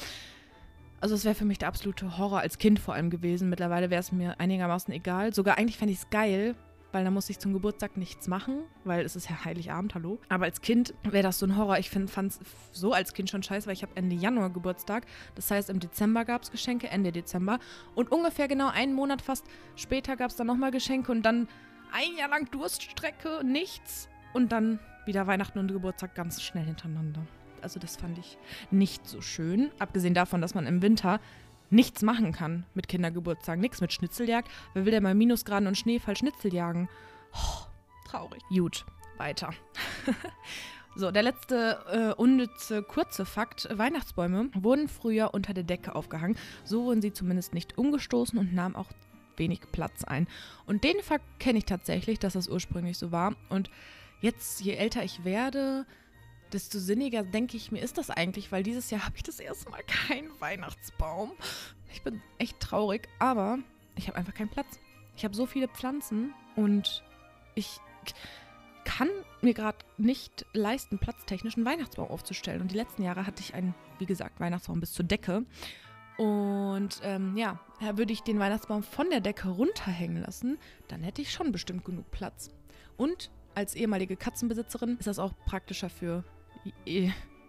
Also 1.02 1.16
es 1.16 1.26
wäre 1.26 1.36
für 1.36 1.46
mich 1.46 1.58
der 1.58 1.70
absolute 1.70 2.18
Horror 2.18 2.42
als 2.42 2.58
Kind 2.58 2.80
vor 2.80 2.94
allem 2.94 3.10
gewesen. 3.10 3.50
Mittlerweile 3.50 3.90
wäre 3.90 4.02
es 4.02 4.12
mir 4.12 4.40
einigermaßen 4.40 4.94
egal. 4.94 5.34
Sogar 5.34 5.58
eigentlich 5.58 5.78
fände 5.78 5.94
ich 5.94 6.00
es 6.00 6.10
geil, 6.10 6.56
weil 6.92 7.04
da 7.04 7.12
muss 7.12 7.30
ich 7.30 7.40
zum 7.40 7.54
Geburtstag 7.54 7.98
nichts 7.98 8.28
machen, 8.28 8.64
weil 8.84 9.06
es 9.06 9.16
ist 9.16 9.30
ja 9.30 9.46
Heiligabend, 9.46 9.96
hallo. 9.96 10.20
Aber 10.30 10.46
als 10.46 10.62
Kind 10.62 10.94
wäre 11.04 11.24
das 11.24 11.40
so 11.40 11.46
ein 11.46 11.56
Horror. 11.56 11.78
Ich 11.78 11.90
fand 11.90 12.10
es 12.32 12.40
so 12.72 12.94
als 12.94 13.14
Kind 13.14 13.30
schon 13.30 13.44
scheiße, 13.44 13.68
weil 13.68 13.74
ich 13.74 13.84
habe 13.84 13.96
Ende 13.96 14.16
Januar 14.16 14.50
Geburtstag. 14.50 15.06
Das 15.36 15.52
heißt, 15.52 15.70
im 15.70 15.80
Dezember 15.80 16.26
gab 16.26 16.44
es 16.44 16.52
Geschenke, 16.52 16.88
Ende 16.90 17.12
Dezember. 17.12 17.60
Und 17.96 18.12
ungefähr 18.12 18.48
genau 18.48 18.70
einen 18.70 18.94
Monat 18.94 19.22
fast 19.22 19.46
später 19.76 20.16
gab 20.16 20.32
es 20.32 20.36
dann 20.36 20.48
nochmal 20.48 20.72
Geschenke 20.72 21.12
und 21.12 21.24
dann 21.24 21.48
ein 21.92 22.18
Jahr 22.18 22.30
lang 22.30 22.50
Durststrecke, 22.52 23.42
nichts. 23.44 24.10
Und 24.34 24.52
dann 24.52 24.80
wieder 25.06 25.26
Weihnachten 25.28 25.60
und 25.60 25.72
Geburtstag 25.72 26.14
ganz 26.16 26.42
schnell 26.42 26.66
hintereinander. 26.66 27.22
Also 27.62 27.80
das 27.80 27.98
fand 27.98 28.18
ich 28.18 28.38
nicht 28.72 29.08
so 29.08 29.22
schön. 29.22 29.72
Abgesehen 29.80 30.14
davon, 30.14 30.42
dass 30.42 30.54
man 30.54 30.66
im 30.66 30.82
Winter 30.82 31.20
nichts 31.70 32.02
machen 32.02 32.32
kann 32.32 32.66
mit 32.74 32.88
Kindergeburtstagen. 32.88 33.62
Nichts 33.62 33.82
mit 33.82 33.94
Schnitzeljagd. 33.94 34.50
Wer 34.74 34.86
will 34.86 34.92
denn 34.92 35.04
bei 35.04 35.14
Minusgraden 35.14 35.68
und 35.68 35.78
Schneefall 35.78 36.16
Schnitzel 36.16 36.54
jagen? 36.54 36.90
Oh, 37.34 37.66
traurig. 38.10 38.42
Gut, 38.50 38.86
weiter. 39.18 39.52
so, 40.96 41.12
der 41.12 41.24
letzte 41.24 42.14
äh, 42.18 42.22
unnütze 42.22 42.84
kurze 42.84 43.26
Fakt. 43.26 43.68
Weihnachtsbäume 43.72 44.50
wurden 44.54 44.88
früher 44.88 45.34
unter 45.34 45.54
der 45.54 45.64
Decke 45.64 45.96
aufgehangen. 45.96 46.38
So 46.64 46.86
wurden 46.86 47.02
sie 47.02 47.14
zumindest 47.14 47.54
nicht 47.54 47.78
umgestoßen 47.78 48.38
und 48.40 48.54
nahmen 48.54 48.76
auch 48.76 48.92
wenig 49.38 49.62
Platz 49.72 50.04
ein. 50.04 50.28
Und 50.66 50.84
den 50.84 51.02
Fakt 51.02 51.40
kenne 51.40 51.60
ich 51.60 51.66
tatsächlich, 51.66 52.20
dass 52.20 52.34
das 52.34 52.50
ursprünglich 52.50 52.98
so 52.98 53.12
war. 53.12 53.36
Und 53.50 53.70
jetzt, 54.22 54.62
je 54.62 54.74
älter 54.74 55.04
ich 55.04 55.24
werde, 55.24 55.86
desto 56.54 56.80
sinniger 56.80 57.24
denke 57.24 57.58
ich 57.58 57.72
mir, 57.72 57.82
ist 57.82 57.98
das 57.98 58.10
eigentlich, 58.10 58.52
weil 58.52 58.64
dieses 58.64 58.90
Jahr 58.90 59.06
habe 59.06 59.16
ich 59.18 59.24
das 59.24 59.40
erste 59.40 59.70
Mal 59.70 59.84
keinen 59.84 60.30
Weihnachtsbaum. 60.40 61.32
Ich 61.92 62.04
bin 62.04 62.22
echt 62.38 62.60
traurig, 62.60 63.08
aber 63.20 63.60
ich 63.96 64.08
habe 64.08 64.18
einfach 64.18 64.34
keinen 64.34 64.50
Platz. 64.50 64.80
Ich 65.16 65.26
habe 65.26 65.36
so 65.36 65.46
viele 65.46 65.68
Pflanzen 65.68 66.34
und 66.56 67.04
ich 67.56 67.80
kann 68.86 69.10
mir 69.42 69.54
gerade 69.54 69.78
nicht 69.98 70.46
leisten, 70.54 70.98
platztechnisch 70.98 71.58
einen 71.58 71.66
Weihnachtsbaum 71.66 72.10
aufzustellen. 72.10 72.62
Und 72.62 72.72
die 72.72 72.78
letzten 72.78 73.04
Jahre 73.04 73.26
hatte 73.26 73.42
ich 73.42 73.54
einen, 73.54 73.76
wie 74.00 74.06
gesagt, 74.06 74.40
Weihnachtsbaum 74.40 74.80
bis 74.80 74.94
zur 74.94 75.06
Decke. 75.06 75.46
Und 76.18 77.00
ähm, 77.04 77.38
ja, 77.38 77.60
würde 77.94 78.12
ich 78.12 78.22
den 78.24 78.40
Weihnachtsbaum 78.40 78.84
von 78.84 79.10
der 79.10 79.22
Decke 79.22 79.50
runterhängen 79.50 80.22
lassen, 80.22 80.58
dann 80.88 81.02
hätte 81.04 81.22
ich 81.22 81.32
schon 81.32 81.52
bestimmt 81.52 81.86
genug 81.86 82.12
Platz. 82.12 82.50
Und 82.98 83.32
als 83.56 83.76
ehemalige 83.76 84.18
Katzenbesitzerin 84.18 84.98
ist 84.98 85.08
das 85.08 85.20
auch 85.20 85.34
praktischer 85.46 85.90
für 85.90 86.24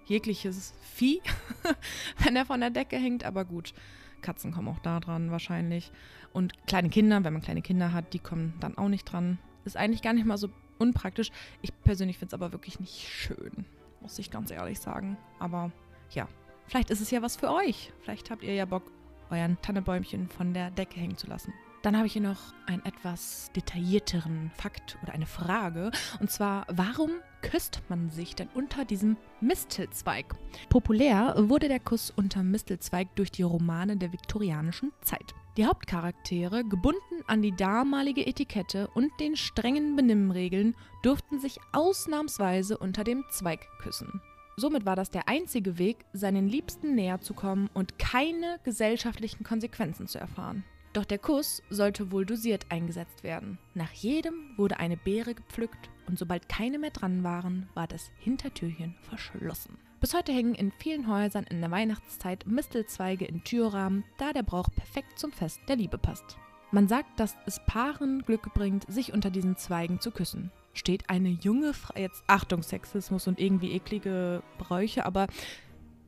jegliches 0.07 0.75
Vieh, 0.83 1.21
wenn 2.19 2.37
er 2.37 2.47
von 2.47 2.61
der 2.61 2.71
Decke 2.71 2.97
hängt. 2.97 3.25
Aber 3.25 3.45
gut, 3.45 3.73
Katzen 4.21 4.53
kommen 4.53 4.69
auch 4.69 4.79
da 4.81 5.01
dran 5.01 5.31
wahrscheinlich. 5.31 5.93
Und 6.33 6.67
kleine 6.67 6.91
Kinder, 6.91 7.23
wenn 7.25 7.33
man 7.33 7.43
kleine 7.43 7.63
Kinder 7.63 7.93
hat, 7.93 8.13
die 8.13 8.19
kommen 8.19 8.55
dann 8.61 8.77
auch 8.77 8.89
nicht 8.89 9.05
dran. 9.05 9.39
Ist 9.65 9.77
eigentlich 9.77 10.03
gar 10.03 10.13
nicht 10.13 10.27
mal 10.27 10.39
so 10.39 10.49
unpraktisch. 10.79 11.31
Ich 11.63 11.73
persönlich 11.83 12.19
finde 12.19 12.35
es 12.35 12.35
aber 12.35 12.53
wirklich 12.53 12.81
nicht 12.81 13.09
schön, 13.09 13.65
muss 14.01 14.19
ich 14.19 14.31
ganz 14.31 14.51
ehrlich 14.51 14.81
sagen. 14.81 15.17
Aber 15.39 15.71
ja, 16.11 16.29
vielleicht 16.67 16.91
ist 16.91 17.01
es 17.01 17.11
ja 17.11 17.23
was 17.23 17.37
für 17.37 17.51
euch. 17.53 17.93
Vielleicht 18.01 18.31
habt 18.31 18.43
ihr 18.43 18.55
ja 18.55 18.65
Bock, 18.65 18.91
euren 19.31 19.61
Tannebäumchen 19.63 20.29
von 20.29 20.55
der 20.55 20.71
Decke 20.71 20.99
hängen 20.99 21.17
zu 21.17 21.27
lassen. 21.27 21.53
Dann 21.83 21.97
habe 21.97 22.07
ich 22.07 22.13
hier 22.13 22.23
noch 22.23 22.53
einen 22.67 22.85
etwas 22.85 23.51
detaillierteren 23.57 24.51
Fakt 24.55 24.99
oder 25.03 25.15
eine 25.15 25.25
Frage. 25.27 25.91
Und 26.21 26.31
zwar, 26.31 26.67
warum 26.69 27.11
küsst 27.41 27.81
man 27.89 28.11
sich 28.11 28.35
denn 28.35 28.49
unter 28.53 28.85
diesem 28.85 29.17
Mistelzweig? 29.41 30.35
Populär 30.69 31.35
wurde 31.39 31.69
der 31.69 31.81
Kuss 31.81 32.13
unter 32.15 32.43
Mistelzweig 32.43 33.09
durch 33.17 33.31
die 33.31 33.45
Romane 33.45 33.97
der 33.97 34.13
viktorianischen 34.13 34.93
Zeit. 35.01 35.35
Die 35.57 35.65
Hauptcharaktere, 35.65 36.65
gebunden 36.65 37.25
an 37.27 37.41
die 37.41 37.57
damalige 37.57 38.27
Etikette 38.27 38.89
und 38.89 39.11
den 39.19 39.35
strengen 39.35 39.97
Benimmregeln, 39.97 40.77
durften 41.03 41.41
sich 41.41 41.59
ausnahmsweise 41.73 42.77
unter 42.77 43.05
dem 43.05 43.25
Zweig 43.31 43.67
küssen. 43.81 44.21
Somit 44.57 44.85
war 44.85 44.97
das 44.97 45.11
der 45.11 45.29
einzige 45.29 45.79
Weg, 45.79 46.05
seinen 46.13 46.47
Liebsten 46.47 46.95
näher 46.95 47.23
zu 47.23 47.33
kommen 47.33 47.71
und 47.73 47.99
keine 47.99 48.61
gesellschaftlichen 48.65 49.45
Konsequenzen 49.45 50.07
zu 50.07 50.19
erfahren. 50.19 50.65
Doch 50.93 51.05
der 51.05 51.19
Kuss 51.19 51.63
sollte 51.71 52.11
wohl 52.11 52.27
dosiert 52.27 52.67
eingesetzt 52.69 53.23
werden. 53.23 53.59
Nach 53.75 53.93
jedem 53.93 54.57
wurde 54.57 54.79
eine 54.79 54.97
Beere 54.97 55.35
gepflückt 55.35 55.89
und 56.09 56.19
sobald 56.19 56.49
keine 56.49 56.79
mehr 56.79 56.91
dran 56.91 57.23
waren, 57.23 57.69
war 57.75 57.87
das 57.87 58.11
Hintertürchen 58.19 58.97
verschlossen. 59.03 59.79
Bis 60.01 60.15
heute 60.15 60.33
hängen 60.33 60.55
in 60.55 60.73
vielen 60.73 61.07
Häusern 61.07 61.45
in 61.45 61.61
der 61.61 61.71
Weihnachtszeit 61.71 62.47
Mistelzweige 62.47 63.25
in 63.25 63.45
Türrahmen, 63.45 64.05
da 64.19 64.33
der 64.33 64.43
Brauch 64.43 64.69
perfekt 64.75 65.19
zum 65.19 65.31
Fest 65.31 65.61
der 65.69 65.77
Liebe 65.77 65.99
passt. 65.99 66.39
Man 66.73 66.89
sagt, 66.89 67.21
dass 67.21 67.37
es 67.47 67.61
Paaren 67.67 68.23
Glück 68.23 68.53
bringt, 68.55 68.91
sich 68.91 69.13
unter 69.13 69.31
diesen 69.31 69.57
Zweigen 69.57 70.01
zu 70.01 70.11
küssen. 70.11 70.51
Steht 70.73 71.11
eine 71.11 71.29
junge 71.29 71.75
Frau, 71.75 71.99
jetzt 71.99 72.25
Achtung, 72.29 72.63
Sexismus 72.63 73.27
und 73.27 73.41
irgendwie 73.41 73.73
eklige 73.73 74.43
Bräuche, 74.59 75.05
aber 75.05 75.27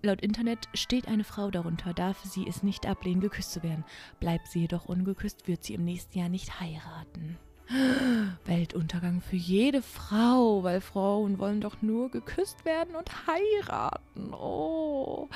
Laut 0.05 0.21
Internet 0.21 0.69
steht 0.75 1.07
eine 1.07 1.23
Frau 1.23 1.53
darunter, 1.53 1.95
darf 1.95 2.25
sie 2.25 2.45
es 2.49 2.65
nicht 2.65 2.87
ablehnen, 2.87 3.21
geküsst 3.21 3.53
zu 3.53 3.63
werden. 3.63 3.85
Bleibt 4.19 4.49
sie 4.49 4.63
jedoch 4.63 4.87
ungeküsst, 4.87 5.47
wird 5.47 5.63
sie 5.63 5.75
im 5.75 5.85
nächsten 5.85 6.19
Jahr 6.19 6.29
nicht 6.29 6.59
heiraten. 6.59 7.39
Weltuntergang 8.45 9.21
für 9.21 9.37
jede 9.37 9.81
Frau, 9.81 10.65
weil 10.65 10.81
Frauen 10.81 11.39
wollen 11.39 11.61
doch 11.61 11.83
nur 11.83 12.11
geküsst 12.11 12.65
werden 12.65 12.97
und 12.97 13.13
heiraten. 13.29 14.35
Oh. 14.35 15.29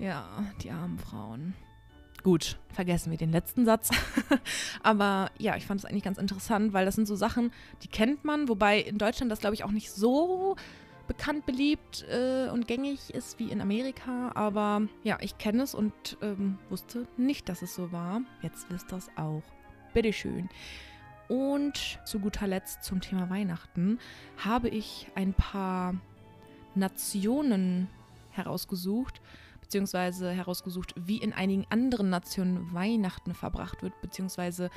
Ja, 0.00 0.26
die 0.64 0.72
armen 0.72 0.98
Frauen. 0.98 1.54
Gut, 2.24 2.58
vergessen 2.72 3.12
wir 3.12 3.18
den 3.18 3.30
letzten 3.30 3.64
Satz. 3.64 3.90
Aber 4.82 5.30
ja, 5.38 5.56
ich 5.56 5.66
fand 5.66 5.78
es 5.78 5.84
eigentlich 5.84 6.02
ganz 6.02 6.18
interessant, 6.18 6.72
weil 6.72 6.84
das 6.84 6.96
sind 6.96 7.06
so 7.06 7.14
Sachen, 7.14 7.52
die 7.82 7.88
kennt 7.88 8.24
man, 8.24 8.48
wobei 8.48 8.80
in 8.80 8.98
Deutschland 8.98 9.30
das, 9.30 9.38
glaube 9.38 9.54
ich, 9.54 9.62
auch 9.62 9.70
nicht 9.70 9.92
so 9.92 10.56
bekannt, 11.12 11.44
beliebt 11.44 12.06
äh, 12.08 12.48
und 12.50 12.66
gängig 12.66 13.12
ist 13.12 13.38
wie 13.38 13.50
in 13.50 13.60
Amerika. 13.60 14.32
Aber 14.34 14.82
ja, 15.02 15.18
ich 15.20 15.36
kenne 15.36 15.62
es 15.62 15.74
und 15.74 15.92
ähm, 16.22 16.58
wusste 16.70 17.06
nicht, 17.18 17.50
dass 17.50 17.60
es 17.60 17.74
so 17.74 17.92
war. 17.92 18.22
Jetzt 18.40 18.70
wisst 18.70 18.90
ihr 18.92 18.96
es 18.96 19.10
auch. 19.16 19.42
Bitteschön. 19.92 20.48
Und 21.28 22.00
zu 22.06 22.18
guter 22.18 22.46
Letzt 22.46 22.82
zum 22.82 23.02
Thema 23.02 23.28
Weihnachten 23.28 23.98
habe 24.38 24.70
ich 24.70 25.06
ein 25.14 25.34
paar 25.34 25.94
Nationen 26.74 27.88
herausgesucht, 28.30 29.20
beziehungsweise 29.60 30.30
herausgesucht, 30.30 30.94
wie 30.96 31.18
in 31.18 31.34
einigen 31.34 31.66
anderen 31.68 32.08
Nationen 32.08 32.72
Weihnachten 32.72 33.34
verbracht 33.34 33.82
wird, 33.82 34.00
beziehungsweise 34.00 34.70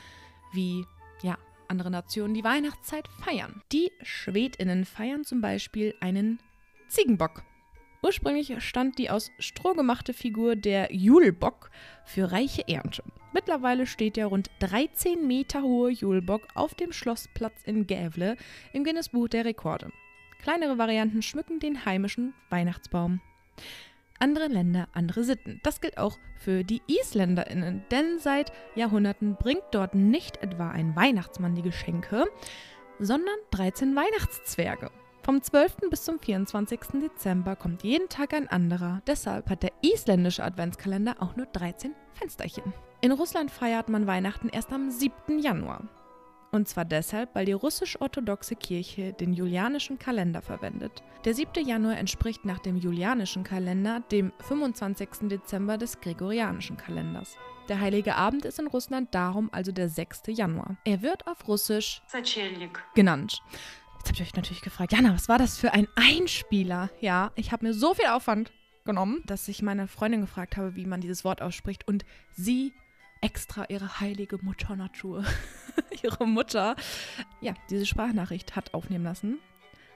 wie 0.52 0.86
ja, 1.22 1.38
andere 1.70 1.92
Nationen 1.92 2.34
die 2.34 2.44
Weihnachtszeit 2.44 3.08
feiern. 3.08 3.62
Die 3.72 3.92
Schwedinnen 4.02 4.86
feiern 4.86 5.24
zum 5.24 5.42
Beispiel 5.42 5.94
einen 6.00 6.40
Ziegenbock. 6.88 7.44
Ursprünglich 8.02 8.54
stand 8.64 9.00
die 9.00 9.10
aus 9.10 9.32
Stroh 9.40 9.74
gemachte 9.74 10.14
Figur 10.14 10.56
der 10.56 10.94
Julbock 10.94 11.72
für 12.06 12.32
reiche 12.32 12.68
Ernte. 12.68 13.04
Mittlerweile 13.34 13.88
steht 13.88 14.16
der 14.16 14.28
rund 14.28 14.50
13 14.60 15.26
Meter 15.28 15.64
hohe 15.64 15.92
Julbock 15.92 16.48
auf 16.54 16.76
dem 16.76 16.92
Schlossplatz 16.92 17.64
in 17.66 17.88
Gävle 17.88 18.38
im 18.74 18.84
Guinness-Buch 18.84 19.28
der 19.28 19.46
Rekorde. 19.46 19.92
Kleinere 20.42 20.78
Varianten 20.78 21.22
schmücken 21.22 21.60
den 21.60 21.86
heimischen 21.86 22.34
Weihnachtsbaum. 22.50 23.22
Andere 24.20 24.48
Länder, 24.48 24.88
andere 24.94 25.24
Sitten. 25.24 25.60
Das 25.64 25.82
gilt 25.82 25.98
auch 25.98 26.18
für 26.38 26.64
die 26.64 26.82
IsländerInnen, 26.88 27.84
denn 27.92 28.20
seit 28.20 28.52
Jahrhunderten 28.76 29.36
bringt 29.36 29.64
dort 29.72 29.94
nicht 29.94 30.42
etwa 30.42 30.70
ein 30.70 30.96
Weihnachtsmann 30.96 31.56
die 31.56 31.62
Geschenke, 31.62 32.26
sondern 33.00 33.36
13 33.52 33.96
Weihnachtszwerge. 33.96 34.90
Vom 35.24 35.42
12. 35.42 35.90
bis 35.90 36.04
zum 36.04 36.20
24. 36.20 36.80
Dezember 37.02 37.56
kommt 37.56 37.84
jeden 37.84 38.10
Tag 38.10 38.34
ein 38.34 38.48
anderer. 38.48 39.02
Deshalb 39.08 39.50
hat 39.50 39.64
der 39.64 39.72
isländische 39.82 40.44
Adventskalender 40.44 41.16
auch 41.20 41.36
nur 41.36 41.48
13 41.48 41.94
Fensterchen. 42.14 42.74
In 43.02 43.12
Russland 43.12 43.52
feiert 43.52 43.90
man 43.90 44.08
Weihnachten 44.08 44.50
erst 44.50 44.72
am 44.72 44.92
7. 44.92 45.40
Januar. 45.40 45.90
Und 46.56 46.70
zwar 46.70 46.86
deshalb, 46.86 47.36
weil 47.36 47.46
die 47.46 47.52
russisch-orthodoxe 47.52 48.56
Kirche 48.56 49.12
den 49.12 49.34
julianischen 49.34 50.00
Kalender 50.00 50.42
verwendet. 50.42 51.04
Der 51.26 51.34
7. 51.34 51.68
Januar 51.68 51.98
entspricht 51.98 52.46
nach 52.46 52.60
dem 52.60 52.78
julianischen 52.78 53.44
Kalender 53.44 54.02
dem 54.10 54.32
25. 54.40 55.28
Dezember 55.28 55.78
des 55.78 56.00
gregorianischen 56.00 56.78
Kalenders. 56.78 57.36
Der 57.68 57.82
Heilige 57.82 58.16
Abend 58.16 58.46
ist 58.46 58.58
in 58.58 58.68
Russland 58.68 59.14
darum 59.14 59.50
also 59.52 59.74
der 59.74 59.90
6. 59.90 60.22
Januar. 60.28 60.78
Er 60.86 61.02
wird 61.02 61.28
auf 61.28 61.46
Russisch 61.46 62.02
genannt. 62.94 63.42
Jetzt 63.98 64.08
habt 64.08 64.20
ihr 64.22 64.26
euch 64.26 64.36
natürlich 64.36 64.62
gefragt, 64.62 64.94
Jana, 64.94 65.14
was 65.14 65.28
war 65.28 65.38
das 65.38 65.58
für 65.58 65.74
ein 65.74 65.90
Einspieler? 65.98 66.90
Ja, 67.02 67.34
ich 67.36 67.52
habe 67.52 67.66
mir 67.66 67.74
so 67.74 67.96
viel 67.96 68.06
Aufwand 68.06 68.54
genommen, 68.86 69.24
dass 69.26 69.50
ich 69.50 69.62
meine 69.62 69.90
Freundin 69.90 70.22
gefragt 70.22 70.56
habe, 70.56 70.78
wie 70.78 70.86
man 70.86 71.02
dieses 71.02 71.26
Wort 71.26 71.42
ausspricht 71.42 71.86
und 71.86 72.06
sie 72.32 72.72
extra 73.26 73.66
ihre 73.70 74.00
heilige 74.00 74.38
Mutter 74.44 74.76
Natur, 74.76 75.24
ihre 76.04 76.28
Mutter, 76.28 76.76
ja, 77.42 77.56
diese 77.72 77.88
Sprachnachricht 77.88 78.56
hat 78.56 78.76
aufnehmen 78.76 79.04
lassen. 79.04 79.40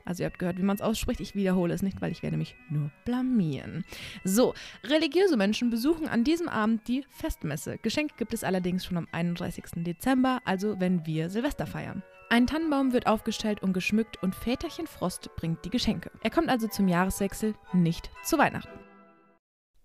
Also 0.03 0.23
ihr 0.23 0.27
habt 0.27 0.39
gehört, 0.39 0.57
wie 0.57 0.63
man 0.63 0.75
es 0.75 0.81
ausspricht. 0.81 1.19
Ich 1.19 1.35
wiederhole 1.35 1.71
es 1.71 1.83
nicht, 1.83 2.01
weil 2.01 2.11
ich 2.11 2.23
werde 2.23 2.37
mich 2.37 2.55
nur 2.71 2.89
blamieren. 3.05 3.85
So, 4.23 4.55
religiöse 4.83 5.37
Menschen 5.37 5.69
besuchen 5.69 6.07
an 6.07 6.23
diesem 6.23 6.49
Abend 6.49 6.87
die 6.87 7.05
Festmesse. 7.11 7.77
Geschenke 7.77 8.15
gibt 8.17 8.33
es 8.33 8.43
allerdings 8.43 8.83
schon 8.83 8.97
am 8.97 9.07
31. 9.11 9.83
Dezember, 9.83 10.39
also 10.45 10.79
wenn 10.79 11.05
wir 11.05 11.29
Silvester 11.29 11.67
feiern. 11.67 12.01
Ein 12.31 12.47
Tannenbaum 12.47 12.93
wird 12.93 13.05
aufgestellt 13.05 13.61
und 13.61 13.73
geschmückt 13.73 14.23
und 14.23 14.33
Väterchen 14.33 14.87
Frost 14.87 15.29
bringt 15.35 15.63
die 15.65 15.69
Geschenke. 15.69 16.09
Er 16.23 16.31
kommt 16.31 16.49
also 16.49 16.67
zum 16.67 16.87
Jahreswechsel 16.87 17.53
nicht 17.73 18.09
zu 18.23 18.39
Weihnachten. 18.39 18.88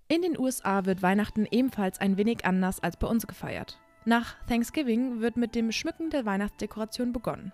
In 0.07 0.21
den 0.21 0.39
USA 0.39 0.85
wird 0.85 1.03
Weihnachten 1.03 1.47
ebenfalls 1.51 1.99
ein 1.99 2.19
wenig 2.19 2.45
anders 2.45 2.79
als 2.81 2.99
bei 2.99 3.07
uns 3.07 3.27
gefeiert. 3.27 3.79
Nach 4.05 4.37
Thanksgiving 4.47 5.21
wird 5.21 5.39
mit 5.39 5.55
dem 5.55 5.73
Schmücken 5.73 6.11
der 6.11 6.27
Weihnachtsdekoration 6.27 7.15
begonnen. 7.15 7.53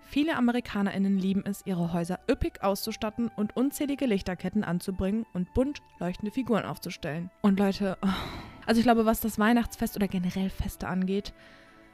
Viele 0.00 0.34
AmerikanerInnen 0.36 1.18
lieben 1.18 1.44
es, 1.44 1.60
ihre 1.66 1.92
Häuser 1.92 2.18
üppig 2.28 2.62
auszustatten 2.62 3.30
und 3.36 3.54
unzählige 3.54 4.06
Lichterketten 4.06 4.64
anzubringen 4.64 5.26
und 5.34 5.52
bunt 5.52 5.82
leuchtende 5.98 6.32
Figuren 6.32 6.64
aufzustellen. 6.64 7.30
Und 7.42 7.60
Leute, 7.60 7.98
oh, 8.00 8.08
also 8.64 8.78
ich 8.78 8.84
glaube, 8.84 9.04
was 9.04 9.20
das 9.20 9.38
Weihnachtsfest 9.38 9.94
oder 9.96 10.08
generell 10.08 10.48
Feste 10.48 10.88
angeht, 10.88 11.34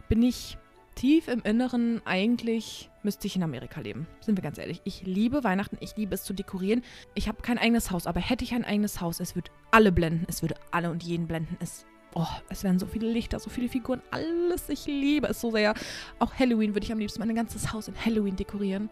bin 0.09 0.23
ich 0.23 0.57
tief 0.97 1.29
im 1.29 1.43
Inneren 1.43 2.03
eigentlich 2.05 2.91
müsste 3.05 3.29
ich 3.29 3.37
in 3.37 3.45
Amerika 3.45 3.81
leben. 3.81 4.09
Sind 4.21 4.37
wir 4.37 4.43
ganz 4.43 4.59
ehrlich. 4.59 4.81
Ich 4.83 5.03
liebe 5.03 5.45
Weihnachten, 5.45 5.77
ich 5.81 5.97
liebe 5.97 6.15
es 6.15 6.25
zu 6.25 6.33
dekorieren. 6.33 6.83
Ich 7.15 7.29
habe 7.29 7.43
kein 7.43 7.59
eigenes 7.59 7.93
Haus, 7.93 8.09
aber 8.09 8.19
hätte 8.19 8.43
ich 8.43 8.55
ein 8.55 8.65
eigenes 8.65 9.01
Haus, 9.01 9.21
es 9.21 9.37
würde 9.37 9.53
alle 9.71 9.93
blenden. 9.93 10.25
Es 10.29 10.43
würde 10.43 10.57
alle 10.73 10.91
und 10.91 11.05
jeden 11.05 11.29
blenden. 11.29 11.57
Es, 11.61 11.87
oh, 12.15 12.27
es 12.49 12.65
wären 12.65 12.81
so 12.81 12.87
viele 12.87 13.09
Lichter, 13.09 13.39
so 13.39 13.51
viele 13.51 13.69
Figuren, 13.69 14.03
alles. 14.11 14.69
Ich 14.69 14.87
liebe 14.87 15.29
es 15.29 15.41
so 15.41 15.53
sehr. 15.53 15.75
Auch 16.19 16.35
Halloween 16.35 16.75
würde 16.75 16.85
ich 16.85 16.93
am 16.93 16.99
liebsten 16.99 17.21
mein 17.21 17.37
ganzes 17.37 17.73
Haus 17.73 17.87
in 17.87 17.95
Halloween 18.05 18.35
dekorieren. 18.35 18.91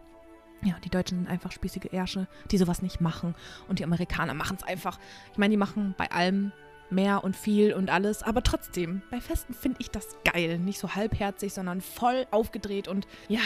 Ja, 0.63 0.75
die 0.83 0.89
Deutschen 0.89 1.17
sind 1.17 1.27
einfach 1.27 1.51
spießige 1.51 1.91
Ärsche, 1.91 2.27
die 2.51 2.57
sowas 2.57 2.81
nicht 2.81 3.01
machen. 3.01 3.35
Und 3.67 3.79
die 3.79 3.83
Amerikaner 3.83 4.33
machen 4.33 4.57
es 4.57 4.63
einfach. 4.63 4.99
Ich 5.31 5.37
meine, 5.37 5.51
die 5.51 5.57
machen 5.57 5.95
bei 5.97 6.09
allem 6.11 6.53
mehr 6.89 7.23
und 7.23 7.35
viel 7.35 7.73
und 7.73 7.89
alles. 7.89 8.23
Aber 8.23 8.43
trotzdem, 8.43 9.01
bei 9.11 9.21
Festen 9.21 9.53
finde 9.53 9.77
ich 9.79 9.91
das 9.91 10.17
geil. 10.23 10.59
Nicht 10.59 10.79
so 10.79 10.95
halbherzig, 10.95 11.53
sondern 11.53 11.81
voll 11.81 12.27
aufgedreht 12.31 12.87
und 12.87 13.07
ja, 13.27 13.41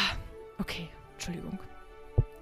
okay, 0.59 0.89
Entschuldigung. 1.13 1.59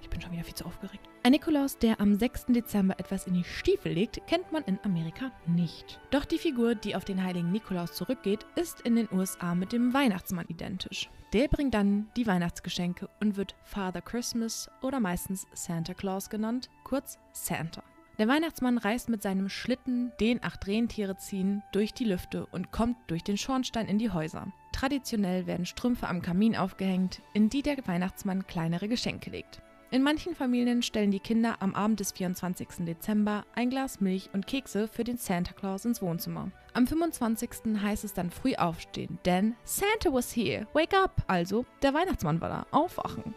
Ich 0.00 0.10
bin 0.10 0.20
schon 0.20 0.32
wieder 0.32 0.44
viel 0.44 0.54
zu 0.54 0.64
aufgeregt. 0.64 1.08
Ein 1.22 1.32
Nikolaus, 1.32 1.76
der 1.76 2.00
am 2.00 2.14
6. 2.14 2.46
Dezember 2.46 2.98
etwas 2.98 3.26
in 3.26 3.34
die 3.34 3.44
Stiefel 3.44 3.92
legt, 3.92 4.26
kennt 4.26 4.50
man 4.52 4.64
in 4.64 4.78
Amerika 4.84 5.32
nicht. 5.46 6.00
Doch 6.10 6.24
die 6.24 6.38
Figur, 6.38 6.74
die 6.74 6.96
auf 6.96 7.04
den 7.04 7.22
heiligen 7.22 7.52
Nikolaus 7.52 7.92
zurückgeht, 7.92 8.46
ist 8.54 8.80
in 8.80 8.96
den 8.96 9.08
USA 9.12 9.54
mit 9.54 9.72
dem 9.72 9.92
Weihnachtsmann 9.92 10.46
identisch. 10.48 11.10
Der 11.34 11.48
bringt 11.48 11.74
dann 11.74 12.08
die 12.16 12.26
Weihnachtsgeschenke 12.26 13.10
und 13.20 13.36
wird 13.36 13.54
Father 13.64 14.00
Christmas 14.00 14.70
oder 14.80 15.00
meistens 15.00 15.46
Santa 15.52 15.92
Claus 15.92 16.30
genannt, 16.30 16.70
kurz 16.84 17.18
Santa. 17.32 17.82
Der 18.18 18.26
Weihnachtsmann 18.26 18.78
reist 18.78 19.08
mit 19.08 19.22
seinem 19.22 19.48
Schlitten, 19.48 20.10
den 20.18 20.42
acht 20.42 20.66
Rentiere 20.66 21.16
ziehen, 21.18 21.62
durch 21.70 21.94
die 21.94 22.04
Lüfte 22.04 22.46
und 22.46 22.72
kommt 22.72 22.96
durch 23.06 23.22
den 23.22 23.36
Schornstein 23.36 23.86
in 23.86 23.98
die 23.98 24.10
Häuser. 24.10 24.52
Traditionell 24.72 25.46
werden 25.46 25.66
Strümpfe 25.66 26.08
am 26.08 26.20
Kamin 26.20 26.56
aufgehängt, 26.56 27.22
in 27.32 27.48
die 27.48 27.62
der 27.62 27.76
Weihnachtsmann 27.86 28.44
kleinere 28.48 28.88
Geschenke 28.88 29.30
legt. 29.30 29.62
In 29.92 30.02
manchen 30.02 30.34
Familien 30.34 30.82
stellen 30.82 31.12
die 31.12 31.20
Kinder 31.20 31.56
am 31.60 31.76
Abend 31.76 32.00
des 32.00 32.10
24. 32.10 32.84
Dezember 32.86 33.44
ein 33.54 33.70
Glas 33.70 34.00
Milch 34.00 34.30
und 34.32 34.48
Kekse 34.48 34.88
für 34.88 35.04
den 35.04 35.16
Santa 35.16 35.52
Claus 35.52 35.84
ins 35.84 36.02
Wohnzimmer. 36.02 36.50
Am 36.74 36.88
25. 36.88 37.80
heißt 37.80 38.02
es 38.02 38.14
dann 38.14 38.30
früh 38.30 38.56
aufstehen, 38.56 39.20
denn 39.26 39.54
Santa 39.62 40.12
was 40.12 40.34
here, 40.34 40.66
wake 40.72 40.92
up! 40.92 41.22
Also, 41.28 41.64
der 41.82 41.94
Weihnachtsmann 41.94 42.40
war 42.40 42.48
da, 42.48 42.66
aufwachen. 42.72 43.32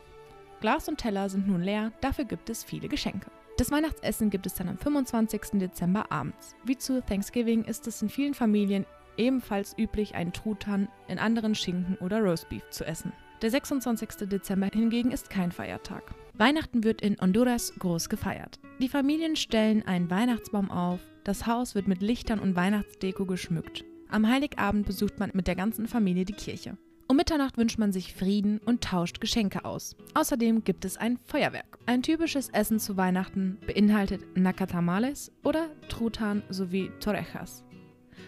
Glas 0.60 0.90
und 0.90 0.98
Teller 0.98 1.30
sind 1.30 1.48
nun 1.48 1.62
leer, 1.62 1.92
dafür 2.02 2.26
gibt 2.26 2.50
es 2.50 2.64
viele 2.64 2.88
Geschenke. 2.88 3.30
Das 3.62 3.70
Weihnachtsessen 3.70 4.32
gibt 4.32 4.48
es 4.48 4.56
dann 4.56 4.70
am 4.70 4.78
25. 4.80 5.60
Dezember 5.60 6.12
abends. 6.12 6.56
Wie 6.66 6.80
zu 6.80 7.00
Thanksgiving 7.00 7.64
ist 7.64 7.86
es 7.86 8.02
in 8.02 8.10
vielen 8.10 8.34
Familien 8.34 8.88
ebenfalls 9.18 9.78
üblich, 9.78 10.16
einen 10.16 10.34
Truthahn, 10.34 10.88
in 11.08 11.20
anderen 11.20 11.54
Schinken 11.54 11.96
oder 11.98 12.22
Roastbeef 12.22 12.68
zu 12.72 12.84
essen. 12.86 13.14
Der 13.44 13.52
26. 13.52 14.28
Dezember 14.28 14.68
hingegen 14.74 15.12
ist 15.12 15.30
kein 15.30 15.52
Feiertag. 15.52 16.02
Weihnachten 16.34 16.84
wird 16.84 17.04
in 17.04 17.18
Honduras 17.22 17.72
groß 17.78 18.10
gefeiert. 18.10 18.60
Die 18.80 18.90
Familien 18.90 19.36
stellen 19.36 19.86
einen 19.86 20.10
Weihnachtsbaum 20.10 20.72
auf, 20.72 21.00
das 21.24 21.46
Haus 21.46 21.76
wird 21.76 21.88
mit 21.88 22.02
Lichtern 22.02 22.40
und 22.40 22.56
Weihnachtsdeko 22.56 23.28
geschmückt. 23.28 23.86
Am 24.10 24.28
Heiligabend 24.28 24.88
besucht 24.88 25.20
man 25.20 25.30
mit 25.36 25.46
der 25.46 25.56
ganzen 25.56 25.86
Familie 25.86 26.26
die 26.26 26.34
Kirche. 26.34 26.80
Um 27.12 27.18
Mitternacht 27.18 27.58
wünscht 27.58 27.78
man 27.78 27.92
sich 27.92 28.14
Frieden 28.14 28.60
und 28.60 28.86
tauscht 28.86 29.20
Geschenke 29.20 29.66
aus. 29.66 29.98
Außerdem 30.14 30.64
gibt 30.64 30.86
es 30.86 30.96
ein 30.96 31.20
Feuerwerk. 31.26 31.78
Ein 31.86 32.04
typisches 32.04 32.48
Essen 32.48 32.80
zu 32.80 32.96
Weihnachten 32.96 33.58
beinhaltet 33.68 34.22
Nakatamales 34.38 35.30
oder 35.44 35.68
Truthahn 35.90 36.42
sowie 36.48 36.90
Torrejas. 37.02 37.66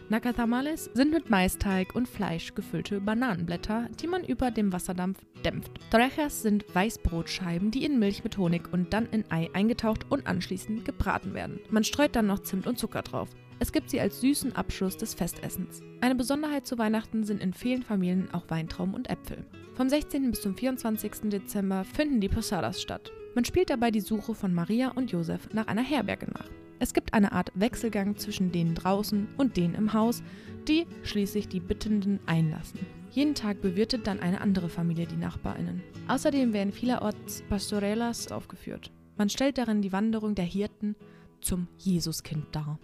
Nakatamales 0.09 0.89
sind 0.93 1.13
mit 1.13 1.29
Maisteig 1.29 1.95
und 1.95 2.09
Fleisch 2.09 2.55
gefüllte 2.55 2.99
Bananenblätter, 2.99 3.87
die 4.01 4.07
man 4.07 4.25
über 4.25 4.51
dem 4.51 4.73
Wasserdampf 4.73 5.25
dämpft. 5.45 5.71
Torrejas 5.89 6.41
sind 6.41 6.65
Weißbrotscheiben, 6.75 7.71
die 7.71 7.85
in 7.85 7.99
Milch 7.99 8.25
mit 8.25 8.37
Honig 8.37 8.73
und 8.73 8.91
dann 8.91 9.05
in 9.11 9.23
Ei 9.31 9.49
eingetaucht 9.53 10.11
und 10.11 10.27
anschließend 10.27 10.83
gebraten 10.83 11.33
werden. 11.33 11.61
Man 11.69 11.85
streut 11.85 12.17
dann 12.17 12.27
noch 12.27 12.39
Zimt 12.39 12.67
und 12.67 12.77
Zucker 12.77 13.01
drauf. 13.01 13.29
Es 13.59 13.71
gibt 13.71 13.89
sie 13.89 13.99
als 13.99 14.21
süßen 14.21 14.55
Abschluss 14.55 14.97
des 14.97 15.13
Festessens. 15.13 15.81
Eine 16.01 16.15
Besonderheit 16.15 16.65
zu 16.65 16.77
Weihnachten 16.77 17.23
sind 17.23 17.41
in 17.41 17.53
vielen 17.53 17.83
Familien 17.83 18.33
auch 18.33 18.49
Weintrauben 18.49 18.93
und 18.93 19.09
Äpfel. 19.09 19.45
Vom 19.75 19.89
16. 19.89 20.31
bis 20.31 20.41
zum 20.41 20.55
24. 20.55 21.29
Dezember 21.29 21.83
finden 21.83 22.19
die 22.19 22.29
Posadas 22.29 22.81
statt. 22.81 23.11
Man 23.35 23.45
spielt 23.45 23.69
dabei 23.69 23.89
die 23.89 24.01
Suche 24.01 24.35
von 24.35 24.53
Maria 24.53 24.89
und 24.89 25.11
Josef 25.11 25.49
nach 25.53 25.67
einer 25.67 25.83
Herberge 25.83 26.27
nach. 26.31 26.49
Es 26.79 26.93
gibt 26.93 27.13
eine 27.13 27.31
Art 27.31 27.51
Wechselgang 27.55 28.17
zwischen 28.17 28.51
denen 28.51 28.75
draußen 28.75 29.29
und 29.37 29.57
denen 29.57 29.73
im 29.73 29.93
Haus, 29.93 30.21
die 30.67 30.85
schließlich 31.03 31.47
die 31.47 31.59
Bittenden 31.59 32.19
einlassen. 32.25 32.79
Jeden 33.11 33.35
Tag 33.35 33.61
bewirtet 33.61 34.07
dann 34.07 34.19
eine 34.19 34.41
andere 34.41 34.69
Familie 34.69 35.07
die 35.07 35.15
Nachbarinnen. 35.15 35.81
Außerdem 36.07 36.51
werden 36.51 36.73
vielerorts 36.73 37.43
Pastorelas 37.47 38.31
aufgeführt. 38.31 38.91
Man 39.17 39.29
stellt 39.29 39.57
darin 39.57 39.81
die 39.81 39.91
Wanderung 39.91 40.35
der 40.35 40.45
Hirten 40.45 40.95
zum 41.43 41.67
Jesuskind 41.77 42.45
dar. 42.51 42.79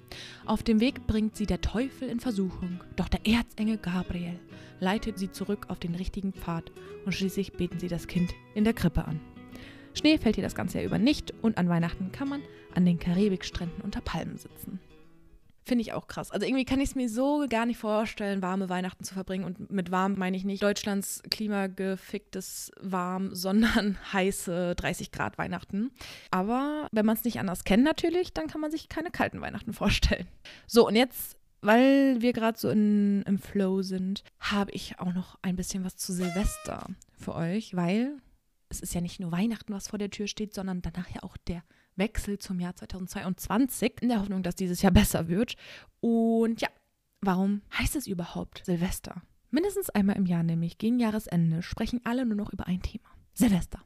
Auf 0.45 0.63
dem 0.63 0.79
Weg 0.79 1.07
bringt 1.07 1.35
sie 1.35 1.45
der 1.45 1.61
Teufel 1.61 2.09
in 2.09 2.19
Versuchung, 2.19 2.83
doch 2.95 3.07
der 3.07 3.25
Erzengel 3.25 3.77
Gabriel 3.77 4.39
leitet 4.79 5.17
sie 5.17 5.31
zurück 5.31 5.65
auf 5.69 5.79
den 5.79 5.95
richtigen 5.95 6.33
Pfad 6.33 6.71
und 7.05 7.13
schließlich 7.13 7.53
beten 7.53 7.79
sie 7.79 7.87
das 7.87 8.07
Kind 8.07 8.33
in 8.55 8.63
der 8.63 8.73
Krippe 8.73 9.05
an. 9.05 9.19
Schnee 9.93 10.17
fällt 10.17 10.35
hier 10.35 10.43
das 10.43 10.55
ganze 10.55 10.77
Jahr 10.77 10.85
über 10.85 10.99
nicht 10.99 11.33
und 11.41 11.57
an 11.57 11.69
Weihnachten 11.69 12.11
kann 12.11 12.29
man 12.29 12.41
an 12.73 12.85
den 12.85 12.99
Karibikstränden 12.99 13.81
unter 13.81 14.01
Palmen 14.01 14.37
sitzen. 14.37 14.79
Finde 15.69 15.83
ich 15.83 15.93
auch 15.93 16.07
krass. 16.07 16.31
Also 16.31 16.47
irgendwie 16.47 16.65
kann 16.65 16.79
ich 16.79 16.89
es 16.89 16.95
mir 16.95 17.07
so 17.07 17.45
gar 17.47 17.67
nicht 17.67 17.77
vorstellen, 17.77 18.41
warme 18.41 18.69
Weihnachten 18.69 19.03
zu 19.03 19.13
verbringen. 19.13 19.43
Und 19.43 19.69
mit 19.69 19.91
warm 19.91 20.15
meine 20.17 20.35
ich 20.35 20.43
nicht 20.43 20.63
Deutschlands 20.63 21.21
klimageficktes 21.29 22.71
warm, 22.81 23.29
sondern 23.35 23.99
heiße 24.11 24.73
30 24.75 25.11
Grad 25.11 25.37
Weihnachten. 25.37 25.91
Aber 26.31 26.87
wenn 26.91 27.05
man 27.05 27.15
es 27.15 27.23
nicht 27.23 27.39
anders 27.39 27.65
kennt 27.65 27.83
natürlich, 27.83 28.33
dann 28.33 28.47
kann 28.47 28.61
man 28.61 28.71
sich 28.71 28.89
keine 28.89 29.11
kalten 29.11 29.41
Weihnachten 29.41 29.71
vorstellen. 29.73 30.27
So, 30.65 30.87
und 30.87 30.95
jetzt 30.95 31.37
weil 31.61 32.19
wir 32.19 32.33
gerade 32.33 32.57
so 32.57 32.69
in, 32.69 33.21
im 33.23 33.37
Flow 33.37 33.83
sind, 33.83 34.23
habe 34.39 34.71
ich 34.71 34.97
auch 34.97 35.13
noch 35.13 35.37
ein 35.43 35.55
bisschen 35.55 35.83
was 35.83 35.97
zu 35.97 36.13
Silvester 36.13 36.87
für 37.11 37.35
euch, 37.35 37.75
weil 37.75 38.17
es 38.69 38.79
ist 38.79 38.95
ja 38.95 39.01
nicht 39.01 39.19
nur 39.19 39.31
Weihnachten, 39.31 39.71
was 39.71 39.89
vor 39.89 39.99
der 39.99 40.09
Tür 40.09 40.25
steht, 40.25 40.55
sondern 40.55 40.81
danach 40.81 41.09
ja 41.09 41.21
auch 41.21 41.37
der 41.37 41.61
Wechsel 41.99 42.39
zum 42.39 42.59
Jahr 42.59 42.75
2022 42.75 44.01
in 44.01 44.09
der 44.09 44.21
Hoffnung, 44.21 44.43
dass 44.43 44.55
dieses 44.55 44.81
Jahr 44.81 44.91
besser 44.93 45.27
wird. 45.27 45.55
Und 45.99 46.61
ja, 46.61 46.69
warum 47.21 47.61
heißt 47.77 47.95
es 47.95 48.07
überhaupt 48.07 48.63
Silvester? 48.65 49.21
Mindestens 49.51 49.89
einmal 49.89 50.15
im 50.15 50.25
Jahr, 50.25 50.43
nämlich 50.43 50.77
gegen 50.77 50.99
Jahresende, 50.99 51.61
sprechen 51.61 52.01
alle 52.03 52.25
nur 52.25 52.35
noch 52.35 52.53
über 52.53 52.67
ein 52.67 52.81
Thema. 52.81 53.09
Silvester. 53.33 53.83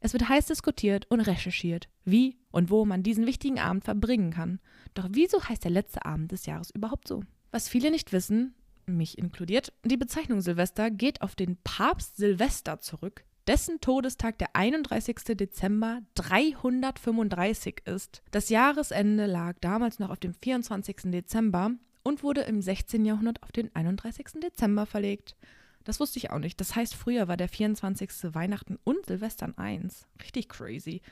Es 0.00 0.12
wird 0.12 0.28
heiß 0.28 0.46
diskutiert 0.46 1.06
und 1.10 1.20
recherchiert, 1.20 1.88
wie 2.04 2.38
und 2.50 2.70
wo 2.70 2.84
man 2.84 3.02
diesen 3.02 3.26
wichtigen 3.26 3.58
Abend 3.58 3.84
verbringen 3.84 4.30
kann. 4.30 4.60
Doch 4.94 5.08
wieso 5.10 5.42
heißt 5.42 5.64
der 5.64 5.70
letzte 5.70 6.04
Abend 6.04 6.32
des 6.32 6.46
Jahres 6.46 6.70
überhaupt 6.70 7.08
so? 7.08 7.22
Was 7.50 7.68
viele 7.68 7.90
nicht 7.90 8.12
wissen, 8.12 8.54
mich 8.86 9.18
inkludiert, 9.18 9.72
die 9.84 9.96
Bezeichnung 9.96 10.40
Silvester 10.40 10.90
geht 10.90 11.22
auf 11.22 11.34
den 11.34 11.56
Papst 11.64 12.16
Silvester 12.16 12.80
zurück, 12.80 13.24
dessen 13.46 13.80
Todestag 13.80 14.38
der 14.38 14.54
31. 14.54 15.16
Dezember 15.36 16.00
335 16.14 17.82
ist. 17.86 18.22
Das 18.30 18.48
Jahresende 18.48 19.26
lag 19.26 19.56
damals 19.60 19.98
noch 19.98 20.10
auf 20.10 20.18
dem 20.18 20.34
24. 20.34 20.96
Dezember 21.06 21.72
und 22.02 22.22
wurde 22.22 22.42
im 22.42 22.62
16. 22.62 23.04
Jahrhundert 23.04 23.42
auf 23.42 23.52
den 23.52 23.74
31. 23.74 24.40
Dezember 24.42 24.86
verlegt. 24.86 25.36
Das 25.84 26.00
wusste 26.00 26.18
ich 26.18 26.30
auch 26.30 26.38
nicht. 26.38 26.60
Das 26.60 26.74
heißt, 26.74 26.94
früher 26.94 27.28
war 27.28 27.36
der 27.36 27.48
24. 27.48 28.34
Weihnachten 28.34 28.78
und 28.84 29.04
Silvestern 29.06 29.56
eins. 29.58 30.06
Richtig 30.22 30.48
crazy. 30.48 31.02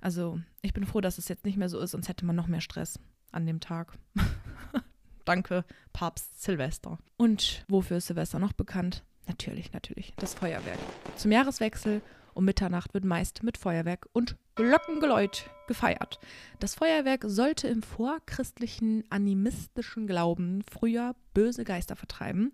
Also, 0.00 0.40
ich 0.60 0.74
bin 0.74 0.84
froh, 0.84 1.00
dass 1.00 1.18
es 1.18 1.28
jetzt 1.28 1.44
nicht 1.44 1.56
mehr 1.56 1.68
so 1.68 1.78
ist, 1.78 1.92
sonst 1.92 2.08
hätte 2.08 2.26
man 2.26 2.36
noch 2.36 2.48
mehr 2.48 2.60
Stress 2.60 2.98
an 3.30 3.46
dem 3.46 3.60
Tag. 3.60 3.96
Danke, 5.24 5.64
Papst 5.92 6.42
Silvester. 6.42 6.98
Und 7.16 7.64
wofür 7.68 7.98
ist 7.98 8.08
Silvester 8.08 8.38
noch 8.38 8.52
bekannt? 8.52 9.04
Natürlich, 9.26 9.72
natürlich, 9.72 10.12
das 10.16 10.34
Feuerwerk. 10.34 10.78
Zum 11.16 11.32
Jahreswechsel 11.32 12.02
um 12.34 12.44
Mitternacht 12.44 12.94
wird 12.94 13.04
meist 13.04 13.42
mit 13.42 13.58
Feuerwerk 13.58 14.08
und 14.12 14.36
Glockengeläut 14.54 15.50
gefeiert. 15.66 16.18
Das 16.60 16.74
Feuerwerk 16.74 17.24
sollte 17.26 17.68
im 17.68 17.82
vorchristlichen 17.82 19.04
animistischen 19.10 20.06
Glauben 20.06 20.62
früher 20.62 21.14
böse 21.34 21.64
Geister 21.64 21.96
vertreiben, 21.96 22.52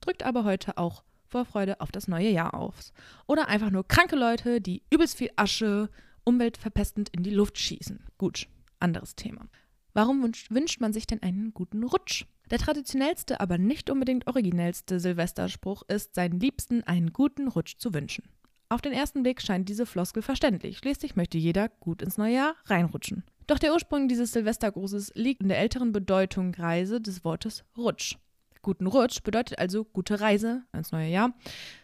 drückt 0.00 0.22
aber 0.22 0.44
heute 0.44 0.78
auch 0.78 1.02
Vorfreude 1.28 1.80
auf 1.80 1.90
das 1.90 2.08
neue 2.08 2.30
Jahr 2.30 2.54
aus. 2.54 2.92
Oder 3.26 3.48
einfach 3.48 3.70
nur 3.70 3.86
kranke 3.86 4.16
Leute, 4.16 4.60
die 4.60 4.82
übelst 4.90 5.16
viel 5.16 5.30
Asche 5.36 5.90
umweltverpestend 6.24 7.08
in 7.10 7.22
die 7.22 7.34
Luft 7.34 7.58
schießen. 7.58 8.04
Gut, 8.16 8.48
anderes 8.80 9.16
Thema. 9.16 9.48
Warum 9.92 10.22
wünscht, 10.22 10.50
wünscht 10.50 10.80
man 10.80 10.92
sich 10.92 11.06
denn 11.06 11.22
einen 11.22 11.52
guten 11.52 11.82
Rutsch? 11.82 12.26
Der 12.50 12.58
traditionellste, 12.58 13.40
aber 13.40 13.58
nicht 13.58 13.90
unbedingt 13.90 14.26
originellste 14.26 15.00
Silvesterspruch 15.00 15.82
ist, 15.88 16.14
seinen 16.14 16.38
Liebsten 16.38 16.84
einen 16.84 17.12
guten 17.12 17.48
Rutsch 17.48 17.76
zu 17.78 17.92
wünschen. 17.92 18.24
Auf 18.68 18.80
den 18.80 18.92
ersten 18.92 19.22
Blick 19.22 19.42
scheint 19.42 19.68
diese 19.68 19.86
Floskel 19.86 20.22
verständlich. 20.22 20.78
Schließlich 20.78 21.16
möchte 21.16 21.38
jeder 21.38 21.68
gut 21.68 22.02
ins 22.02 22.18
neue 22.18 22.34
Jahr 22.34 22.54
reinrutschen. 22.66 23.24
Doch 23.46 23.58
der 23.60 23.72
Ursprung 23.72 24.08
dieses 24.08 24.32
Silvestergrußes 24.32 25.12
liegt 25.14 25.42
in 25.42 25.48
der 25.48 25.58
älteren 25.58 25.92
Bedeutung 25.92 26.52
Reise 26.54 27.00
des 27.00 27.24
Wortes 27.24 27.64
Rutsch. 27.76 28.16
Guten 28.62 28.88
Rutsch 28.88 29.22
bedeutet 29.22 29.60
also 29.60 29.84
gute 29.84 30.20
Reise 30.20 30.64
ins 30.72 30.90
neue 30.90 31.08
Jahr. 31.08 31.32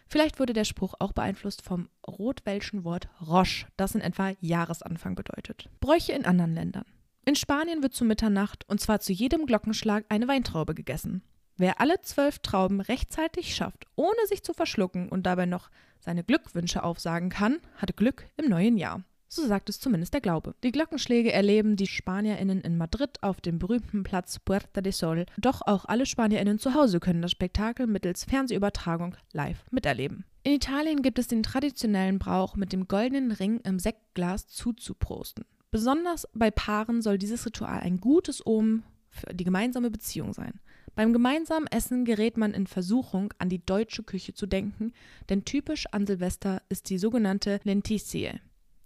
Vielleicht 0.07 0.39
wurde 0.39 0.51
der 0.51 0.65
Spruch 0.65 0.95
auch 0.99 1.13
beeinflusst 1.13 1.61
vom 1.61 1.87
rotwelschen 2.05 2.83
Wort 2.83 3.07
Roche, 3.25 3.67
das 3.77 3.95
in 3.95 4.01
etwa 4.01 4.33
Jahresanfang 4.41 5.15
bedeutet. 5.15 5.69
Bräuche 5.79 6.11
in 6.11 6.25
anderen 6.25 6.53
Ländern. 6.53 6.83
In 7.25 7.35
Spanien 7.35 7.81
wird 7.81 7.93
zu 7.93 8.03
Mitternacht 8.03 8.65
und 8.67 8.81
zwar 8.81 8.99
zu 8.99 9.13
jedem 9.13 9.45
Glockenschlag 9.45 10.03
eine 10.09 10.27
Weintraube 10.27 10.73
gegessen. 10.73 11.21
Wer 11.55 11.79
alle 11.79 12.01
zwölf 12.01 12.39
Trauben 12.39 12.81
rechtzeitig 12.81 13.55
schafft, 13.55 13.85
ohne 13.95 14.27
sich 14.27 14.43
zu 14.43 14.53
verschlucken 14.53 15.07
und 15.07 15.25
dabei 15.25 15.45
noch 15.45 15.69
seine 15.99 16.23
Glückwünsche 16.23 16.83
aufsagen 16.83 17.29
kann, 17.29 17.59
hat 17.77 17.95
Glück 17.95 18.25
im 18.35 18.49
neuen 18.49 18.77
Jahr. 18.77 19.03
So 19.29 19.47
sagt 19.47 19.69
es 19.69 19.79
zumindest 19.79 20.13
der 20.13 20.21
Glaube. 20.21 20.53
Die 20.63 20.71
Glockenschläge 20.71 21.31
erleben 21.31 21.75
die 21.75 21.87
SpanierInnen 21.87 22.61
in 22.61 22.77
Madrid 22.77 23.23
auf 23.23 23.39
dem 23.39 23.57
berühmten 23.57 24.03
Platz 24.03 24.37
Puerta 24.39 24.81
de 24.81 24.91
Sol. 24.91 25.25
Doch 25.37 25.61
auch 25.65 25.85
alle 25.85 26.05
SpanierInnen 26.05 26.59
zu 26.59 26.73
Hause 26.75 26.99
können 26.99 27.21
das 27.21 27.31
Spektakel 27.31 27.87
mittels 27.87 28.25
Fernsehübertragung 28.25 29.15
live 29.31 29.63
miterleben. 29.71 30.25
In 30.43 30.53
Italien 30.53 31.01
gibt 31.01 31.17
es 31.17 31.27
den 31.27 31.41
traditionellen 31.41 32.19
Brauch, 32.19 32.57
mit 32.57 32.73
dem 32.73 32.87
goldenen 32.87 33.31
Ring 33.31 33.59
im 33.63 33.79
Sektglas 33.79 34.47
zuzuprosten. 34.49 35.45
Besonders 35.73 36.27
bei 36.35 36.51
Paaren 36.51 37.01
soll 37.01 37.17
dieses 37.17 37.47
Ritual 37.47 37.79
ein 37.79 37.99
gutes 37.99 38.45
Omen 38.45 38.83
für 39.09 39.33
die 39.33 39.43
gemeinsame 39.43 39.89
Beziehung 39.89 40.31
sein. 40.31 40.59
Beim 40.93 41.13
gemeinsamen 41.13 41.65
Essen 41.65 42.05
gerät 42.05 42.37
man 42.37 42.53
in 42.53 42.67
Versuchung, 42.67 43.33
an 43.39 43.49
die 43.49 43.65
deutsche 43.65 44.03
Küche 44.03 44.35
zu 44.35 44.45
denken, 44.45 44.93
denn 45.29 45.45
typisch 45.45 45.87
an 45.87 46.05
Silvester 46.05 46.61
ist 46.69 46.91
die 46.91 46.99
sogenannte 46.99 47.59
Lentizie. 47.63 48.39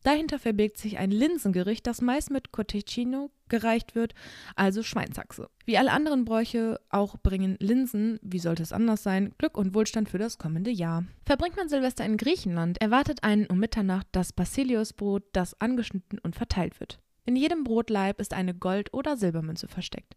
Dahinter 0.03 0.39
verbirgt 0.39 0.77
sich 0.77 0.97
ein 0.97 1.11
Linsengericht, 1.11 1.85
das 1.85 1.99
meist 1.99 2.31
mit 2.31 2.53
Cotechino 2.53 3.31
gereicht 3.49 3.95
wird, 3.95 4.13
also 4.55 4.83
Schweinsachse. 4.83 5.49
Wie 5.65 5.77
alle 5.77 5.91
anderen 5.91 6.25
Bräuche 6.25 6.79
auch 6.89 7.17
bringen 7.17 7.57
Linsen, 7.59 8.19
wie 8.21 8.39
sollte 8.39 8.63
es 8.63 8.73
anders 8.73 9.03
sein, 9.03 9.33
Glück 9.37 9.57
und 9.57 9.73
Wohlstand 9.73 10.09
für 10.09 10.17
das 10.17 10.37
kommende 10.37 10.71
Jahr. 10.71 11.05
Verbringt 11.25 11.57
man 11.57 11.69
Silvester 11.69 12.05
in 12.05 12.17
Griechenland, 12.17 12.81
erwartet 12.81 13.23
einen 13.23 13.47
um 13.47 13.59
Mitternacht 13.59 14.07
das 14.11 14.33
Basiliusbrot, 14.33 15.23
das 15.33 15.59
angeschnitten 15.59 16.19
und 16.19 16.35
verteilt 16.35 16.79
wird. 16.79 16.99
In 17.25 17.35
jedem 17.35 17.63
Brotleib 17.63 18.21
ist 18.21 18.33
eine 18.33 18.53
Gold- 18.53 18.93
oder 18.93 19.17
Silbermünze 19.17 19.67
versteckt. 19.67 20.15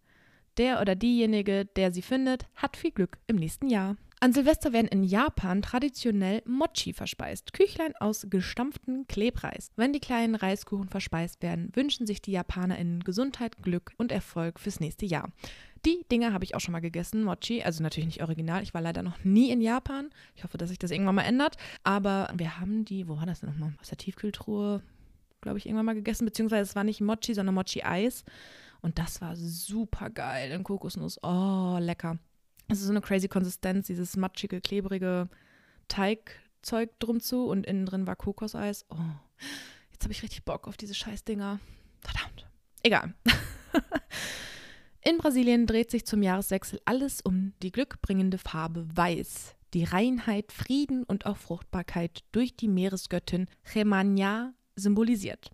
Der 0.57 0.81
oder 0.81 0.95
diejenige, 0.95 1.65
der 1.65 1.93
sie 1.93 2.03
findet, 2.03 2.47
hat 2.55 2.77
viel 2.77 2.91
Glück 2.91 3.19
im 3.27 3.37
nächsten 3.37 3.69
Jahr. 3.69 3.97
An 4.23 4.35
Silvester 4.35 4.75
werden 4.75 4.89
in 4.89 5.03
Japan 5.03 5.63
traditionell 5.63 6.43
Mochi 6.45 6.93
verspeist, 6.93 7.55
Küchlein 7.55 7.95
aus 8.01 8.27
gestampftem 8.29 9.07
Klebreis. 9.09 9.71
Wenn 9.77 9.95
die 9.95 10.01
kleinen 10.01 10.35
Reiskuchen 10.35 10.91
verspeist 10.91 11.43
werden, 11.43 11.73
wünschen 11.75 12.07
sich 12.07 12.21
die 12.21 12.33
JapanerInnen 12.33 13.03
Gesundheit, 13.03 13.63
Glück 13.63 13.93
und 13.97 14.13
Erfolg 14.13 14.61
fürs 14.61 14.79
nächste 14.79 15.07
Jahr. 15.07 15.31
Die 15.87 16.05
Dinger 16.13 16.35
habe 16.35 16.45
ich 16.45 16.55
auch 16.55 16.61
schon 16.61 16.73
mal 16.73 16.81
gegessen, 16.81 17.25
Mochi, 17.25 17.63
also 17.63 17.83
natürlich 17.83 18.09
nicht 18.09 18.23
original. 18.23 18.63
Ich 18.63 18.75
war 18.75 18.83
leider 18.83 19.03
noch 19.03 19.25
nie 19.25 19.51
in 19.51 19.63
Japan. 19.63 20.11
Ich 20.37 20.45
hoffe, 20.45 20.59
dass 20.59 20.69
sich 20.69 20.79
das 20.79 20.91
irgendwann 20.91 21.15
mal 21.15 21.23
ändert. 21.23 21.57
Aber 21.83 22.31
wir 22.37 22.61
haben 22.61 22.85
die, 22.85 23.09
wo 23.09 23.17
war 23.17 23.25
das 23.25 23.41
denn 23.41 23.49
nochmal? 23.49 23.73
Aus 23.81 23.89
der 23.89 23.97
Tiefkühltruhe, 23.97 24.83
glaube 25.41 25.57
ich, 25.57 25.65
irgendwann 25.65 25.87
mal 25.87 25.95
gegessen. 25.95 26.27
Beziehungsweise 26.27 26.69
es 26.69 26.77
war 26.77 26.85
nicht 26.85 27.01
Mochi, 27.01 27.33
sondern 27.33 27.55
Mochi-Eis. 27.55 28.25
Und 28.83 28.99
das 28.99 29.23
war 29.23 29.35
super 29.35 30.11
geil 30.11 30.51
in 30.51 30.63
Kokosnuss. 30.63 31.19
Oh, 31.23 31.79
lecker. 31.81 32.19
Es 32.71 32.79
ist 32.79 32.87
so 32.87 32.93
eine 32.93 33.01
crazy 33.01 33.27
Konsistenz, 33.27 33.89
dieses 33.89 34.17
matschige, 34.17 34.61
klebrige 34.61 35.29
Teigzeug 35.89 36.91
drum 37.01 37.19
zu 37.21 37.47
und 37.47 37.67
innen 37.67 37.85
drin 37.85 38.07
war 38.07 38.15
Kokoseis. 38.15 38.87
Oh, 38.91 38.97
jetzt 39.91 40.05
habe 40.05 40.13
ich 40.13 40.23
richtig 40.23 40.45
Bock 40.45 40.69
auf 40.69 40.77
diese 40.77 40.95
Scheißdinger. 40.95 41.59
Verdammt. 42.01 42.47
Egal. 42.85 43.13
In 45.03 45.19
Brasilien 45.19 45.67
dreht 45.67 45.91
sich 45.91 46.07
zum 46.07 46.23
Jahreswechsel 46.23 46.81
alles 46.85 47.21
um 47.21 47.55
die 47.61 47.73
glückbringende 47.73 48.39
Farbe 48.39 48.87
Weiß, 48.95 49.57
die 49.75 49.83
Reinheit, 49.83 50.53
Frieden 50.53 51.03
und 51.03 51.27
auch 51.27 51.39
Fruchtbarkeit 51.39 52.23
durch 52.31 52.55
die 52.55 52.69
Meeresgöttin 52.69 53.49
Gemania 53.73 54.55
symbolisiert. 54.77 55.51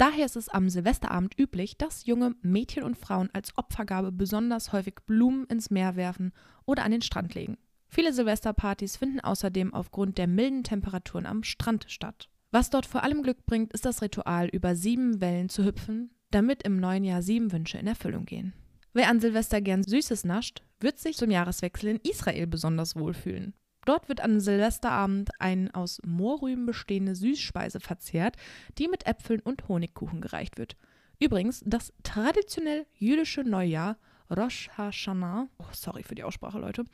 Daher 0.00 0.24
ist 0.24 0.36
es 0.36 0.48
am 0.48 0.70
Silvesterabend 0.70 1.38
üblich, 1.38 1.76
dass 1.76 2.06
junge 2.06 2.34
Mädchen 2.40 2.84
und 2.84 2.96
Frauen 2.96 3.28
als 3.34 3.54
Opfergabe 3.58 4.12
besonders 4.12 4.72
häufig 4.72 4.94
Blumen 5.04 5.44
ins 5.48 5.68
Meer 5.68 5.94
werfen 5.94 6.32
oder 6.64 6.84
an 6.84 6.90
den 6.90 7.02
Strand 7.02 7.34
legen. 7.34 7.58
Viele 7.86 8.14
Silvesterpartys 8.14 8.96
finden 8.96 9.20
außerdem 9.20 9.74
aufgrund 9.74 10.16
der 10.16 10.26
milden 10.26 10.64
Temperaturen 10.64 11.26
am 11.26 11.42
Strand 11.42 11.84
statt. 11.88 12.30
Was 12.50 12.70
dort 12.70 12.86
vor 12.86 13.02
allem 13.02 13.22
Glück 13.22 13.44
bringt, 13.44 13.74
ist 13.74 13.84
das 13.84 14.00
Ritual, 14.00 14.48
über 14.48 14.74
sieben 14.74 15.20
Wellen 15.20 15.50
zu 15.50 15.66
hüpfen, 15.66 16.14
damit 16.30 16.62
im 16.62 16.80
neuen 16.80 17.04
Jahr 17.04 17.20
sieben 17.20 17.52
Wünsche 17.52 17.76
in 17.76 17.86
Erfüllung 17.86 18.24
gehen. 18.24 18.54
Wer 18.94 19.10
an 19.10 19.20
Silvester 19.20 19.60
gern 19.60 19.82
Süßes 19.82 20.24
nascht, 20.24 20.62
wird 20.80 20.98
sich 20.98 21.18
zum 21.18 21.30
Jahreswechsel 21.30 21.90
in 21.90 22.00
Israel 22.10 22.46
besonders 22.46 22.96
wohlfühlen. 22.96 23.52
Dort 23.84 24.08
wird 24.08 24.20
an 24.20 24.40
Silvesterabend 24.40 25.30
eine 25.38 25.74
aus 25.74 26.00
Mohrrüben 26.04 26.66
bestehende 26.66 27.14
Süßspeise 27.14 27.80
verzehrt, 27.80 28.36
die 28.78 28.88
mit 28.88 29.06
Äpfeln 29.06 29.40
und 29.40 29.68
Honigkuchen 29.68 30.20
gereicht 30.20 30.58
wird. 30.58 30.76
Übrigens, 31.18 31.62
das 31.66 31.92
traditionell 32.02 32.86
jüdische 32.94 33.42
Neujahr, 33.42 33.96
Rosh 34.30 34.70
Hashanah, 34.76 35.48
oh, 35.58 35.64
sorry 35.72 36.02
für 36.02 36.14
die 36.14 36.22
Aussprache, 36.22 36.58
Leute, 36.58 36.84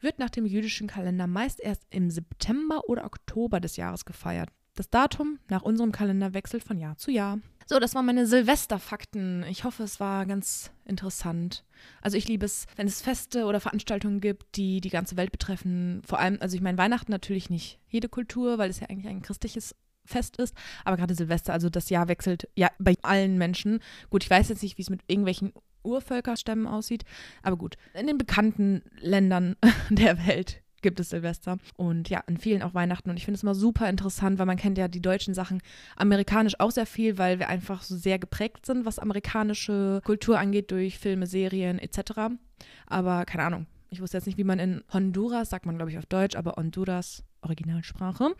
wird 0.00 0.18
nach 0.18 0.30
dem 0.30 0.46
jüdischen 0.46 0.88
Kalender 0.88 1.26
meist 1.26 1.60
erst 1.60 1.86
im 1.90 2.10
September 2.10 2.88
oder 2.88 3.04
Oktober 3.04 3.60
des 3.60 3.76
Jahres 3.76 4.04
gefeiert. 4.04 4.50
Das 4.74 4.90
Datum 4.90 5.38
nach 5.48 5.62
unserem 5.62 5.92
Kalender 5.92 6.34
wechselt 6.34 6.62
von 6.62 6.78
Jahr 6.78 6.98
zu 6.98 7.10
Jahr. 7.10 7.38
So, 7.68 7.80
das 7.80 7.96
waren 7.96 8.06
meine 8.06 8.28
Silvesterfakten. 8.28 9.44
Ich 9.50 9.64
hoffe, 9.64 9.82
es 9.82 9.98
war 9.98 10.24
ganz 10.24 10.70
interessant. 10.84 11.64
Also 12.00 12.16
ich 12.16 12.28
liebe 12.28 12.46
es, 12.46 12.66
wenn 12.76 12.86
es 12.86 13.02
Feste 13.02 13.44
oder 13.44 13.58
Veranstaltungen 13.58 14.20
gibt, 14.20 14.56
die 14.56 14.80
die 14.80 14.88
ganze 14.88 15.16
Welt 15.16 15.32
betreffen. 15.32 16.00
Vor 16.06 16.20
allem, 16.20 16.38
also 16.40 16.54
ich 16.54 16.62
meine 16.62 16.78
Weihnachten 16.78 17.10
natürlich 17.10 17.50
nicht 17.50 17.80
jede 17.88 18.08
Kultur, 18.08 18.58
weil 18.58 18.70
es 18.70 18.78
ja 18.78 18.88
eigentlich 18.88 19.08
ein 19.08 19.20
christliches 19.20 19.74
Fest 20.04 20.36
ist, 20.36 20.54
aber 20.84 20.96
gerade 20.96 21.16
Silvester, 21.16 21.52
also 21.52 21.68
das 21.68 21.90
Jahr 21.90 22.06
wechselt 22.06 22.48
ja 22.54 22.70
bei 22.78 22.94
allen 23.02 23.36
Menschen. 23.36 23.80
Gut, 24.10 24.22
ich 24.22 24.30
weiß 24.30 24.48
jetzt 24.48 24.62
nicht, 24.62 24.78
wie 24.78 24.82
es 24.82 24.90
mit 24.90 25.00
irgendwelchen 25.08 25.52
Urvölkerstämmen 25.82 26.68
aussieht, 26.68 27.04
aber 27.42 27.56
gut, 27.56 27.76
in 27.94 28.06
den 28.06 28.16
bekannten 28.18 28.82
Ländern 29.00 29.56
der 29.90 30.24
Welt 30.28 30.62
gibt 30.82 31.00
es 31.00 31.10
Silvester. 31.10 31.58
Und 31.76 32.08
ja, 32.08 32.22
in 32.26 32.36
vielen 32.36 32.62
auch 32.62 32.74
Weihnachten. 32.74 33.10
Und 33.10 33.16
ich 33.16 33.24
finde 33.24 33.36
es 33.36 33.42
immer 33.42 33.54
super 33.54 33.88
interessant, 33.88 34.38
weil 34.38 34.46
man 34.46 34.56
kennt 34.56 34.78
ja 34.78 34.88
die 34.88 35.02
deutschen 35.02 35.34
Sachen 35.34 35.60
amerikanisch 35.96 36.58
auch 36.60 36.70
sehr 36.70 36.86
viel, 36.86 37.18
weil 37.18 37.38
wir 37.38 37.48
einfach 37.48 37.82
so 37.82 37.96
sehr 37.96 38.18
geprägt 38.18 38.66
sind, 38.66 38.84
was 38.84 38.98
amerikanische 38.98 40.00
Kultur 40.04 40.38
angeht, 40.38 40.70
durch 40.70 40.98
Filme, 40.98 41.26
Serien 41.26 41.78
etc. 41.78 42.36
Aber 42.86 43.24
keine 43.24 43.44
Ahnung. 43.44 43.66
Ich 43.88 44.00
wusste 44.00 44.16
jetzt 44.16 44.26
nicht, 44.26 44.38
wie 44.38 44.44
man 44.44 44.58
in 44.58 44.82
Honduras, 44.92 45.50
sagt 45.50 45.64
man 45.64 45.76
glaube 45.76 45.90
ich 45.90 45.98
auf 45.98 46.06
Deutsch, 46.06 46.36
aber 46.36 46.54
Honduras, 46.56 47.22
Originalsprache, 47.40 48.34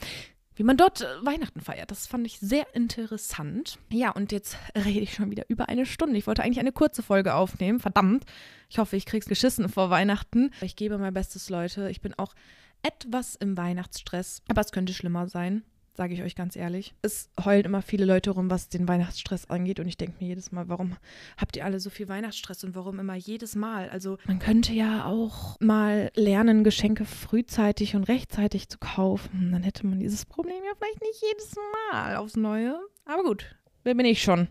wie 0.57 0.65
man 0.65 0.77
dort 0.77 1.03
äh, 1.03 1.07
Weihnachten 1.23 1.61
feiert. 1.61 1.91
Das 1.91 2.07
fand 2.07 2.27
ich 2.27 2.39
sehr 2.41 2.67
interessant. 2.75 3.79
Ja, 3.91 4.11
und 4.11 4.33
jetzt 4.33 4.57
rede 4.75 5.01
ich 5.01 5.15
schon 5.15 5.31
wieder 5.31 5.45
über 5.49 5.69
eine 5.69 5.87
Stunde. 5.87 6.19
Ich 6.19 6.27
wollte 6.27 6.43
eigentlich 6.43 6.61
eine 6.61 6.73
kurze 6.73 7.03
Folge 7.03 7.35
aufnehmen. 7.35 7.79
Verdammt. 7.79 8.25
Ich 8.69 8.79
hoffe, 8.79 8.97
ich 8.97 9.07
krieg's 9.07 9.27
geschissen 9.27 9.69
vor 9.69 9.91
Weihnachten. 9.91 10.51
Ich 10.61 10.77
gebe 10.77 10.99
mein 10.99 11.15
Bestes, 11.15 11.49
Leute. 11.49 11.91
Ich 11.91 12.01
bin 12.01 12.15
auch 12.15 12.35
etwas 12.83 13.37
im 13.37 13.57
Weihnachtsstress, 13.57 14.43
aber 14.49 14.61
es 14.61 14.73
könnte 14.73 14.93
schlimmer 14.93 15.29
sein 15.29 15.63
sage 15.97 16.15
ich 16.15 16.23
euch 16.23 16.35
ganz 16.35 16.57
ehrlich. 16.57 16.95
Es 17.03 17.31
heulen 17.43 17.65
immer 17.65 17.83
viele 17.83 18.05
Leute 18.05 18.31
rum, 18.31 18.51
was 18.51 18.69
den 18.69 18.87
Weihnachtsstress 18.87 19.49
angeht. 19.49 19.81
Und 19.81 19.89
ich 19.89 19.97
denke 19.97 20.17
mir 20.21 20.29
jedes 20.29 20.53
Mal, 20.53 20.69
warum 20.69 20.97
habt 21.37 21.57
ihr 21.57 21.65
alle 21.65 21.81
so 21.81 21.91
viel 21.91 22.09
Weihnachtsstress 22.09 22.65
und 22.65 22.75
warum 22.75 22.99
immer 22.99 23.15
jedes 23.15 23.55
Mal? 23.55 23.89
Also 23.89 24.19
man 24.27 24.39
könnte 24.39 24.73
ja 24.73 25.07
auch 25.07 25.59
mal 25.61 26.11
lernen, 26.15 26.65
Geschenke 26.65 27.05
frühzeitig 27.05 27.97
und 27.97 28.05
rechtzeitig 28.05 28.69
zu 28.69 28.79
kaufen. 28.79 29.53
Dann 29.53 29.63
hätte 29.63 29.87
man 29.87 29.99
dieses 29.99 30.27
Problem 30.27 30.63
ja 30.65 30.73
vielleicht 30.77 31.01
nicht 31.01 31.23
jedes 31.23 31.55
Mal 31.91 32.17
aufs 32.17 32.37
Neue. 32.37 32.79
Aber 33.05 33.23
gut, 33.23 33.57
wer 33.85 33.95
bin 33.95 34.07
ich 34.07 34.23
schon? 34.23 34.49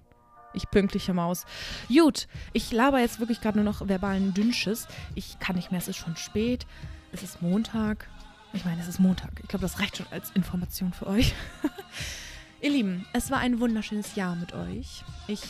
Ich 0.54 0.70
pünktliche 0.72 1.14
Maus. 1.14 1.46
Gut, 1.90 2.28
ich 2.54 2.72
laber 2.72 3.00
jetzt 3.00 3.20
wirklich 3.20 3.42
gerade 3.42 3.58
nur 3.58 3.66
noch 3.66 3.88
verbalen 3.88 4.34
Dünnsches. 4.34 4.88
Ich 5.14 5.38
kann 5.40 5.58
nicht 5.58 5.70
mehr, 5.72 5.80
es 5.80 5.90
ist 5.90 5.98
schon 5.98 6.16
spät. 6.16 6.66
Es 7.12 7.24
ist 7.24 7.42
Montag. 7.42 8.08
Ich 8.56 8.64
meine, 8.64 8.82
es 8.82 8.88
ist 8.88 9.00
Montag. 9.00 9.32
Ich 9.44 9.50
glaube, 9.50 9.64
das 9.64 9.80
reicht 9.80 9.98
schon 9.98 10.06
als 10.12 10.32
Information 10.32 10.94
für 10.94 11.08
euch. 11.08 11.34
Ihr 12.62 12.72
Lieben, 12.72 13.06
es 13.12 13.30
war 13.30 13.40
ein 13.40 13.60
wunderschönes 13.60 14.16
Jahr 14.16 14.36
mit 14.38 14.54
euch. 14.54 15.04
Ich 15.28 15.42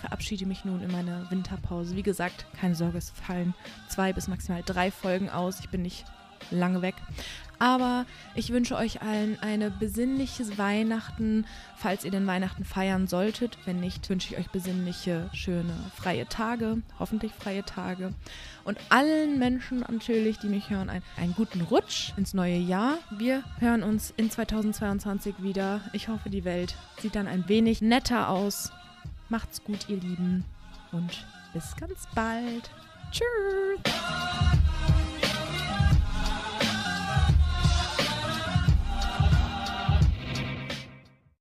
verabschiede 0.00 0.46
mich 0.46 0.64
nun 0.64 0.80
in 0.80 0.90
meine 0.90 1.26
Winterpause. 1.30 1.94
Wie 1.94 2.02
gesagt, 2.02 2.46
keine 2.58 2.74
Sorge, 2.74 2.96
es 2.96 3.10
fallen 3.10 3.54
zwei 3.88 4.14
bis 4.14 4.28
maximal 4.28 4.62
drei 4.64 4.90
Folgen 4.90 5.28
aus. 5.28 5.60
Ich 5.60 5.68
bin 5.68 5.82
nicht 5.82 6.06
lange 6.50 6.80
weg. 6.80 6.94
Aber 7.64 8.04
ich 8.34 8.52
wünsche 8.52 8.76
euch 8.76 9.00
allen 9.00 9.38
eine 9.40 9.70
besinnliches 9.70 10.58
Weihnachten, 10.58 11.46
falls 11.78 12.04
ihr 12.04 12.10
den 12.10 12.26
Weihnachten 12.26 12.62
feiern 12.62 13.06
solltet. 13.06 13.56
Wenn 13.64 13.80
nicht, 13.80 14.06
wünsche 14.10 14.34
ich 14.34 14.38
euch 14.38 14.50
besinnliche, 14.50 15.30
schöne, 15.32 15.72
freie 15.96 16.28
Tage, 16.28 16.82
hoffentlich 16.98 17.32
freie 17.32 17.64
Tage. 17.64 18.12
Und 18.64 18.76
allen 18.90 19.38
Menschen 19.38 19.78
natürlich, 19.78 20.38
die 20.40 20.48
mich 20.48 20.68
hören, 20.68 20.90
einen, 20.90 21.02
einen 21.16 21.34
guten 21.34 21.62
Rutsch 21.62 22.12
ins 22.18 22.34
neue 22.34 22.58
Jahr. 22.58 22.98
Wir 23.16 23.42
hören 23.60 23.82
uns 23.82 24.12
in 24.14 24.30
2022 24.30 25.36
wieder. 25.38 25.80
Ich 25.94 26.08
hoffe, 26.08 26.28
die 26.28 26.44
Welt 26.44 26.74
sieht 27.00 27.16
dann 27.16 27.26
ein 27.26 27.48
wenig 27.48 27.80
netter 27.80 28.28
aus. 28.28 28.72
Macht's 29.30 29.64
gut, 29.64 29.88
ihr 29.88 29.96
Lieben. 29.96 30.44
Und 30.92 31.24
bis 31.54 31.74
ganz 31.76 32.06
bald. 32.14 32.70
Tschüss. 33.10 33.94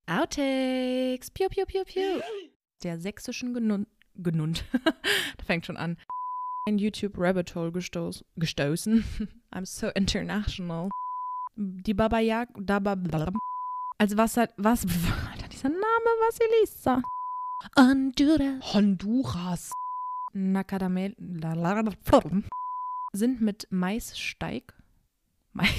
Outtakes. 0.08 1.32
Piu, 1.32 1.48
piu, 1.50 1.66
piu, 1.66 1.84
piu. 1.86 2.22
Der 2.84 3.00
sächsischen 3.00 3.54
Genund. 3.54 3.88
Genund. 4.16 4.66
da 5.38 5.44
fängt 5.46 5.66
schon 5.66 5.78
an. 5.78 5.98
Ein 6.68 6.78
YouTube 6.78 7.18
Rabbit 7.18 7.56
Hole 7.56 7.72
gestoß, 7.72 8.24
gestoßen. 8.36 9.04
I'm 9.54 9.66
so 9.66 9.88
international. 9.90 10.90
Die 11.56 11.94
Baba 11.94 12.20
Jag. 12.20 12.50
Also 13.98 14.18
was 14.18 14.38
hat. 14.38 14.54
Was. 14.58 14.86
Alter, 15.32 15.48
dieser 15.50 15.70
Name 15.70 15.82
Vasilisa. 15.82 17.02
Honduras. 17.78 18.74
Honduras. 18.74 19.72
Nakadamel. 20.34 21.16
Sind 23.14 23.42
mit 23.42 23.68
Maissteig. 23.70 24.74
Mais. 25.54 25.70